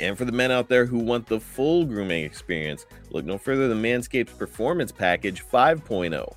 And 0.00 0.18
for 0.18 0.24
the 0.24 0.32
men 0.32 0.50
out 0.50 0.68
there 0.68 0.86
who 0.86 0.98
want 0.98 1.26
the 1.26 1.40
full 1.40 1.84
grooming 1.84 2.24
experience, 2.24 2.86
look 3.10 3.24
no 3.24 3.38
further 3.38 3.68
than 3.68 3.82
Manscaped's 3.82 4.32
Performance 4.32 4.90
Package 4.90 5.44
5.0. 5.46 6.34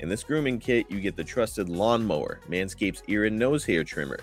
In 0.00 0.08
this 0.08 0.24
grooming 0.24 0.58
kit, 0.58 0.90
you 0.90 1.00
get 1.00 1.16
the 1.16 1.24
trusted 1.24 1.68
lawnmower, 1.68 2.40
Manscaped's 2.48 3.02
ear 3.08 3.24
and 3.24 3.38
nose 3.38 3.64
hair 3.64 3.84
trimmer, 3.84 4.18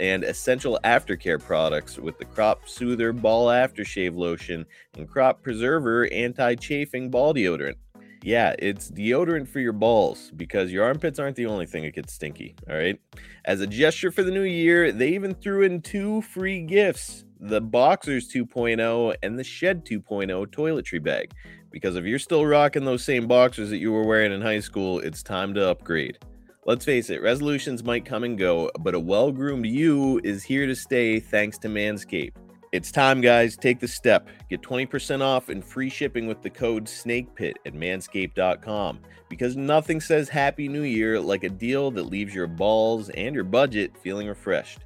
and 0.00 0.24
essential 0.24 0.78
aftercare 0.84 1.42
products 1.42 1.98
with 1.98 2.18
the 2.18 2.24
Crop 2.24 2.68
Soother 2.68 3.12
Ball 3.12 3.46
Aftershave 3.46 4.16
Lotion 4.16 4.66
and 4.96 5.08
Crop 5.08 5.42
Preserver 5.42 6.06
Anti 6.12 6.56
Chafing 6.56 7.10
Ball 7.10 7.34
Deodorant. 7.34 7.76
Yeah, 8.24 8.54
it's 8.58 8.90
deodorant 8.90 9.48
for 9.48 9.60
your 9.60 9.74
balls 9.74 10.32
because 10.34 10.72
your 10.72 10.82
armpits 10.82 11.18
aren't 11.18 11.36
the 11.36 11.44
only 11.44 11.66
thing 11.66 11.82
that 11.82 11.94
gets 11.94 12.14
stinky, 12.14 12.54
all 12.66 12.74
right? 12.74 12.98
As 13.44 13.60
a 13.60 13.66
gesture 13.66 14.10
for 14.10 14.22
the 14.22 14.30
new 14.30 14.44
year, 14.44 14.92
they 14.92 15.08
even 15.08 15.34
threw 15.34 15.60
in 15.60 15.82
two 15.82 16.22
free 16.22 16.62
gifts 16.62 17.26
the 17.38 17.60
Boxers 17.60 18.32
2.0 18.32 19.14
and 19.22 19.38
the 19.38 19.44
Shed 19.44 19.84
2.0 19.84 20.46
toiletry 20.46 21.02
bag. 21.02 21.32
Because 21.70 21.96
if 21.96 22.06
you're 22.06 22.18
still 22.18 22.46
rocking 22.46 22.86
those 22.86 23.04
same 23.04 23.26
boxers 23.26 23.68
that 23.68 23.76
you 23.76 23.92
were 23.92 24.06
wearing 24.06 24.32
in 24.32 24.40
high 24.40 24.60
school, 24.60 25.00
it's 25.00 25.22
time 25.22 25.52
to 25.52 25.68
upgrade. 25.68 26.18
Let's 26.64 26.86
face 26.86 27.10
it, 27.10 27.20
resolutions 27.20 27.84
might 27.84 28.06
come 28.06 28.24
and 28.24 28.38
go, 28.38 28.70
but 28.80 28.94
a 28.94 29.00
well 29.00 29.32
groomed 29.32 29.66
you 29.66 30.18
is 30.24 30.42
here 30.42 30.66
to 30.66 30.74
stay 30.74 31.20
thanks 31.20 31.58
to 31.58 31.68
Manscaped. 31.68 32.32
It's 32.74 32.90
time, 32.90 33.20
guys. 33.20 33.56
Take 33.56 33.78
the 33.78 33.86
step. 33.86 34.26
Get 34.50 34.60
20% 34.60 35.20
off 35.20 35.48
and 35.48 35.64
free 35.64 35.88
shipping 35.88 36.26
with 36.26 36.42
the 36.42 36.50
code 36.50 36.86
SNAKEPIT 36.86 37.54
at 37.64 37.72
manscaped.com 37.72 38.98
because 39.28 39.56
nothing 39.56 40.00
says 40.00 40.28
Happy 40.28 40.66
New 40.66 40.82
Year 40.82 41.20
like 41.20 41.44
a 41.44 41.48
deal 41.48 41.92
that 41.92 42.06
leaves 42.10 42.34
your 42.34 42.48
balls 42.48 43.10
and 43.10 43.32
your 43.32 43.44
budget 43.44 43.96
feeling 44.02 44.26
refreshed. 44.26 44.80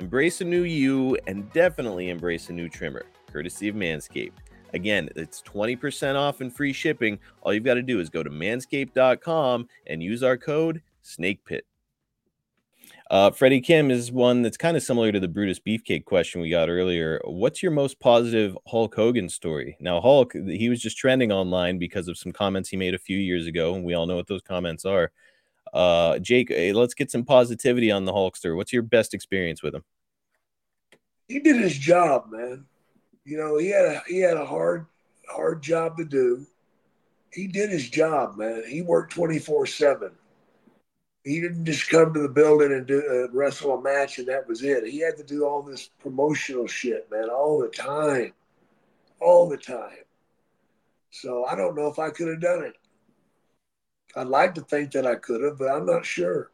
Embrace 0.00 0.40
a 0.40 0.44
new 0.46 0.62
you 0.62 1.18
and 1.26 1.52
definitely 1.52 2.08
embrace 2.08 2.48
a 2.48 2.52
new 2.54 2.70
trimmer, 2.70 3.04
courtesy 3.30 3.68
of 3.68 3.74
Manscaped. 3.74 4.38
Again, 4.72 5.10
it's 5.14 5.42
20% 5.42 6.16
off 6.16 6.40
and 6.40 6.50
free 6.50 6.72
shipping. 6.72 7.18
All 7.42 7.52
you've 7.52 7.62
got 7.62 7.74
to 7.74 7.82
do 7.82 8.00
is 8.00 8.08
go 8.08 8.22
to 8.22 8.30
manscaped.com 8.30 9.68
and 9.86 10.02
use 10.02 10.22
our 10.22 10.38
code 10.38 10.80
SNAKEPIT. 11.04 11.60
Uh, 13.14 13.30
Freddie 13.30 13.60
Kim 13.60 13.92
is 13.92 14.10
one 14.10 14.42
that's 14.42 14.56
kind 14.56 14.76
of 14.76 14.82
similar 14.82 15.12
to 15.12 15.20
the 15.20 15.28
Brutus 15.28 15.60
Beefcake 15.60 16.04
question 16.04 16.40
we 16.40 16.50
got 16.50 16.68
earlier. 16.68 17.20
What's 17.22 17.62
your 17.62 17.70
most 17.70 18.00
positive 18.00 18.58
Hulk 18.66 18.92
Hogan 18.96 19.28
story? 19.28 19.76
Now, 19.78 20.00
Hulk, 20.00 20.32
he 20.32 20.68
was 20.68 20.82
just 20.82 20.98
trending 20.98 21.30
online 21.30 21.78
because 21.78 22.08
of 22.08 22.18
some 22.18 22.32
comments 22.32 22.70
he 22.70 22.76
made 22.76 22.92
a 22.92 22.98
few 22.98 23.16
years 23.16 23.46
ago, 23.46 23.76
and 23.76 23.84
we 23.84 23.94
all 23.94 24.06
know 24.06 24.16
what 24.16 24.26
those 24.26 24.42
comments 24.42 24.84
are. 24.84 25.12
Uh, 25.72 26.18
Jake, 26.18 26.48
hey, 26.48 26.72
let's 26.72 26.92
get 26.92 27.08
some 27.08 27.22
positivity 27.24 27.88
on 27.92 28.04
the 28.04 28.12
Hulkster. 28.12 28.56
What's 28.56 28.72
your 28.72 28.82
best 28.82 29.14
experience 29.14 29.62
with 29.62 29.76
him? 29.76 29.84
He 31.28 31.38
did 31.38 31.54
his 31.54 31.78
job, 31.78 32.32
man. 32.32 32.64
You 33.24 33.36
know, 33.36 33.58
he 33.58 33.68
had 33.68 33.84
a 33.84 34.02
he 34.08 34.18
had 34.18 34.36
a 34.36 34.44
hard 34.44 34.86
hard 35.30 35.62
job 35.62 35.98
to 35.98 36.04
do. 36.04 36.44
He 37.32 37.46
did 37.46 37.70
his 37.70 37.88
job, 37.88 38.36
man. 38.36 38.64
He 38.66 38.82
worked 38.82 39.12
twenty 39.12 39.38
four 39.38 39.66
seven 39.66 40.10
he 41.24 41.40
didn't 41.40 41.64
just 41.64 41.88
come 41.88 42.12
to 42.12 42.20
the 42.20 42.28
building 42.28 42.72
and 42.72 42.86
do 42.86 43.02
uh, 43.02 43.32
wrestle 43.32 43.78
a 43.78 43.82
match 43.82 44.18
and 44.18 44.28
that 44.28 44.46
was 44.46 44.62
it. 44.62 44.86
He 44.86 45.00
had 45.00 45.16
to 45.16 45.24
do 45.24 45.46
all 45.46 45.62
this 45.62 45.90
promotional 46.00 46.66
shit, 46.66 47.10
man, 47.10 47.30
all 47.30 47.58
the 47.58 47.68
time, 47.68 48.34
all 49.20 49.48
the 49.48 49.56
time. 49.56 50.04
So 51.10 51.44
I 51.46 51.54
don't 51.54 51.76
know 51.76 51.88
if 51.88 51.98
I 51.98 52.10
could 52.10 52.28
have 52.28 52.40
done 52.40 52.64
it. 52.64 52.74
I'd 54.14 54.26
like 54.26 54.54
to 54.54 54.60
think 54.60 54.92
that 54.92 55.06
I 55.06 55.14
could 55.16 55.42
have, 55.42 55.58
but 55.58 55.70
I'm 55.70 55.86
not 55.86 56.04
sure. 56.04 56.50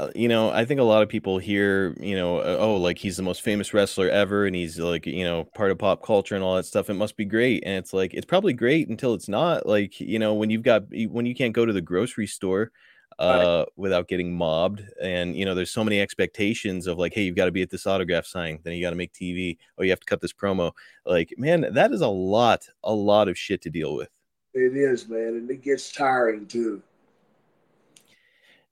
Uh, 0.00 0.10
you 0.14 0.28
know, 0.28 0.50
I 0.50 0.64
think 0.64 0.78
a 0.78 0.84
lot 0.84 1.02
of 1.02 1.08
people 1.08 1.38
hear, 1.38 1.92
you 1.98 2.14
know, 2.14 2.38
uh, 2.38 2.56
oh, 2.60 2.76
like 2.76 2.98
he's 2.98 3.16
the 3.16 3.22
most 3.24 3.42
famous 3.42 3.74
wrestler 3.74 4.08
ever 4.08 4.46
and 4.46 4.54
he's 4.54 4.78
like, 4.78 5.06
you 5.06 5.24
know, 5.24 5.44
part 5.56 5.72
of 5.72 5.78
pop 5.78 6.04
culture 6.04 6.36
and 6.36 6.44
all 6.44 6.54
that 6.54 6.66
stuff. 6.66 6.88
It 6.88 6.94
must 6.94 7.16
be 7.16 7.24
great. 7.24 7.64
And 7.66 7.74
it's 7.74 7.92
like, 7.92 8.14
it's 8.14 8.26
probably 8.26 8.52
great 8.52 8.88
until 8.88 9.12
it's 9.14 9.28
not. 9.28 9.66
Like, 9.66 9.98
you 9.98 10.20
know, 10.20 10.34
when 10.34 10.50
you've 10.50 10.62
got, 10.62 10.84
when 11.08 11.26
you 11.26 11.34
can't 11.34 11.52
go 11.52 11.66
to 11.66 11.72
the 11.72 11.80
grocery 11.80 12.28
store 12.28 12.70
uh, 13.18 13.64
right. 13.64 13.68
without 13.76 14.06
getting 14.06 14.36
mobbed. 14.36 14.82
And, 15.02 15.36
you 15.36 15.44
know, 15.44 15.56
there's 15.56 15.72
so 15.72 15.82
many 15.82 16.00
expectations 16.00 16.86
of 16.86 16.98
like, 16.98 17.12
hey, 17.12 17.22
you've 17.22 17.34
got 17.34 17.46
to 17.46 17.52
be 17.52 17.62
at 17.62 17.70
this 17.70 17.86
autograph 17.86 18.26
sign. 18.26 18.60
Then 18.62 18.74
you 18.74 18.82
got 18.82 18.90
to 18.90 18.96
make 18.96 19.12
TV. 19.12 19.58
Oh, 19.76 19.82
you 19.82 19.90
have 19.90 20.00
to 20.00 20.06
cut 20.06 20.20
this 20.20 20.32
promo. 20.32 20.72
Like, 21.04 21.34
man, 21.36 21.66
that 21.72 21.92
is 21.92 22.02
a 22.02 22.08
lot, 22.08 22.68
a 22.84 22.94
lot 22.94 23.28
of 23.28 23.36
shit 23.36 23.62
to 23.62 23.70
deal 23.70 23.96
with. 23.96 24.10
It 24.54 24.76
is, 24.76 25.08
man. 25.08 25.28
And 25.28 25.50
it 25.50 25.62
gets 25.62 25.92
tiring 25.92 26.46
too. 26.46 26.82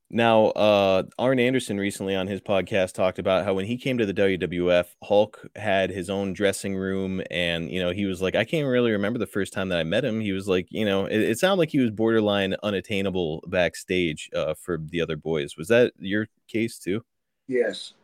Now, 0.09 0.47
uh, 0.51 1.03
Arn 1.19 1.41
Anderson 1.41 1.79
recently 1.79 2.15
on 2.15 2.29
his 2.29 2.41
podcast 2.41 2.93
talked 2.93 3.19
about 3.19 3.45
how 3.45 3.55
when 3.55 3.67
he 3.67 3.77
came 3.77 3.99
to 3.99 4.07
the 4.07 4.15
WWF, 4.15 4.87
Hulk 5.03 5.45
had 5.57 5.91
his 5.91 6.09
own 6.09 6.33
dressing 6.33 6.77
room, 6.77 7.23
and 7.29 7.69
you 7.71 7.81
know 7.83 7.91
he 7.91 8.05
was 8.07 8.23
like, 8.23 8.37
I 8.37 8.45
can't 8.45 8.69
really 8.69 8.93
remember 8.93 9.19
the 9.19 9.27
first 9.27 9.53
time 9.53 9.69
that 9.71 9.81
I 9.81 9.85
met 9.85 10.05
him. 10.05 10.21
He 10.21 10.31
was 10.31 10.47
like, 10.47 10.69
you 10.71 10.85
know, 10.85 11.07
it, 11.07 11.19
it 11.19 11.39
sounded 11.41 11.59
like 11.59 11.71
he 11.71 11.81
was 11.81 11.91
borderline 11.91 12.55
unattainable 12.63 13.43
backstage 13.49 14.31
uh, 14.35 14.55
for 14.55 14.79
the 14.79 15.01
other 15.01 15.17
boys. 15.17 15.57
Was 15.57 15.69
that 15.69 15.93
your 15.99 16.29
case 16.47 16.79
too? 16.79 17.05
Yes. 17.49 17.95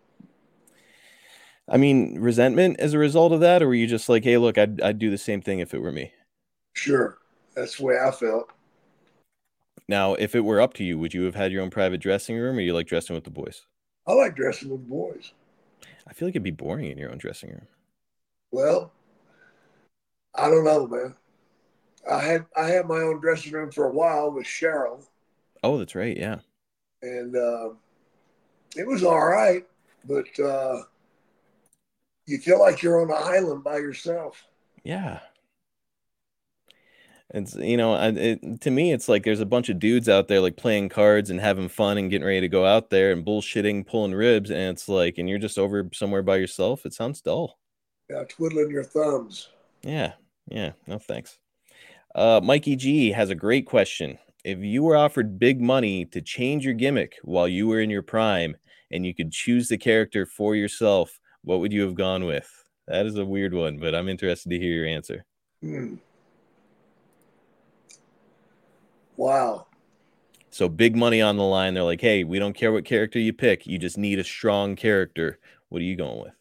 I 1.69 1.77
mean, 1.77 2.19
resentment 2.19 2.81
as 2.81 2.95
a 2.95 2.99
result 2.99 3.33
of 3.33 3.41
that, 3.41 3.63
or 3.63 3.69
were 3.69 3.75
you 3.75 3.87
just 3.87 4.09
like, 4.09 4.25
hey, 4.25 4.39
look, 4.39 4.59
I'd 4.59 4.81
I'd 4.81 4.99
do 4.99 5.11
the 5.11 5.19
same 5.19 5.41
thing 5.41 5.61
if 5.61 5.73
it 5.73 5.79
were 5.79 5.93
me? 5.93 6.13
Sure, 6.73 7.19
that's 7.55 7.77
the 7.77 7.85
way 7.85 7.95
I 8.05 8.11
felt. 8.11 8.51
Now, 9.89 10.15
if 10.15 10.35
it 10.35 10.41
were 10.41 10.61
up 10.61 10.75
to 10.75 10.85
you, 10.85 10.99
would 10.99 11.15
you 11.15 11.25
have 11.25 11.35
had 11.35 11.53
your 11.53 11.63
own 11.63 11.71
private 11.71 12.01
dressing 12.01 12.37
room, 12.37 12.57
or 12.57 12.61
you 12.61 12.73
like 12.73 12.87
dressing 12.87 13.15
with 13.15 13.25
the 13.25 13.31
boys? 13.31 13.67
I 14.07 14.13
like 14.13 14.37
dressing 14.37 14.71
with 14.71 14.83
the 14.83 14.89
boys. 14.89 15.33
I 16.07 16.13
feel 16.13 16.29
like 16.29 16.33
it'd 16.33 16.43
be 16.43 16.51
boring 16.51 16.91
in 16.91 16.99
your 16.99 17.11
own 17.11 17.19
dressing 17.19 17.51
room. 17.51 17.67
Well, 18.51 18.93
I 20.35 20.49
don't 20.49 20.65
know, 20.65 20.87
man. 20.87 21.15
I 22.11 22.21
had 22.21 22.47
I 22.57 22.69
had 22.69 22.87
my 22.87 22.99
own 22.99 23.21
dressing 23.21 23.53
room 23.53 23.71
for 23.71 23.87
a 23.87 23.93
while 23.93 24.31
with 24.31 24.47
Cheryl. 24.47 25.05
Oh, 25.63 25.79
that's 25.79 25.95
right, 25.95 26.17
yeah. 26.17 26.39
And 27.03 27.37
uh, 27.37 27.71
it 28.77 28.87
was 28.87 29.05
all 29.05 29.25
right, 29.25 29.65
but 30.07 30.27
uh, 30.41 30.83
you 32.27 32.39
feel 32.39 32.59
like 32.59 32.83
you're 32.83 33.01
on 33.03 33.11
an 33.11 33.35
island 33.35 33.63
by 33.63 33.77
yourself. 33.77 34.45
Yeah, 34.85 35.21
it's 37.33 37.55
you 37.55 37.77
know, 37.77 37.95
it, 37.95 38.61
to 38.61 38.71
me, 38.71 38.93
it's 38.93 39.09
like 39.09 39.25
there's 39.25 39.41
a 39.41 39.47
bunch 39.47 39.69
of 39.69 39.79
dudes 39.79 40.09
out 40.09 40.29
there 40.29 40.41
like 40.41 40.57
playing 40.57 40.91
cards 40.91 41.31
and 41.31 41.41
having 41.41 41.69
fun 41.69 41.99
and 41.99 42.11
getting 42.11 42.27
ready 42.27 42.43
to 42.43 42.49
go 42.49 42.67
out 42.67 42.91
there 42.91 43.11
and 43.11 43.25
bullshitting, 43.25 43.87
pulling 43.87 44.15
ribs, 44.15 44.51
and 44.51 44.71
it's 44.71 44.89
like, 44.89 45.17
and 45.19 45.29
you're 45.29 45.39
just 45.39 45.59
over 45.59 45.89
somewhere 45.95 46.23
by 46.23 46.37
yourself. 46.37 46.85
It 46.85 46.93
sounds 46.93 47.23
dull. 47.23 47.59
Yeah, 48.11 48.25
twiddling 48.29 48.71
your 48.71 48.85
thumbs. 48.85 49.49
Yeah, 49.83 50.13
yeah. 50.49 50.73
No 50.87 50.99
thanks. 50.99 51.39
Uh, 52.15 52.41
Mikey 52.43 52.77
G 52.77 53.11
has 53.13 53.31
a 53.31 53.35
great 53.35 53.67
question. 53.67 54.19
If 54.45 54.59
you 54.59 54.83
were 54.83 54.97
offered 54.97 55.39
big 55.39 55.61
money 55.61 56.05
to 56.07 56.21
change 56.21 56.65
your 56.65 56.75
gimmick 56.75 57.17
while 57.23 57.49
you 57.49 57.67
were 57.69 57.81
in 57.81 57.91
your 57.91 58.03
prime, 58.03 58.57
and 58.91 59.07
you 59.07 59.15
could 59.15 59.33
choose 59.33 59.69
the 59.69 59.79
character 59.79 60.27
for 60.27 60.55
yourself, 60.55 61.19
what 61.43 61.61
would 61.61 61.73
you 61.73 61.83
have 61.83 61.95
gone 61.95 62.27
with? 62.27 62.51
That 62.87 63.07
is 63.07 63.17
a 63.17 63.25
weird 63.25 63.55
one, 63.55 63.79
but 63.79 63.95
I'm 63.95 64.09
interested 64.09 64.51
to 64.51 64.59
hear 64.59 64.75
your 64.75 64.87
answer. 64.87 65.25
Hmm. 65.63 65.95
Wow. 69.23 69.69
So 70.51 70.69
big 70.69 70.97
money 70.97 71.23
on 71.23 71.37
the 71.37 71.45
line. 71.45 71.75
They're 71.75 71.85
like, 71.85 72.01
hey, 72.01 72.25
we 72.25 72.41
don't 72.41 72.55
care 72.55 72.73
what 72.73 72.85
character 72.85 73.21
you 73.21 73.33
pick. 73.33 73.69
You 73.69 73.79
just 73.79 73.97
need 73.97 74.19
a 74.19 74.25
strong 74.25 74.75
character. 74.75 75.39
What 75.69 75.81
are 75.81 75.85
you 75.85 75.95
going 75.95 76.25
with? 76.25 76.33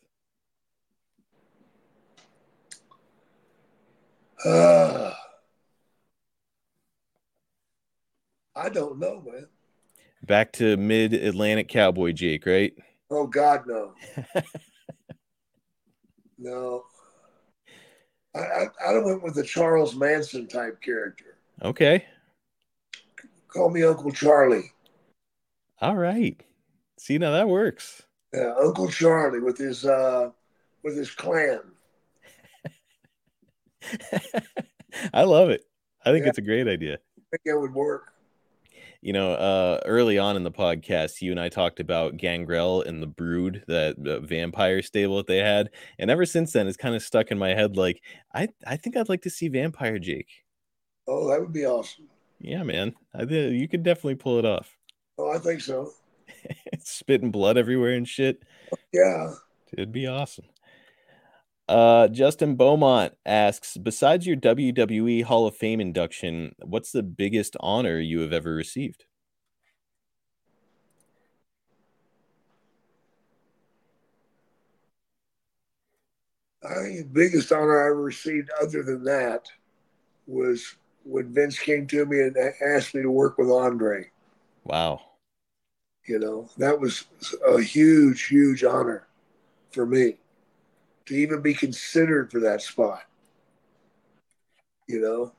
Uh, 4.44 5.14
I 8.56 8.70
don't 8.70 8.98
know, 8.98 9.22
man. 9.28 9.46
Back 10.24 10.52
to 10.54 10.76
mid 10.76 11.14
Atlantic 11.14 11.68
cowboy 11.68 12.14
Jake, 12.14 12.48
right? 12.48 12.74
Oh 13.12 13.28
God, 13.28 13.62
no. 13.68 13.94
no. 16.40 16.86
I, 18.34 18.40
I 18.40 18.66
I 18.88 18.98
went 18.98 19.22
with 19.22 19.36
the 19.36 19.44
Charles 19.44 19.96
Manson 19.96 20.48
type 20.48 20.82
character. 20.82 21.38
Okay. 21.62 22.06
Call 23.52 23.70
me 23.70 23.84
Uncle 23.84 24.12
Charlie. 24.12 24.72
All 25.82 25.96
right. 25.96 26.42
See 26.98 27.18
now 27.18 27.32
that 27.32 27.50
works. 27.50 28.04
Yeah, 28.34 28.54
Uncle 28.62 28.88
Charlie 28.88 29.42
with 29.42 29.58
his 29.58 29.86
uh 29.86 30.30
with 30.84 30.96
his 30.96 31.12
clan. 31.12 31.60
I 35.14 35.24
love 35.24 35.50
it. 35.50 35.66
I 36.06 36.12
think 36.12 36.24
yeah. 36.24 36.30
it's 36.30 36.38
a 36.38 36.44
great 36.44 36.68
idea. 36.68 36.94
I 36.94 37.24
think 37.32 37.42
it 37.46 37.60
would 37.60 37.74
work. 37.74 38.14
You 39.02 39.14
know, 39.14 39.34
uh, 39.34 39.80
early 39.86 40.20
on 40.20 40.36
in 40.36 40.44
the 40.44 40.52
podcast, 40.52 41.22
you 41.22 41.32
and 41.32 41.40
I 41.40 41.50
talked 41.50 41.80
about 41.80 42.18
Gangrel 42.18 42.84
and 42.84 43.02
the 43.02 43.08
Brood, 43.08 43.64
that 43.68 43.96
vampire 43.98 44.84
stable 44.84 45.18
that 45.18 45.26
they 45.26 45.40
had, 45.40 45.72
and 45.98 46.12
ever 46.12 46.24
since 46.24 46.54
then, 46.54 46.68
it's 46.68 46.78
kind 46.78 46.94
of 46.94 47.02
stuck 47.02 47.32
in 47.32 47.40
my 47.40 47.50
head. 47.50 47.78
Like, 47.78 48.00
I, 48.32 48.50
I 48.66 48.78
think 48.78 48.96
I'd 48.96 49.10
like 49.10 49.24
to 49.24 49.32
see 49.32 49.48
Vampire 49.48 49.98
Jake. 49.98 50.46
Oh, 51.08 51.28
that 51.30 51.40
would 51.40 51.52
be 51.52 51.66
awesome. 51.66 52.11
Yeah, 52.42 52.64
man. 52.64 52.96
I 53.14 53.26
think 53.26 53.60
you 53.60 53.68
could 53.68 53.84
definitely 53.84 54.16
pull 54.16 54.40
it 54.40 54.46
off. 54.46 54.76
Oh, 55.18 55.32
I 55.32 55.38
think 55.38 55.62
so. 55.62 55.92
Spitting 56.80 57.30
blood 57.32 57.58
everywhere 57.58 57.94
and 57.94 58.08
shit. 58.08 58.44
Yeah. 58.92 59.34
It'd 59.72 59.92
be 59.92 60.08
awesome. 60.08 60.46
Uh, 61.70 62.08
Justin 62.08 62.56
Beaumont 62.56 63.14
asks, 63.26 63.78
besides 63.78 64.26
your 64.26 64.36
WWE 64.36 65.24
Hall 65.24 65.46
of 65.46 65.56
Fame 65.56 65.80
induction, 65.80 66.56
what's 66.60 66.92
the 66.92 67.04
biggest 67.04 67.56
honor 67.60 68.00
you 68.00 68.22
have 68.22 68.34
ever 68.34 68.54
received? 68.54 69.06
I 76.64 76.74
think 76.74 76.98
the 76.98 77.10
biggest 77.12 77.52
honor 77.52 77.84
I 77.84 77.88
ever 77.88 78.02
received, 78.02 78.50
other 78.62 78.84
than 78.84 79.04
that, 79.06 79.48
was 80.28 80.76
when 81.04 81.34
Vince 81.34 81.60
came 81.60 81.88
to 81.88 82.06
me 82.06 82.22
and 82.22 82.38
asked 82.62 82.94
me 82.94 83.02
to 83.02 83.12
work 83.12 83.38
with 83.38 83.50
Andre. 83.50 84.10
Wow. 84.64 85.02
You 86.06 86.20
know, 86.20 86.50
that 86.58 86.80
was 86.80 87.06
a 87.48 87.62
huge, 87.62 88.28
huge 88.28 88.64
honor 88.64 89.08
for 89.72 89.86
me 89.86 90.18
to 91.06 91.16
even 91.16 91.42
be 91.42 91.54
considered 91.54 92.32
for 92.32 92.40
that 92.40 92.62
spot. 92.62 93.04
You 94.88 95.02
know, 95.02 95.32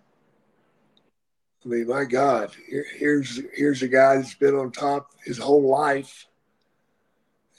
I 1.64 1.68
mean, 1.68 1.88
my 1.88 2.04
God, 2.04 2.52
here, 2.68 2.86
here's 2.96 3.40
here's 3.54 3.82
a 3.82 3.88
guy 3.88 4.16
that's 4.16 4.34
been 4.34 4.54
on 4.54 4.72
top 4.72 5.10
his 5.24 5.38
whole 5.38 5.68
life, 5.68 6.26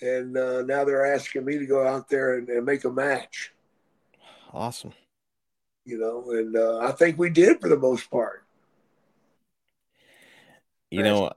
and 0.02 0.36
uh, 0.38 0.64
now 0.64 0.84
they're 0.84 1.14
asking 1.14 1.46
me 1.46 1.60
to 1.60 1.66
go 1.66 1.86
out 1.86 2.10
there 2.10 2.38
and, 2.38 2.50
and 2.50 2.66
make 2.66 2.84
a 2.84 2.92
match. 2.92 3.52
Awesome 4.52 4.94
you 5.86 5.98
know, 5.98 6.32
and 6.32 6.56
uh, 6.56 6.80
I 6.80 6.92
think 6.92 7.18
we 7.18 7.30
did 7.30 7.60
for 7.60 7.70
the 7.70 7.78
most 7.78 8.10
part. 8.10 8.44
You 10.92 11.04
know, 11.04 11.32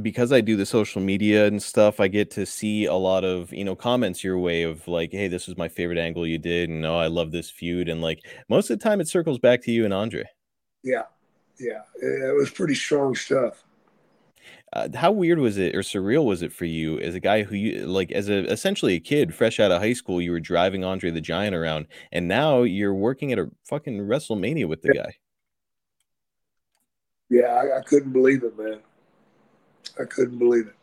because 0.00 0.32
I 0.32 0.40
do 0.40 0.56
the 0.56 0.64
social 0.64 1.02
media 1.02 1.46
and 1.46 1.62
stuff, 1.62 2.00
I 2.00 2.08
get 2.08 2.30
to 2.32 2.46
see 2.46 2.86
a 2.86 2.94
lot 2.94 3.24
of 3.24 3.52
you 3.52 3.64
know 3.64 3.74
comments 3.74 4.22
your 4.22 4.38
way 4.38 4.62
of 4.62 4.86
like, 4.86 5.10
"Hey, 5.10 5.28
this 5.28 5.46
was 5.46 5.56
my 5.56 5.68
favorite 5.68 5.98
angle 5.98 6.26
you 6.26 6.38
did," 6.38 6.70
and 6.70 6.86
"Oh, 6.86 6.96
I 6.96 7.08
love 7.08 7.32
this 7.32 7.50
feud," 7.50 7.88
and 7.88 8.00
like 8.00 8.24
most 8.48 8.70
of 8.70 8.78
the 8.78 8.82
time, 8.82 9.00
it 9.00 9.08
circles 9.08 9.38
back 9.38 9.62
to 9.62 9.72
you 9.72 9.84
and 9.84 9.92
Andre. 9.92 10.24
Yeah, 10.82 11.02
yeah, 11.58 11.82
it 12.00 12.36
was 12.36 12.50
pretty 12.50 12.74
strong 12.74 13.14
stuff. 13.14 13.63
Uh, 14.74 14.88
how 14.94 15.12
weird 15.12 15.38
was 15.38 15.56
it 15.56 15.74
or 15.76 15.80
surreal 15.80 16.24
was 16.24 16.42
it 16.42 16.52
for 16.52 16.64
you 16.64 16.98
as 16.98 17.14
a 17.14 17.20
guy 17.20 17.44
who 17.44 17.54
you 17.54 17.86
like 17.86 18.10
as 18.10 18.28
a 18.28 18.44
essentially 18.50 18.94
a 18.94 19.00
kid 19.00 19.32
fresh 19.32 19.60
out 19.60 19.70
of 19.70 19.80
high 19.80 19.92
school? 19.92 20.20
You 20.20 20.32
were 20.32 20.40
driving 20.40 20.82
Andre 20.82 21.10
the 21.10 21.20
Giant 21.20 21.54
around, 21.54 21.86
and 22.10 22.26
now 22.26 22.62
you're 22.62 22.94
working 22.94 23.30
at 23.30 23.38
a 23.38 23.48
fucking 23.62 24.00
WrestleMania 24.00 24.68
with 24.68 24.82
the 24.82 24.92
guy. 24.92 25.16
Yeah, 27.30 27.46
I, 27.46 27.78
I 27.78 27.82
couldn't 27.82 28.12
believe 28.12 28.42
it, 28.42 28.58
man. 28.58 28.80
I 30.00 30.04
couldn't 30.04 30.38
believe 30.38 30.66
it. 30.66 30.74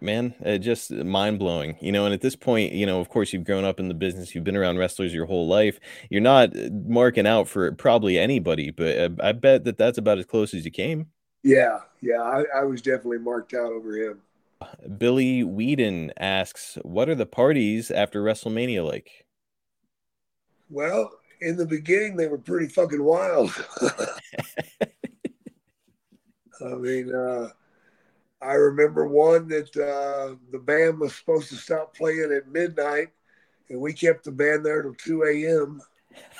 Man, 0.00 0.34
it 0.40 0.58
just 0.58 0.92
mind 0.92 1.40
blowing, 1.40 1.76
you 1.80 1.90
know. 1.90 2.04
And 2.04 2.14
at 2.14 2.20
this 2.20 2.36
point, 2.36 2.74
you 2.74 2.86
know, 2.86 3.00
of 3.00 3.08
course, 3.08 3.32
you've 3.32 3.44
grown 3.44 3.64
up 3.64 3.80
in 3.80 3.88
the 3.88 3.94
business, 3.94 4.34
you've 4.34 4.44
been 4.44 4.56
around 4.56 4.78
wrestlers 4.78 5.12
your 5.12 5.26
whole 5.26 5.48
life. 5.48 5.80
You're 6.10 6.20
not 6.20 6.56
uh, 6.56 6.68
marking 6.70 7.26
out 7.26 7.48
for 7.48 7.72
probably 7.72 8.18
anybody, 8.18 8.70
but 8.70 8.96
uh, 8.96 9.08
I 9.20 9.32
bet 9.32 9.64
that 9.64 9.78
that's 9.78 9.98
about 9.98 10.18
as 10.18 10.26
close 10.26 10.54
as 10.54 10.64
you 10.64 10.70
came. 10.70 11.08
Yeah, 11.46 11.78
yeah, 12.00 12.20
I, 12.22 12.44
I 12.56 12.64
was 12.64 12.82
definitely 12.82 13.20
marked 13.20 13.54
out 13.54 13.70
over 13.70 13.96
him. 13.96 14.20
Billy 14.98 15.44
Whedon 15.44 16.12
asks, 16.16 16.76
"What 16.82 17.08
are 17.08 17.14
the 17.14 17.24
parties 17.24 17.92
after 17.92 18.20
WrestleMania 18.20 18.84
like?" 18.84 19.26
Well, 20.68 21.12
in 21.40 21.56
the 21.56 21.64
beginning, 21.64 22.16
they 22.16 22.26
were 22.26 22.38
pretty 22.38 22.66
fucking 22.66 23.00
wild. 23.00 23.54
I 26.60 26.74
mean, 26.74 27.14
uh, 27.14 27.50
I 28.42 28.54
remember 28.54 29.06
one 29.06 29.46
that 29.46 29.68
uh, 29.76 30.34
the 30.50 30.58
band 30.58 30.98
was 30.98 31.14
supposed 31.14 31.50
to 31.50 31.54
stop 31.54 31.94
playing 31.94 32.32
at 32.36 32.48
midnight, 32.48 33.10
and 33.68 33.80
we 33.80 33.92
kept 33.92 34.24
the 34.24 34.32
band 34.32 34.66
there 34.66 34.82
till 34.82 34.94
2 34.94 35.22
a.m. 35.22 35.80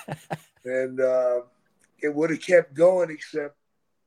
and 0.64 1.00
uh, 1.00 1.42
it 2.02 2.12
would 2.12 2.30
have 2.30 2.42
kept 2.42 2.74
going, 2.74 3.12
except 3.12 3.54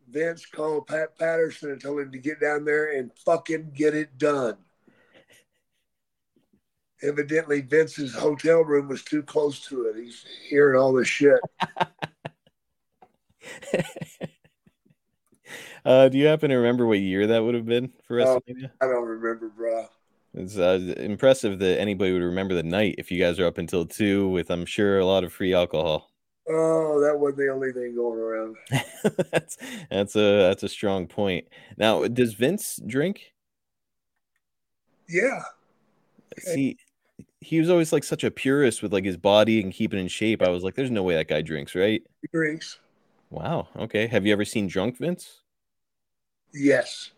Vince 0.09 0.45
called 0.45 0.87
Pat 0.87 1.17
Patterson 1.17 1.71
and 1.71 1.81
told 1.81 1.99
him 1.99 2.11
to 2.11 2.17
get 2.17 2.39
down 2.39 2.65
there 2.65 2.97
and 2.97 3.11
fucking 3.25 3.71
get 3.75 3.95
it 3.95 4.17
done. 4.17 4.57
Evidently, 7.01 7.61
Vince's 7.61 8.13
hotel 8.13 8.61
room 8.61 8.87
was 8.89 9.03
too 9.03 9.23
close 9.23 9.65
to 9.67 9.85
it. 9.85 9.95
He's 9.95 10.25
hearing 10.49 10.79
all 10.79 10.93
this 10.93 11.07
shit. 11.07 11.39
Uh, 15.85 16.09
do 16.09 16.17
you 16.17 16.25
happen 16.27 16.49
to 16.49 16.57
remember 16.57 16.85
what 16.85 16.99
year 16.99 17.25
that 17.27 17.39
would 17.39 17.55
have 17.55 17.65
been 17.65 17.91
for 18.03 18.19
Oh, 18.19 18.39
WrestleMania? 18.39 18.69
I 18.81 18.85
don't 18.85 19.07
remember, 19.07 19.49
bro. 19.49 19.87
It's 20.33 20.57
uh, 20.57 20.93
impressive 20.97 21.57
that 21.59 21.79
anybody 21.79 22.11
would 22.11 22.21
remember 22.21 22.53
the 22.53 22.63
night 22.63 22.95
if 22.97 23.09
you 23.11 23.19
guys 23.19 23.39
are 23.39 23.47
up 23.47 23.57
until 23.57 23.85
two 23.85 24.27
with, 24.29 24.51
I'm 24.51 24.65
sure, 24.65 24.99
a 24.99 25.05
lot 25.05 25.23
of 25.23 25.33
free 25.33 25.53
alcohol. 25.53 26.11
Oh, 26.47 26.99
that 27.01 27.19
wasn't 27.19 27.37
the 27.37 27.49
only 27.49 27.71
thing 27.71 27.95
going 27.95 28.19
around. 28.19 28.55
that's 29.31 29.57
that's 29.89 30.15
a 30.15 30.19
that's 30.49 30.63
a 30.63 30.69
strong 30.69 31.07
point. 31.07 31.47
Now, 31.77 32.07
does 32.07 32.33
Vince 32.33 32.79
drink? 32.85 33.33
Yeah, 35.07 35.41
See, 36.37 36.77
he 37.41 37.59
was 37.59 37.69
always 37.69 37.93
like 37.93 38.03
such 38.03 38.23
a 38.23 38.31
purist 38.31 38.81
with 38.83 38.93
like 38.93 39.05
his 39.05 39.17
body 39.17 39.61
and 39.61 39.73
keeping 39.73 39.99
in 39.99 40.07
shape. 40.07 40.41
I 40.41 40.49
was 40.49 40.63
like, 40.63 40.75
there's 40.75 40.91
no 40.91 41.03
way 41.03 41.15
that 41.15 41.27
guy 41.27 41.41
drinks, 41.41 41.75
right? 41.75 42.03
he 42.21 42.27
drinks. 42.31 42.79
Wow. 43.31 43.67
Okay. 43.75 44.05
Have 44.07 44.25
you 44.27 44.33
ever 44.33 44.45
seen 44.45 44.67
drunk 44.67 44.97
Vince? 44.97 45.41
Yes, 46.53 47.11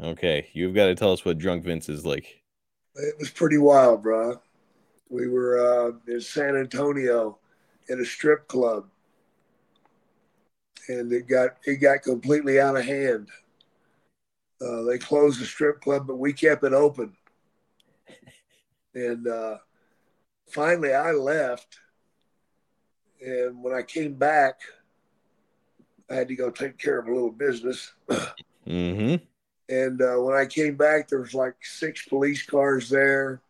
Okay, 0.00 0.50
you've 0.52 0.74
got 0.74 0.86
to 0.86 0.94
tell 0.94 1.12
us 1.12 1.24
what 1.24 1.38
drunk 1.38 1.64
Vince 1.64 1.88
is 1.88 2.04
like. 2.04 2.42
it 2.96 3.14
was 3.18 3.30
pretty 3.30 3.58
wild, 3.58 4.02
bro. 4.02 4.40
We 5.10 5.28
were 5.28 5.58
uh, 5.58 5.92
in 6.12 6.20
San 6.20 6.56
Antonio 6.56 7.38
at 7.90 7.98
a 7.98 8.04
strip 8.04 8.48
club, 8.48 8.86
and 10.88 11.12
it 11.12 11.28
got 11.28 11.56
it 11.64 11.76
got 11.76 12.02
completely 12.02 12.60
out 12.60 12.76
of 12.76 12.84
hand. 12.84 13.28
Uh, 14.60 14.82
they 14.82 14.98
closed 14.98 15.40
the 15.40 15.44
strip 15.44 15.80
club, 15.80 16.06
but 16.06 16.16
we 16.16 16.32
kept 16.32 16.64
it 16.64 16.72
open. 16.72 17.14
And 18.94 19.26
uh, 19.26 19.58
finally, 20.50 20.94
I 20.94 21.10
left, 21.10 21.78
and 23.20 23.62
when 23.62 23.74
I 23.74 23.82
came 23.82 24.14
back, 24.14 24.60
I 26.10 26.14
had 26.14 26.28
to 26.28 26.36
go 26.36 26.50
take 26.50 26.78
care 26.78 26.98
of 26.98 27.08
a 27.08 27.12
little 27.12 27.32
business. 27.32 27.92
Mm-hmm. 28.66 29.16
And 29.68 30.02
uh, 30.02 30.16
when 30.16 30.36
I 30.36 30.46
came 30.46 30.76
back, 30.76 31.08
there 31.08 31.20
was 31.20 31.34
like 31.34 31.56
six 31.62 32.06
police 32.06 32.44
cars 32.44 32.88
there, 32.88 33.40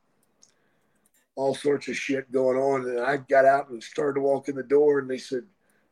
all 1.36 1.54
sorts 1.54 1.88
of 1.88 1.96
shit 1.96 2.30
going 2.32 2.56
on. 2.56 2.88
And 2.88 3.00
I 3.00 3.16
got 3.16 3.44
out 3.44 3.68
and 3.70 3.82
started 3.82 4.14
to 4.14 4.20
walk 4.20 4.48
in 4.48 4.56
the 4.56 4.62
door, 4.62 4.98
and 4.98 5.10
they 5.10 5.18
said, 5.18 5.44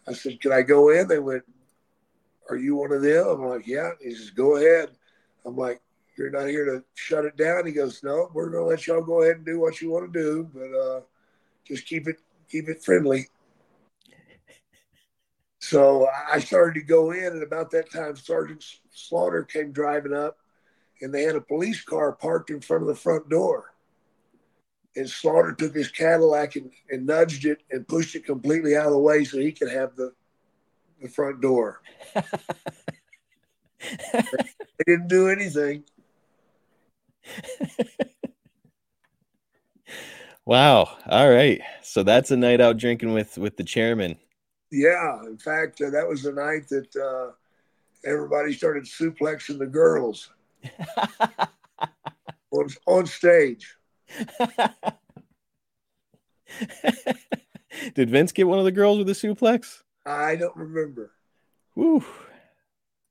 "I 0.07 0.13
said, 0.13 0.41
can 0.41 0.53
I 0.53 0.63
go 0.63 0.91
in?" 0.91 1.09
They 1.09 1.19
went, 1.19 1.45
"Are 2.49 2.57
you 2.57 2.77
one 2.77 2.93
of 2.93 3.03
them?" 3.03 3.27
I'm 3.27 3.47
like, 3.47 3.67
"Yeah." 3.67 3.93
He 4.01 4.15
says, 4.15 4.31
"Go 4.31 4.57
ahead." 4.57 4.91
I'm 5.45 5.57
like, 5.57 5.81
"You're 6.17 6.31
not 6.31 6.49
here 6.49 6.65
to 6.67 6.85
shut 6.95 7.25
it 7.25 7.37
down." 7.37 7.67
He 7.67 7.73
goes, 7.73 8.03
"No, 8.03 8.31
we're 8.33 8.51
gonna 8.51 8.65
let 8.65 8.87
y'all 8.87 9.03
go 9.03 9.23
ahead 9.23 9.37
and 9.37 9.47
do 9.47 9.59
what 9.59 9.81
you 9.81 9.91
want 9.91 10.13
to 10.13 10.21
do, 10.21 10.51
but 10.55 10.79
uh, 10.79 11.01
just 11.65 11.87
keep 11.87 12.09
it 12.09 12.21
keep 12.49 12.69
it 12.69 12.85
friendly." 12.85 13.29
So 15.61 16.09
I 16.29 16.41
started 16.41 16.75
to 16.81 16.85
go 16.85 17.13
in, 17.13 17.25
and 17.25 17.43
about 17.43 17.71
that 17.71 17.91
time, 17.91 18.17
Sergeant 18.17 18.65
Slaughter 18.91 19.45
came 19.45 19.71
driving 19.71 20.13
up, 20.13 20.39
and 21.01 21.15
they 21.15 21.23
had 21.23 21.37
a 21.37 21.41
police 21.41 21.83
car 21.83 22.13
parked 22.13 22.51
in 22.51 22.61
front 22.61 22.83
of 22.83 22.89
the 22.89 22.97
front 22.97 23.29
door. 23.29 23.72
And 24.95 25.09
Slaughter 25.09 25.53
took 25.53 25.75
his 25.75 25.89
Cadillac 25.89 26.57
and, 26.57 26.71
and 26.91 27.07
nudged 27.07 27.47
it 27.47 27.63
and 27.71 27.89
pushed 27.89 28.15
it 28.15 28.27
completely 28.27 28.77
out 28.77 28.87
of 28.87 28.93
the 28.93 28.99
way 28.99 29.25
so 29.25 29.39
he 29.39 29.53
could 29.53 29.71
have 29.71 29.97
the, 29.97 30.13
the 31.01 31.09
front 31.09 31.41
door. 31.41 31.81
They 34.85 34.95
didn't 34.95 35.09
do 35.09 35.29
anything. 35.29 35.83
Wow. 40.45 40.97
All 41.07 41.31
right. 41.31 41.61
So 41.83 42.03
that's 42.03 42.31
a 42.31 42.37
night 42.37 42.61
out 42.61 42.77
drinking 42.77 43.13
with 43.13 43.39
with 43.39 43.57
the 43.57 43.65
chairman. 43.65 44.17
Yeah, 44.71 45.21
in 45.27 45.39
fact, 45.39 45.81
uh, 45.81 45.91
that 45.91 46.09
was 46.09 46.23
the 46.23 46.33
night 46.33 46.69
that 46.69 46.97
uh, 46.97 47.33
everybody 48.09 48.53
started 48.55 48.85
suplexing 48.85 49.59
the 49.59 49.67
girls 49.67 50.31
on, 52.51 52.69
on 52.87 53.07
stage. 53.07 53.77
Did 57.95 58.11
Vince 58.11 58.33
get 58.33 58.47
one 58.47 58.59
of 58.59 58.65
the 58.65 58.73
girls 58.73 58.99
with 58.99 59.09
a 59.09 59.13
suplex? 59.13 59.83
I 60.05 60.37
don't 60.37 60.57
remember. 60.57 61.13
Woo. 61.75 62.05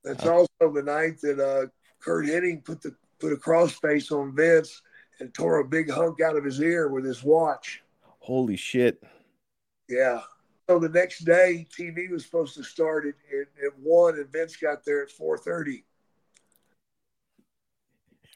That's 0.03 0.25
also 0.25 0.47
the 0.59 0.83
night 0.83 1.21
that 1.21 1.39
uh, 1.39 1.67
Curt 1.99 2.25
Hennig 2.25 2.65
put 2.65 2.81
the 2.81 2.95
put 3.19 3.33
a 3.33 3.35
crossface 3.35 4.11
on 4.11 4.35
Vince 4.35 4.81
and 5.19 5.33
tore 5.33 5.59
a 5.59 5.67
big 5.67 5.89
hunk 5.89 6.21
out 6.21 6.35
of 6.35 6.43
his 6.43 6.59
ear 6.59 6.89
with 6.89 7.05
his 7.05 7.23
watch. 7.23 7.83
Holy 8.19 8.55
shit. 8.55 9.03
Yeah. 9.87 10.21
So 10.67 10.79
the 10.79 10.89
next 10.89 11.19
day, 11.19 11.67
TV 11.77 12.09
was 12.09 12.23
supposed 12.23 12.55
to 12.55 12.63
start 12.63 13.05
at, 13.05 13.15
at, 13.31 13.65
at 13.65 13.79
one, 13.79 14.15
and 14.15 14.31
Vince 14.31 14.55
got 14.55 14.83
there 14.85 15.03
at 15.03 15.11
four 15.11 15.37
thirty. 15.37 15.85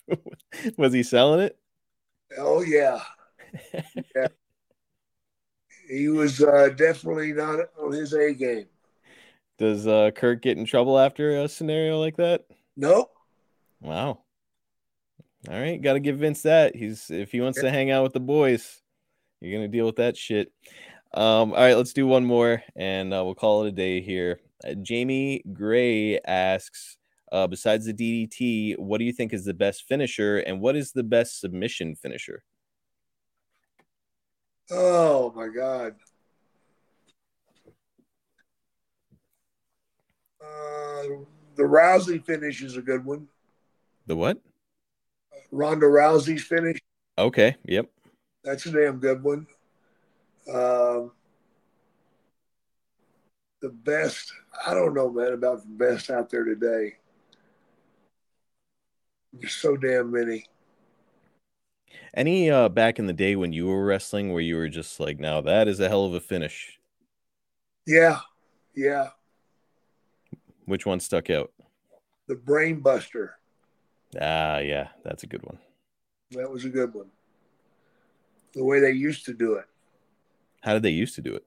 Was 0.77 0.93
he 0.93 1.03
selling 1.03 1.39
it? 1.39 1.57
Oh 2.37 2.61
yeah, 2.61 3.01
yeah. 4.15 4.27
He 5.87 6.07
was 6.07 6.41
uh, 6.41 6.69
definitely 6.75 7.33
not 7.33 7.59
on 7.79 7.91
his 7.91 8.13
A 8.13 8.33
game. 8.33 8.65
Does 9.57 9.87
uh 9.87 10.11
Curt 10.15 10.41
get 10.41 10.57
in 10.57 10.65
trouble 10.65 10.99
after 10.99 11.41
a 11.41 11.47
scenario 11.47 11.99
like 11.99 12.17
that? 12.17 12.45
Nope. 12.75 13.11
Wow. 13.81 14.19
All 15.47 15.59
right, 15.59 15.79
got 15.79 15.93
to 15.93 15.99
give 15.99 16.17
Vince 16.17 16.41
that. 16.41 16.75
He's 16.75 17.09
if 17.11 17.31
he 17.31 17.39
wants 17.39 17.61
to 17.61 17.69
hang 17.69 17.91
out 17.91 18.03
with 18.03 18.13
the 18.13 18.19
boys, 18.19 18.81
you're 19.39 19.55
gonna 19.57 19.67
deal 19.67 19.85
with 19.85 19.97
that 19.97 20.17
shit. 20.17 20.51
Um, 21.13 21.53
all 21.53 21.59
right, 21.59 21.77
let's 21.77 21.93
do 21.93 22.07
one 22.07 22.25
more, 22.25 22.63
and 22.75 23.13
uh, 23.13 23.23
we'll 23.23 23.35
call 23.35 23.63
it 23.63 23.69
a 23.69 23.71
day 23.71 24.01
here. 24.01 24.39
Uh, 24.67 24.73
Jamie 24.73 25.43
Gray 25.53 26.19
asks, 26.19 26.97
uh, 27.35 27.47
besides 27.47 27.85
the 27.85 27.93
DDT, 27.93 28.79
what 28.79 28.99
do 28.99 29.03
you 29.03 29.11
think 29.11 29.33
is 29.33 29.43
the 29.43 29.53
best 29.53 29.83
finisher, 29.89 30.37
and 30.37 30.61
what 30.61 30.77
is 30.77 30.93
the 30.93 31.03
best 31.03 31.41
submission 31.41 31.93
finisher? 31.93 32.43
Oh 34.71 35.33
my 35.35 35.49
God. 35.49 35.95
Uh, 40.41 41.25
the 41.57 41.63
Rousey 41.63 42.23
finish 42.25 42.63
is 42.63 42.77
a 42.77 42.81
good 42.81 43.03
one. 43.03 43.27
The 44.07 44.15
what? 44.15 44.37
Ronda 45.51 45.87
Rousey's 45.87 46.43
finish. 46.43 46.79
Okay, 47.17 47.57
yep. 47.65 47.89
That's 48.45 48.65
a 48.65 48.71
damn 48.71 48.99
good 48.99 49.21
one. 49.21 49.45
Um, 50.47 51.11
the 53.61 53.69
best, 53.69 54.31
I 54.65 54.73
don't 54.73 54.93
know, 54.93 55.11
man, 55.11 55.33
about 55.33 55.63
the 55.63 55.85
best 55.85 56.09
out 56.09 56.29
there 56.29 56.45
today. 56.45 56.95
There's 59.39 59.53
so 59.53 59.75
damn 59.77 60.11
many. 60.11 60.45
Any 62.13 62.49
uh 62.49 62.69
back 62.69 62.99
in 62.99 63.07
the 63.07 63.13
day 63.13 63.35
when 63.35 63.51
you 63.53 63.67
were 63.67 63.85
wrestling 63.85 64.31
where 64.31 64.41
you 64.41 64.55
were 64.55 64.69
just 64.69 64.99
like, 64.99 65.19
now 65.19 65.41
that 65.41 65.67
is 65.67 65.79
a 65.79 65.89
hell 65.89 66.05
of 66.05 66.13
a 66.13 66.19
finish. 66.19 66.79
Yeah, 67.85 68.19
yeah. 68.73 69.09
Which 70.65 70.85
one 70.85 70.99
stuck 70.99 71.29
out? 71.29 71.51
The 72.27 72.35
Brain 72.35 72.79
Buster. 72.79 73.35
Ah, 74.19 74.59
yeah, 74.59 74.87
that's 75.03 75.23
a 75.23 75.27
good 75.27 75.43
one. 75.43 75.59
That 76.31 76.49
was 76.49 76.65
a 76.65 76.69
good 76.69 76.93
one. 76.93 77.11
The 78.53 78.63
way 78.63 78.79
they 78.79 78.91
used 78.91 79.25
to 79.25 79.33
do 79.33 79.55
it. 79.55 79.65
How 80.61 80.73
did 80.73 80.83
they 80.83 80.89
used 80.89 81.15
to 81.15 81.21
do 81.21 81.35
it? 81.35 81.45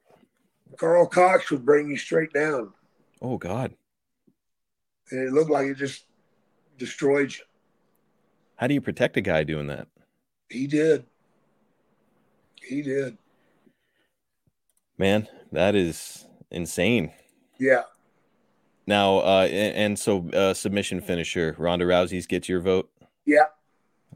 Karl 0.77 1.09
Kox 1.09 1.51
would 1.51 1.65
bring 1.65 1.89
you 1.89 1.97
straight 1.97 2.33
down, 2.33 2.73
Oh 3.23 3.39
God, 3.39 3.75
and 5.11 5.21
it 5.21 5.33
looked 5.33 5.51
like 5.51 5.67
it 5.67 5.77
just 5.77 6.05
destroyed 6.77 7.33
you. 7.33 7.45
How 8.59 8.67
do 8.67 8.75
you 8.75 8.81
protect 8.81 9.17
a 9.17 9.21
guy 9.21 9.45
doing 9.45 9.69
that? 9.69 9.87
He 10.51 10.67
did. 10.67 11.05
He 12.61 12.83
did. 12.83 13.17
Man, 14.99 15.29
that 15.53 15.77
is 15.77 16.27
insane. 16.51 17.13
Yeah. 17.57 17.83
Now, 18.87 19.19
uh, 19.19 19.47
a- 19.49 19.75
and, 19.75 19.97
so 19.97 20.29
uh, 20.31 20.55
submission 20.55 21.01
finisher 21.01 21.55
Ronda 21.57 21.85
Rousey's 21.85 22.27
gets 22.27 22.49
your 22.49 22.61
vote. 22.61 22.91
Yeah. 23.25 23.45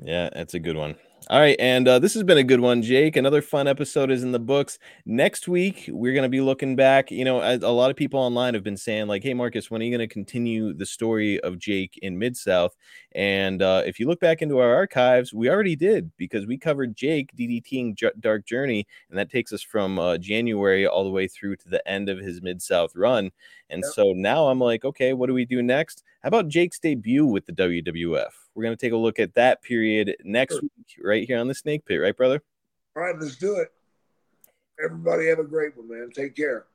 Yeah, 0.03 0.28
that's 0.32 0.55
a 0.55 0.59
good 0.59 0.76
one. 0.76 0.97
All 1.31 1.39
right, 1.41 1.57
and 1.61 1.87
uh, 1.87 1.99
this 2.01 2.14
has 2.14 2.25
been 2.25 2.37
a 2.39 2.43
good 2.43 2.59
one, 2.61 2.83
Jake. 2.83 3.14
Another 3.16 3.41
fun 3.41 3.68
episode 3.68 4.11
is 4.11 4.25
in 4.25 4.33
the 4.33 4.41
books. 4.41 4.79
Next 5.07 5.47
week, 5.47 5.85
we're 5.89 6.12
going 6.14 6.25
to 6.25 6.29
be 6.29 6.41
looking 6.41 6.75
back. 6.75 7.12
You 7.12 7.25
know, 7.25 7.41
a, 7.41 7.55
a 7.59 7.70
lot 7.70 7.91
of 7.93 7.97
people 7.97 8.18
online 8.18 8.55
have 8.55 8.64
been 8.64 8.77
saying, 8.77 9.07
like, 9.07 9.23
"Hey, 9.23 9.33
Marcus, 9.33 9.70
when 9.70 9.81
are 9.81 9.85
you 9.85 9.97
going 9.97 10.07
to 10.07 10.12
continue 10.12 10.75
the 10.75 10.85
story 10.85 11.39
of 11.41 11.59
Jake 11.59 11.97
in 12.03 12.18
Mid 12.18 12.37
South?" 12.37 12.77
And 13.14 13.62
uh, 13.62 13.83
if 13.87 14.01
you 14.01 14.09
look 14.09 14.18
back 14.18 14.43
into 14.43 14.59
our 14.59 14.75
archives, 14.75 15.33
we 15.33 15.49
already 15.49 15.77
did 15.77 16.11
because 16.16 16.45
we 16.47 16.59
covered 16.59 16.97
Jake 16.97 17.31
DDTing 17.39 17.95
J- 17.95 18.11
Dark 18.18 18.45
Journey, 18.45 18.85
and 19.09 19.16
that 19.16 19.31
takes 19.31 19.53
us 19.53 19.62
from 19.62 20.01
uh, 20.01 20.18
January 20.18 20.87
all 20.89 21.05
the 21.05 21.11
way 21.11 21.29
through 21.29 21.55
to 21.57 21.68
the 21.68 21.87
end 21.89 22.09
of 22.09 22.18
his 22.18 22.43
Mid 22.43 22.61
South 22.61 22.97
run. 22.97 23.31
And 23.70 23.85
Yep. 23.85 23.93
so 23.95 24.12
now 24.12 24.49
I'm 24.49 24.59
like, 24.59 24.85
okay, 24.85 25.12
what 25.12 25.29
do 25.29 25.35
we 25.35 25.45
do 25.45 25.62
next? 25.62 26.03
How 26.23 26.29
about 26.29 26.49
Jake's 26.49 26.81
debut 26.81 27.25
with 27.27 27.47
the 27.47 27.53
WWF? 27.53 28.41
We're 28.55 28.64
going 28.64 28.76
to 28.76 28.86
take 28.86 28.92
a 28.92 28.96
look 28.96 29.18
at 29.18 29.34
that 29.34 29.62
period 29.62 30.14
next 30.24 30.55
Sure. 30.55 30.62
week, 30.62 31.00
right 31.03 31.26
here 31.26 31.38
on 31.38 31.48
the 31.48 31.55
Snake 31.55 31.84
Pit, 31.84 32.00
right, 32.00 32.16
brother? 32.16 32.40
All 32.94 33.03
right, 33.03 33.14
let's 33.18 33.36
do 33.36 33.57
it. 33.57 33.72
Everybody 34.84 35.28
have 35.28 35.38
a 35.38 35.44
great 35.44 35.76
one, 35.76 35.88
man. 35.88 36.11
Take 36.14 36.36
care. 36.36 36.66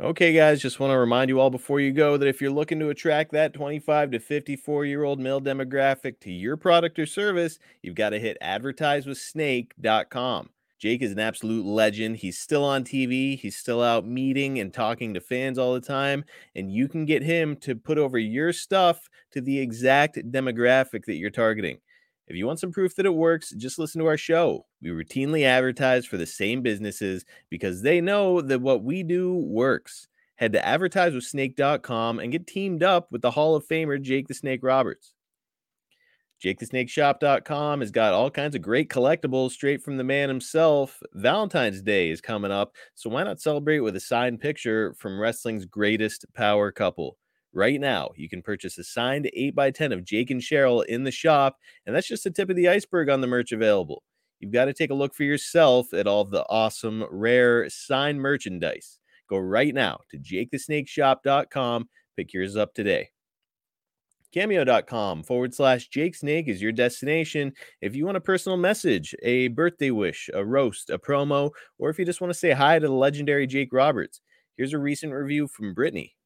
Okay, 0.00 0.32
guys, 0.32 0.60
just 0.60 0.80
want 0.80 0.90
to 0.90 0.98
remind 0.98 1.28
you 1.28 1.38
all 1.38 1.50
before 1.50 1.78
you 1.78 1.92
go 1.92 2.16
that 2.16 2.26
if 2.26 2.40
you're 2.40 2.50
looking 2.50 2.80
to 2.80 2.88
attract 2.88 3.30
that 3.32 3.54
25 3.54 4.10
to 4.12 4.18
54 4.18 4.84
year 4.86 5.04
old 5.04 5.20
male 5.20 5.40
demographic 5.40 6.18
to 6.20 6.32
your 6.32 6.56
product 6.56 6.98
or 6.98 7.06
service, 7.06 7.58
you've 7.82 7.94
got 7.94 8.10
to 8.10 8.18
hit 8.18 8.36
advertisewithsnake.com. 8.42 10.48
Jake 10.82 11.00
is 11.00 11.12
an 11.12 11.20
absolute 11.20 11.64
legend. 11.64 12.16
He's 12.16 12.40
still 12.40 12.64
on 12.64 12.82
TV, 12.82 13.38
he's 13.38 13.56
still 13.56 13.80
out 13.80 14.04
meeting 14.04 14.58
and 14.58 14.74
talking 14.74 15.14
to 15.14 15.20
fans 15.20 15.56
all 15.56 15.74
the 15.74 15.80
time, 15.80 16.24
and 16.56 16.72
you 16.72 16.88
can 16.88 17.04
get 17.04 17.22
him 17.22 17.54
to 17.58 17.76
put 17.76 17.98
over 17.98 18.18
your 18.18 18.52
stuff 18.52 19.08
to 19.30 19.40
the 19.40 19.60
exact 19.60 20.16
demographic 20.32 21.04
that 21.04 21.14
you're 21.14 21.30
targeting. 21.30 21.78
If 22.26 22.34
you 22.34 22.48
want 22.48 22.58
some 22.58 22.72
proof 22.72 22.96
that 22.96 23.06
it 23.06 23.14
works, 23.14 23.50
just 23.50 23.78
listen 23.78 24.00
to 24.00 24.08
our 24.08 24.16
show. 24.16 24.66
We 24.80 24.90
routinely 24.90 25.44
advertise 25.44 26.04
for 26.04 26.16
the 26.16 26.26
same 26.26 26.62
businesses 26.62 27.24
because 27.48 27.82
they 27.82 28.00
know 28.00 28.40
that 28.40 28.60
what 28.60 28.82
we 28.82 29.04
do 29.04 29.34
works. 29.34 30.08
Head 30.34 30.52
to 30.54 30.60
advertisewithsnake.com 30.60 32.18
and 32.18 32.32
get 32.32 32.48
teamed 32.48 32.82
up 32.82 33.06
with 33.12 33.22
the 33.22 33.30
Hall 33.30 33.54
of 33.54 33.68
Famer 33.68 34.02
Jake 34.02 34.26
the 34.26 34.34
Snake 34.34 34.64
Roberts. 34.64 35.14
JakeTheSnakeShop.com 36.42 37.80
has 37.80 37.92
got 37.92 38.14
all 38.14 38.28
kinds 38.28 38.56
of 38.56 38.62
great 38.62 38.88
collectibles 38.88 39.52
straight 39.52 39.80
from 39.80 39.96
the 39.96 40.02
man 40.02 40.28
himself. 40.28 41.00
Valentine's 41.12 41.80
Day 41.82 42.10
is 42.10 42.20
coming 42.20 42.50
up, 42.50 42.74
so 42.96 43.08
why 43.10 43.22
not 43.22 43.40
celebrate 43.40 43.78
with 43.78 43.94
a 43.94 44.00
signed 44.00 44.40
picture 44.40 44.92
from 44.98 45.20
wrestling's 45.20 45.64
greatest 45.64 46.26
power 46.34 46.72
couple? 46.72 47.16
Right 47.52 47.80
now, 47.80 48.10
you 48.16 48.28
can 48.28 48.42
purchase 48.42 48.76
a 48.76 48.82
signed 48.82 49.30
8x10 49.38 49.92
of 49.92 50.04
Jake 50.04 50.30
and 50.30 50.40
Cheryl 50.40 50.84
in 50.86 51.04
the 51.04 51.12
shop, 51.12 51.58
and 51.86 51.94
that's 51.94 52.08
just 52.08 52.24
the 52.24 52.30
tip 52.30 52.50
of 52.50 52.56
the 52.56 52.68
iceberg 52.68 53.08
on 53.08 53.20
the 53.20 53.28
merch 53.28 53.52
available. 53.52 54.02
You've 54.40 54.50
got 54.50 54.64
to 54.64 54.72
take 54.72 54.90
a 54.90 54.94
look 54.94 55.14
for 55.14 55.22
yourself 55.22 55.94
at 55.94 56.08
all 56.08 56.24
the 56.24 56.44
awesome, 56.48 57.04
rare 57.08 57.70
signed 57.70 58.20
merchandise. 58.20 58.98
Go 59.30 59.38
right 59.38 59.72
now 59.72 60.00
to 60.10 60.18
jakethesnakeshop.com. 60.18 61.88
Pick 62.16 62.32
yours 62.32 62.56
up 62.56 62.74
today. 62.74 63.10
Cameo.com 64.32 65.22
forward 65.22 65.54
slash 65.54 65.88
Jake 65.88 66.14
Snake 66.14 66.48
is 66.48 66.62
your 66.62 66.72
destination. 66.72 67.52
If 67.82 67.94
you 67.94 68.06
want 68.06 68.16
a 68.16 68.20
personal 68.20 68.56
message, 68.56 69.14
a 69.22 69.48
birthday 69.48 69.90
wish, 69.90 70.30
a 70.32 70.42
roast, 70.42 70.88
a 70.88 70.98
promo, 70.98 71.50
or 71.78 71.90
if 71.90 71.98
you 71.98 72.06
just 72.06 72.22
want 72.22 72.32
to 72.32 72.38
say 72.38 72.52
hi 72.52 72.78
to 72.78 72.86
the 72.86 72.92
legendary 72.92 73.46
Jake 73.46 73.72
Roberts, 73.72 74.22
here's 74.56 74.72
a 74.72 74.78
recent 74.78 75.12
review 75.12 75.48
from 75.48 75.74
Brittany. 75.74 76.16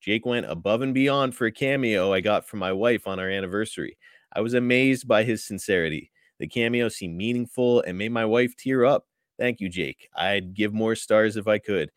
Jake 0.00 0.26
went 0.26 0.50
above 0.50 0.82
and 0.82 0.92
beyond 0.92 1.36
for 1.36 1.46
a 1.46 1.52
cameo 1.52 2.12
I 2.12 2.20
got 2.20 2.48
from 2.48 2.58
my 2.58 2.72
wife 2.72 3.06
on 3.06 3.20
our 3.20 3.30
anniversary. 3.30 3.96
I 4.34 4.40
was 4.40 4.54
amazed 4.54 5.06
by 5.06 5.22
his 5.22 5.46
sincerity. 5.46 6.10
The 6.40 6.48
cameo 6.48 6.88
seemed 6.88 7.16
meaningful 7.16 7.82
and 7.82 7.96
made 7.96 8.10
my 8.10 8.24
wife 8.24 8.56
tear 8.56 8.84
up. 8.84 9.06
Thank 9.38 9.60
you, 9.60 9.68
Jake. 9.68 10.08
I'd 10.16 10.54
give 10.54 10.74
more 10.74 10.96
stars 10.96 11.36
if 11.36 11.46
I 11.46 11.58
could. 11.58 11.90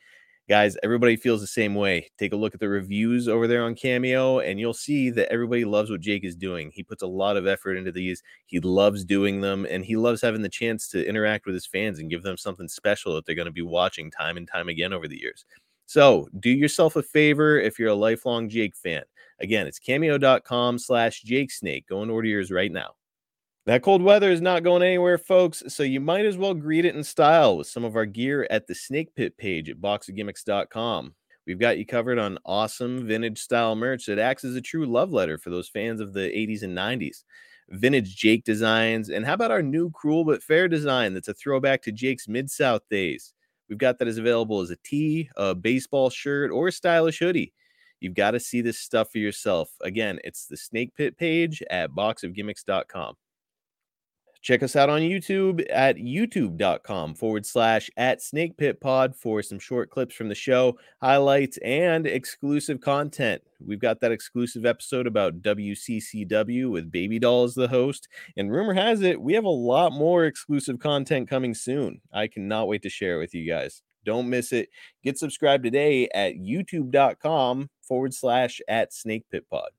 Guys, 0.48 0.78
everybody 0.84 1.16
feels 1.16 1.42
the 1.42 1.48
same 1.48 1.74
way. 1.74 2.08
Take 2.20 2.32
a 2.32 2.36
look 2.36 2.54
at 2.54 2.60
the 2.60 2.70
reviews 2.70 3.28
over 3.28 3.48
there 3.48 3.64
on 3.64 3.74
Cameo, 3.74 4.42
and 4.42 4.60
you'll 4.60 4.76
see 4.76 5.10
that 5.10 5.32
everybody 5.32 5.66
loves 5.66 5.90
what 5.90 6.02
Jake 6.02 6.24
is 6.24 6.36
doing. 6.36 6.70
He 6.72 6.84
puts 6.84 7.02
a 7.02 7.08
lot 7.08 7.36
of 7.36 7.48
effort 7.48 7.78
into 7.78 7.92
these. 7.92 8.22
He 8.46 8.60
loves 8.60 9.04
doing 9.04 9.42
them, 9.42 9.66
and 9.68 9.84
he 9.84 9.96
loves 9.96 10.22
having 10.22 10.44
the 10.44 10.50
chance 10.50 10.88
to 10.90 11.04
interact 11.04 11.48
with 11.48 11.56
his 11.56 11.66
fans 11.66 11.98
and 11.98 12.12
give 12.12 12.22
them 12.22 12.38
something 12.38 12.68
special 12.68 13.16
that 13.16 13.26
they're 13.26 13.34
going 13.34 13.48
to 13.48 13.52
be 13.52 13.64
watching 13.64 14.12
time 14.12 14.38
and 14.38 14.48
time 14.48 14.70
again 14.70 14.94
over 14.94 15.08
the 15.08 15.20
years. 15.20 15.46
So 15.88 16.28
do 16.40 16.52
yourself 16.52 16.96
a 16.96 17.02
favor 17.02 17.60
if 17.60 17.80
you're 17.80 17.90
a 17.90 17.96
lifelong 17.96 18.48
Jake 18.48 18.76
fan. 18.76 19.02
Again, 19.40 19.66
it's 19.66 19.80
cameo.com 19.80 20.78
slash 20.78 21.24
Jake 21.24 21.52
Snake. 21.52 21.88
Go 21.90 22.04
and 22.04 22.12
order 22.12 22.28
yours 22.28 22.52
right 22.52 22.72
now. 22.72 22.92
That 23.66 23.82
cold 23.82 24.04
weather 24.04 24.30
is 24.30 24.42
not 24.42 24.64
going 24.64 24.84
anywhere, 24.84 25.18
folks, 25.18 25.64
so 25.70 25.82
you 25.82 26.00
might 26.00 26.28
as 26.28 26.38
well 26.38 26.54
greet 26.54 26.86
it 26.86 26.96
in 26.96 27.04
style 27.04 27.58
with 27.58 27.66
some 27.66 27.84
of 27.84 27.96
our 27.96 28.06
gear 28.06 28.46
at 28.52 28.68
the 28.68 28.76
Snake 28.76 29.16
Pit 29.16 29.36
page 29.40 29.72
at 29.72 29.82
boxofgimmicks.com. 29.82 31.16
We've 31.48 31.60
got 31.60 31.80
you 31.80 31.86
covered 31.86 32.20
on 32.20 32.38
awesome 32.46 33.08
vintage 33.08 33.40
style 33.40 33.76
merch 33.76 34.06
that 34.06 34.20
acts 34.20 34.44
as 34.44 34.56
a 34.56 34.62
true 34.62 34.86
love 34.86 35.12
letter 35.12 35.40
for 35.40 35.50
those 35.50 35.68
fans 35.68 36.00
of 36.00 36.14
the 36.14 36.30
80s 36.30 36.62
and 36.62 36.78
90s. 36.78 37.24
Vintage 37.70 38.16
Jake 38.16 38.44
designs, 38.44 39.10
and 39.10 39.26
how 39.26 39.34
about 39.34 39.50
our 39.50 39.64
new 39.64 39.90
cruel 39.90 40.24
but 40.24 40.44
fair 40.44 40.68
design 40.68 41.16
that's 41.16 41.28
a 41.28 41.34
throwback 41.34 41.82
to 41.82 41.92
Jake's 41.92 42.28
Mid 42.28 42.52
South 42.52 42.84
days? 42.92 43.34
We've 43.68 43.80
got 43.80 43.98
that 43.98 44.08
as 44.08 44.20
available 44.20 44.62
as 44.62 44.70
a 44.70 44.78
tee, 44.84 45.28
a 45.38 45.56
baseball 45.56 46.12
shirt, 46.12 46.52
or 46.52 46.68
a 46.68 46.72
stylish 46.72 47.18
hoodie. 47.18 47.52
You've 48.00 48.14
got 48.14 48.32
to 48.32 48.40
see 48.40 48.62
this 48.62 48.78
stuff 48.78 49.12
for 49.12 49.18
yourself. 49.18 49.72
Again, 49.82 50.20
it's 50.24 50.46
the 50.46 50.58
Snake 50.58 50.94
Pit 50.96 51.18
page 51.18 51.64
at 51.72 51.90
boxofgimmicks.com. 51.90 53.16
Check 54.46 54.62
us 54.62 54.76
out 54.76 54.92
on 54.92 55.02
YouTube 55.02 55.66
at 55.72 55.96
youtube.com 55.96 57.16
forward 57.16 57.48
slash 57.48 57.90
at 57.98 58.22
Snake 58.22 58.56
Pit 58.58 58.80
Pod 58.80 59.16
for 59.16 59.42
some 59.42 59.58
short 59.58 59.90
clips 59.90 60.14
from 60.14 60.30
the 60.30 60.36
show, 60.36 60.78
highlights, 61.02 61.58
and 61.66 62.06
exclusive 62.06 62.80
content. 62.80 63.42
We've 63.60 63.80
got 63.80 64.02
that 64.02 64.12
exclusive 64.12 64.64
episode 64.64 65.08
about 65.08 65.42
WCCW 65.42 66.70
with 66.70 66.92
Baby 66.92 67.18
Doll 67.18 67.46
as 67.46 67.56
the 67.56 67.70
host. 67.70 68.08
And 68.38 68.52
rumor 68.52 68.76
has 68.76 69.02
it, 69.02 69.20
we 69.20 69.34
have 69.34 69.46
a 69.46 69.50
lot 69.50 69.94
more 69.94 70.26
exclusive 70.26 70.78
content 70.78 71.28
coming 71.28 71.56
soon. 71.56 72.02
I 72.14 72.28
cannot 72.28 72.68
wait 72.68 72.84
to 72.84 72.90
share 72.90 73.16
it 73.16 73.22
with 73.22 73.34
you 73.34 73.52
guys. 73.52 73.82
Don't 74.06 74.30
miss 74.30 74.54
it. 74.54 74.70
Get 75.04 75.18
subscribed 75.18 75.64
today 75.64 76.08
at 76.14 76.36
youtube.com 76.36 77.72
forward 77.82 78.14
slash 78.14 78.62
at 78.68 78.94
Snake 78.94 79.26
Pit 79.32 79.46
Pod. 79.50 79.70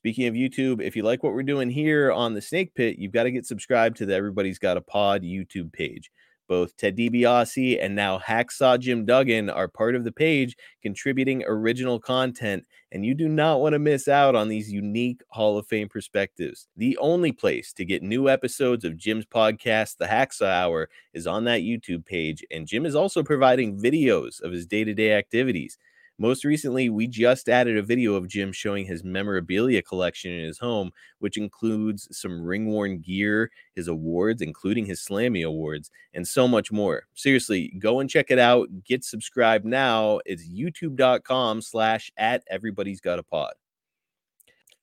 Speaking 0.00 0.26
of 0.28 0.32
YouTube, 0.32 0.80
if 0.80 0.96
you 0.96 1.02
like 1.02 1.22
what 1.22 1.34
we're 1.34 1.42
doing 1.42 1.68
here 1.68 2.10
on 2.10 2.32
the 2.32 2.40
Snake 2.40 2.74
Pit, 2.74 2.96
you've 2.98 3.12
got 3.12 3.24
to 3.24 3.30
get 3.30 3.44
subscribed 3.44 3.98
to 3.98 4.06
the 4.06 4.14
Everybody's 4.14 4.58
Got 4.58 4.78
a 4.78 4.80
Pod 4.80 5.20
YouTube 5.20 5.74
page. 5.74 6.10
Both 6.48 6.74
Ted 6.78 6.96
DiBiase 6.96 7.78
and 7.84 7.94
now 7.94 8.18
Hacksaw 8.18 8.80
Jim 8.80 9.04
Duggan 9.04 9.50
are 9.50 9.68
part 9.68 9.94
of 9.94 10.04
the 10.04 10.10
page, 10.10 10.56
contributing 10.80 11.44
original 11.46 12.00
content, 12.00 12.64
and 12.92 13.04
you 13.04 13.14
do 13.14 13.28
not 13.28 13.60
want 13.60 13.74
to 13.74 13.78
miss 13.78 14.08
out 14.08 14.34
on 14.34 14.48
these 14.48 14.72
unique 14.72 15.20
Hall 15.28 15.58
of 15.58 15.66
Fame 15.66 15.90
perspectives. 15.90 16.66
The 16.78 16.96
only 16.96 17.30
place 17.30 17.70
to 17.74 17.84
get 17.84 18.02
new 18.02 18.30
episodes 18.30 18.86
of 18.86 18.96
Jim's 18.96 19.26
podcast, 19.26 19.98
The 19.98 20.06
Hacksaw 20.06 20.50
Hour, 20.50 20.88
is 21.12 21.26
on 21.26 21.44
that 21.44 21.60
YouTube 21.60 22.06
page, 22.06 22.42
and 22.50 22.66
Jim 22.66 22.86
is 22.86 22.94
also 22.94 23.22
providing 23.22 23.78
videos 23.78 24.40
of 24.40 24.50
his 24.50 24.64
day 24.64 24.82
to 24.82 24.94
day 24.94 25.12
activities. 25.12 25.76
Most 26.20 26.44
recently, 26.44 26.90
we 26.90 27.06
just 27.06 27.48
added 27.48 27.78
a 27.78 27.82
video 27.82 28.14
of 28.14 28.28
Jim 28.28 28.52
showing 28.52 28.84
his 28.84 29.02
memorabilia 29.02 29.80
collection 29.80 30.30
in 30.30 30.44
his 30.44 30.58
home, 30.58 30.90
which 31.18 31.38
includes 31.38 32.08
some 32.12 32.42
ring 32.42 32.66
worn 32.66 32.98
gear, 32.98 33.50
his 33.74 33.88
awards, 33.88 34.42
including 34.42 34.84
his 34.84 35.00
Slammy 35.00 35.46
Awards, 35.46 35.90
and 36.12 36.28
so 36.28 36.46
much 36.46 36.70
more. 36.70 37.04
Seriously, 37.14 37.74
go 37.78 38.00
and 38.00 38.10
check 38.10 38.26
it 38.28 38.38
out. 38.38 38.68
Get 38.84 39.02
subscribed 39.02 39.64
now. 39.64 40.20
It's 40.26 40.46
youtube.com 40.46 41.62
slash 41.62 42.12
at 42.18 42.42
everybody's 42.50 43.00
got 43.00 43.18
a 43.18 43.22
pod. 43.22 43.54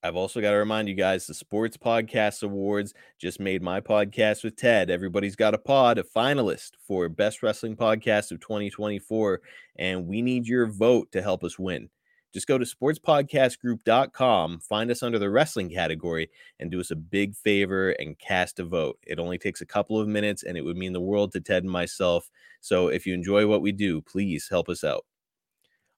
I've 0.07 0.15
also 0.15 0.39
got 0.39 0.51
to 0.51 0.57
remind 0.57 0.87
you 0.87 0.95
guys 0.95 1.27
the 1.27 1.33
Sports 1.33 1.75
Podcast 1.75 2.41
Awards 2.41 2.93
just 3.19 3.41
made 3.41 3.61
my 3.61 3.81
podcast 3.81 4.41
with 4.41 4.55
Ted. 4.55 4.89
Everybody's 4.89 5.35
got 5.35 5.53
a 5.53 5.57
pod, 5.57 5.97
a 5.97 6.03
finalist 6.03 6.71
for 6.87 7.09
Best 7.09 7.43
Wrestling 7.43 7.75
Podcast 7.75 8.31
of 8.31 8.39
2024, 8.39 9.41
and 9.75 10.07
we 10.07 10.21
need 10.21 10.47
your 10.47 10.65
vote 10.67 11.11
to 11.11 11.21
help 11.21 11.43
us 11.43 11.59
win. 11.59 11.89
Just 12.33 12.47
go 12.47 12.57
to 12.57 12.63
sportspodcastgroup.com, 12.63 14.59
find 14.61 14.91
us 14.91 15.03
under 15.03 15.19
the 15.19 15.29
wrestling 15.29 15.69
category, 15.69 16.29
and 16.61 16.71
do 16.71 16.79
us 16.79 16.91
a 16.91 16.95
big 16.95 17.35
favor 17.35 17.89
and 17.99 18.17
cast 18.17 18.61
a 18.61 18.63
vote. 18.63 18.97
It 19.05 19.19
only 19.19 19.37
takes 19.37 19.59
a 19.59 19.65
couple 19.65 19.99
of 19.99 20.07
minutes 20.07 20.43
and 20.43 20.57
it 20.57 20.63
would 20.63 20.77
mean 20.77 20.93
the 20.93 21.01
world 21.01 21.33
to 21.33 21.41
Ted 21.41 21.63
and 21.63 21.71
myself. 21.71 22.31
So 22.61 22.87
if 22.87 23.05
you 23.05 23.13
enjoy 23.13 23.45
what 23.45 23.61
we 23.61 23.73
do, 23.73 24.01
please 24.03 24.47
help 24.49 24.69
us 24.69 24.85
out. 24.85 25.03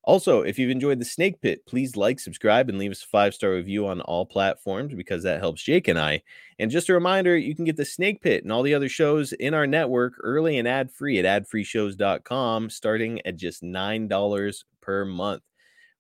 Also, 0.04 0.42
if 0.42 0.58
you've 0.58 0.72
enjoyed 0.72 1.00
the 1.00 1.06
Snake 1.06 1.42
Pit, 1.42 1.66
please 1.68 1.96
like, 1.96 2.20
subscribe, 2.20 2.70
and 2.70 2.80
leave 2.80 2.92
us 2.92 3.04
a 3.04 3.08
five 3.08 3.34
star 3.34 3.52
review 3.52 3.86
on 3.88 4.02
all 4.02 4.26
platforms 4.26 4.94
because 4.94 5.24
that 5.24 5.40
helps 5.40 5.62
Jake 5.62 5.88
and 5.88 6.00
I. 6.00 6.22
And 6.58 6.72
just 6.72 6.90
a 6.90 6.94
reminder, 6.94 7.38
you 7.38 7.56
can 7.56 7.66
get 7.66 7.76
the 7.76 7.86
Snake 7.86 8.22
Pit 8.22 8.44
and 8.44 8.52
all 8.52 8.64
the 8.64 8.74
other 8.74 8.90
shows 8.90 9.34
in 9.34 9.54
our 9.54 9.68
network 9.68 10.14
early 10.22 10.58
and 10.58 10.68
ad 10.68 10.92
free 10.92 11.20
at 11.20 11.44
adfreeshows.com, 11.44 12.70
starting 12.70 13.22
at 13.26 13.36
just 13.36 13.62
$9 13.62 14.64
per 14.82 15.06
month. 15.06 15.44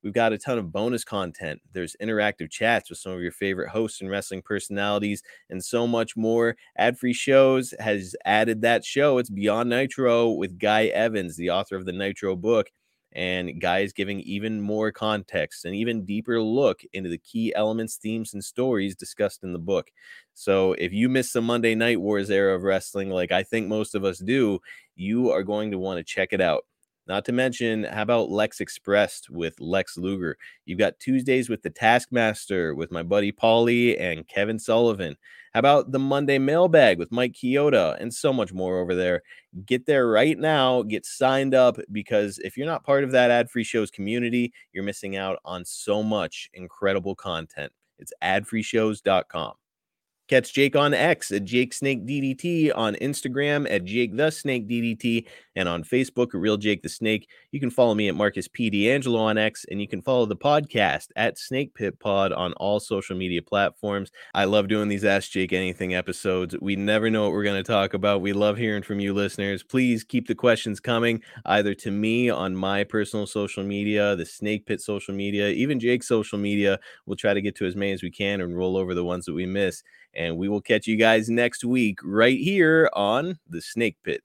We've 0.02 0.14
got 0.14 0.32
a 0.32 0.38
ton 0.38 0.58
of 0.58 0.72
bonus 0.72 1.04
content. 1.04 1.60
There's 1.74 1.98
interactive 2.02 2.50
chats 2.50 2.90
with 2.90 3.00
some 3.00 3.12
of 3.12 3.22
your 3.22 3.34
favorite 3.34 3.70
hosts 3.70 4.00
and 4.00 4.10
wrestling 4.10 4.42
personalities, 4.42 5.22
and 5.50 5.64
so 5.64 5.86
much 5.86 6.16
more. 6.16 6.56
Ad 6.78 6.98
free 6.98 7.14
shows 7.14 7.74
has 7.80 8.16
added 8.24 8.62
that 8.62 8.86
show. 8.86 9.18
It's 9.18 9.30
Beyond 9.30 9.70
Nitro 9.70 10.30
with 10.30 10.58
Guy 10.58 10.86
Evans, 10.86 11.36
the 11.36 11.50
author 11.50 11.76
of 11.76 11.86
the 11.86 11.92
Nitro 11.92 12.38
book 12.38 12.72
and 13.14 13.60
guys 13.60 13.92
giving 13.92 14.20
even 14.22 14.62
more 14.62 14.92
context 14.92 15.66
and 15.66 15.76
even 15.76 16.06
deeper 16.06 16.42
look 16.42 16.82
into 16.94 17.10
the 17.10 17.18
key 17.18 17.54
elements, 17.56 17.96
themes, 17.96 18.34
and 18.34 18.44
stories 18.44 18.96
discussed 18.96 19.44
in 19.44 19.54
the 19.54 19.60
book. 19.60 19.90
So 20.36 20.74
if 20.74 20.94
you 20.94 21.10
miss 21.10 21.34
the 21.34 21.42
Monday 21.42 21.76
Night 21.76 22.00
Wars 22.00 22.30
era 22.30 22.56
of 22.56 22.64
wrestling, 22.64 23.10
like 23.10 23.32
I 23.32 23.44
think 23.44 23.68
most 23.68 23.96
of 23.96 24.04
us 24.04 24.20
do, 24.20 24.60
you 24.96 25.32
are 25.32 25.44
going 25.44 25.72
to 25.72 25.80
want 25.80 25.98
to 25.98 26.04
check 26.04 26.30
it 26.32 26.42
out. 26.42 26.66
Not 27.08 27.26
to 27.26 27.32
mention, 27.32 27.86
how 27.86 28.04
about 28.04 28.30
Lex 28.30 28.60
Expressed 28.60 29.32
with 29.32 29.60
Lex 29.60 29.98
Luger? 29.98 30.38
You've 30.66 30.78
got 30.78 31.00
Tuesdays 31.00 31.50
with 31.50 31.64
the 31.64 31.72
Taskmaster 31.72 32.76
with 32.76 32.92
my 32.92 33.02
buddy 33.02 33.32
Paulie 33.32 34.00
and 34.00 34.28
Kevin 34.28 34.60
Sullivan. 34.60 35.16
How 35.54 35.60
about 35.60 35.92
the 35.92 36.00
Monday 36.00 36.38
Mailbag 36.38 37.00
with 37.00 37.12
Mike 37.12 37.34
Chioda 37.34 38.00
and 38.00 38.14
so 38.14 38.32
much 38.32 38.54
more 38.54 38.80
over 38.80 38.94
there? 38.94 39.24
Get 39.66 39.86
there 39.86 40.08
right 40.08 40.38
now. 40.38 40.84
Get 40.84 41.06
signed 41.06 41.56
up 41.56 41.78
because 41.92 42.38
if 42.40 42.56
you're 42.56 42.68
not 42.68 42.84
part 42.84 43.04
of 43.04 43.12
that 43.12 43.32
ad 43.32 43.50
free 43.50 43.64
shows 43.64 43.90
community, 43.90 44.54
you're 44.74 44.84
missing 44.84 45.16
out 45.16 45.40
on 45.46 45.66
so 45.66 46.04
much 46.04 46.50
incredible 46.54 47.16
content. 47.16 47.72
It's 47.98 48.14
adfreeshows.com. 48.24 49.54
Catch 50.28 50.54
Jake 50.54 50.76
on 50.76 50.94
X 50.94 51.32
at 51.32 51.44
Jake 51.44 51.74
Snake 51.74 52.06
DDT, 52.06 52.72
on 52.76 52.94
Instagram 52.96 53.66
at 53.68 53.84
Jake 53.84 54.16
the 54.16 54.30
Snake 54.30 54.70
DDT, 54.70 55.26
and 55.60 55.68
on 55.68 55.84
Facebook 55.84 56.30
Real 56.32 56.56
Jake 56.56 56.82
the 56.82 56.90
Snake. 56.90 57.28
You 57.52 57.60
can 57.60 57.70
follow 57.70 57.94
me 57.94 58.08
at 58.08 58.16
Marcus 58.16 58.48
P. 58.48 58.70
D'Angelo 58.70 59.20
on 59.20 59.38
X, 59.38 59.66
and 59.70 59.82
you 59.82 59.90
can 59.90 60.02
follow 60.02 60.26
the 60.26 60.38
podcast 60.38 61.08
at 61.18 61.38
Snake 61.38 61.74
Pit 61.74 62.00
Pod 62.00 62.32
on 62.32 62.54
all 62.54 62.80
social 62.80 63.18
media 63.18 63.42
platforms. 63.42 64.10
I 64.34 64.46
love 64.46 64.70
doing 64.70 64.88
these 64.88 65.04
Ask 65.04 65.32
Jake 65.32 65.52
Anything 65.52 65.94
episodes. 65.94 66.56
We 66.62 66.78
never 66.78 67.10
know 67.10 67.24
what 67.24 67.34
we're 67.34 67.44
going 67.44 67.62
to 67.62 67.70
talk 67.70 67.94
about. 67.94 68.22
We 68.22 68.32
love 68.32 68.56
hearing 68.56 68.84
from 68.84 69.02
you 69.02 69.14
listeners. 69.14 69.62
Please 69.62 70.06
keep 70.06 70.30
the 70.30 70.36
questions 70.36 70.80
coming 70.80 71.22
either 71.46 71.74
to 71.74 71.92
me 71.92 72.30
on 72.30 72.56
my 72.56 72.86
personal 72.86 73.28
social 73.28 73.66
media, 73.66 74.16
the 74.16 74.26
Snake 74.26 74.66
Pit 74.66 74.80
social 74.80 75.14
media, 75.14 75.50
even 75.50 75.78
Jake's 75.78 76.08
social 76.08 76.38
media. 76.38 76.80
We'll 77.06 77.18
try 77.18 77.34
to 77.34 77.42
get 77.42 77.58
to 77.58 77.66
as 77.66 77.76
many 77.76 77.92
as 77.92 78.02
we 78.02 78.12
can 78.12 78.40
and 78.40 78.56
roll 78.56 78.78
over 78.78 78.94
the 78.94 79.04
ones 79.04 79.26
that 79.26 79.34
we 79.34 79.46
miss. 79.46 79.84
And 80.14 80.38
we 80.38 80.48
will 80.48 80.62
catch 80.62 80.88
you 80.88 80.96
guys 80.96 81.30
next 81.30 81.66
week 81.66 82.00
right 82.02 82.40
here 82.40 82.90
on 82.94 83.40
the 83.50 83.62
Snake 83.62 83.98
Pit. 84.06 84.24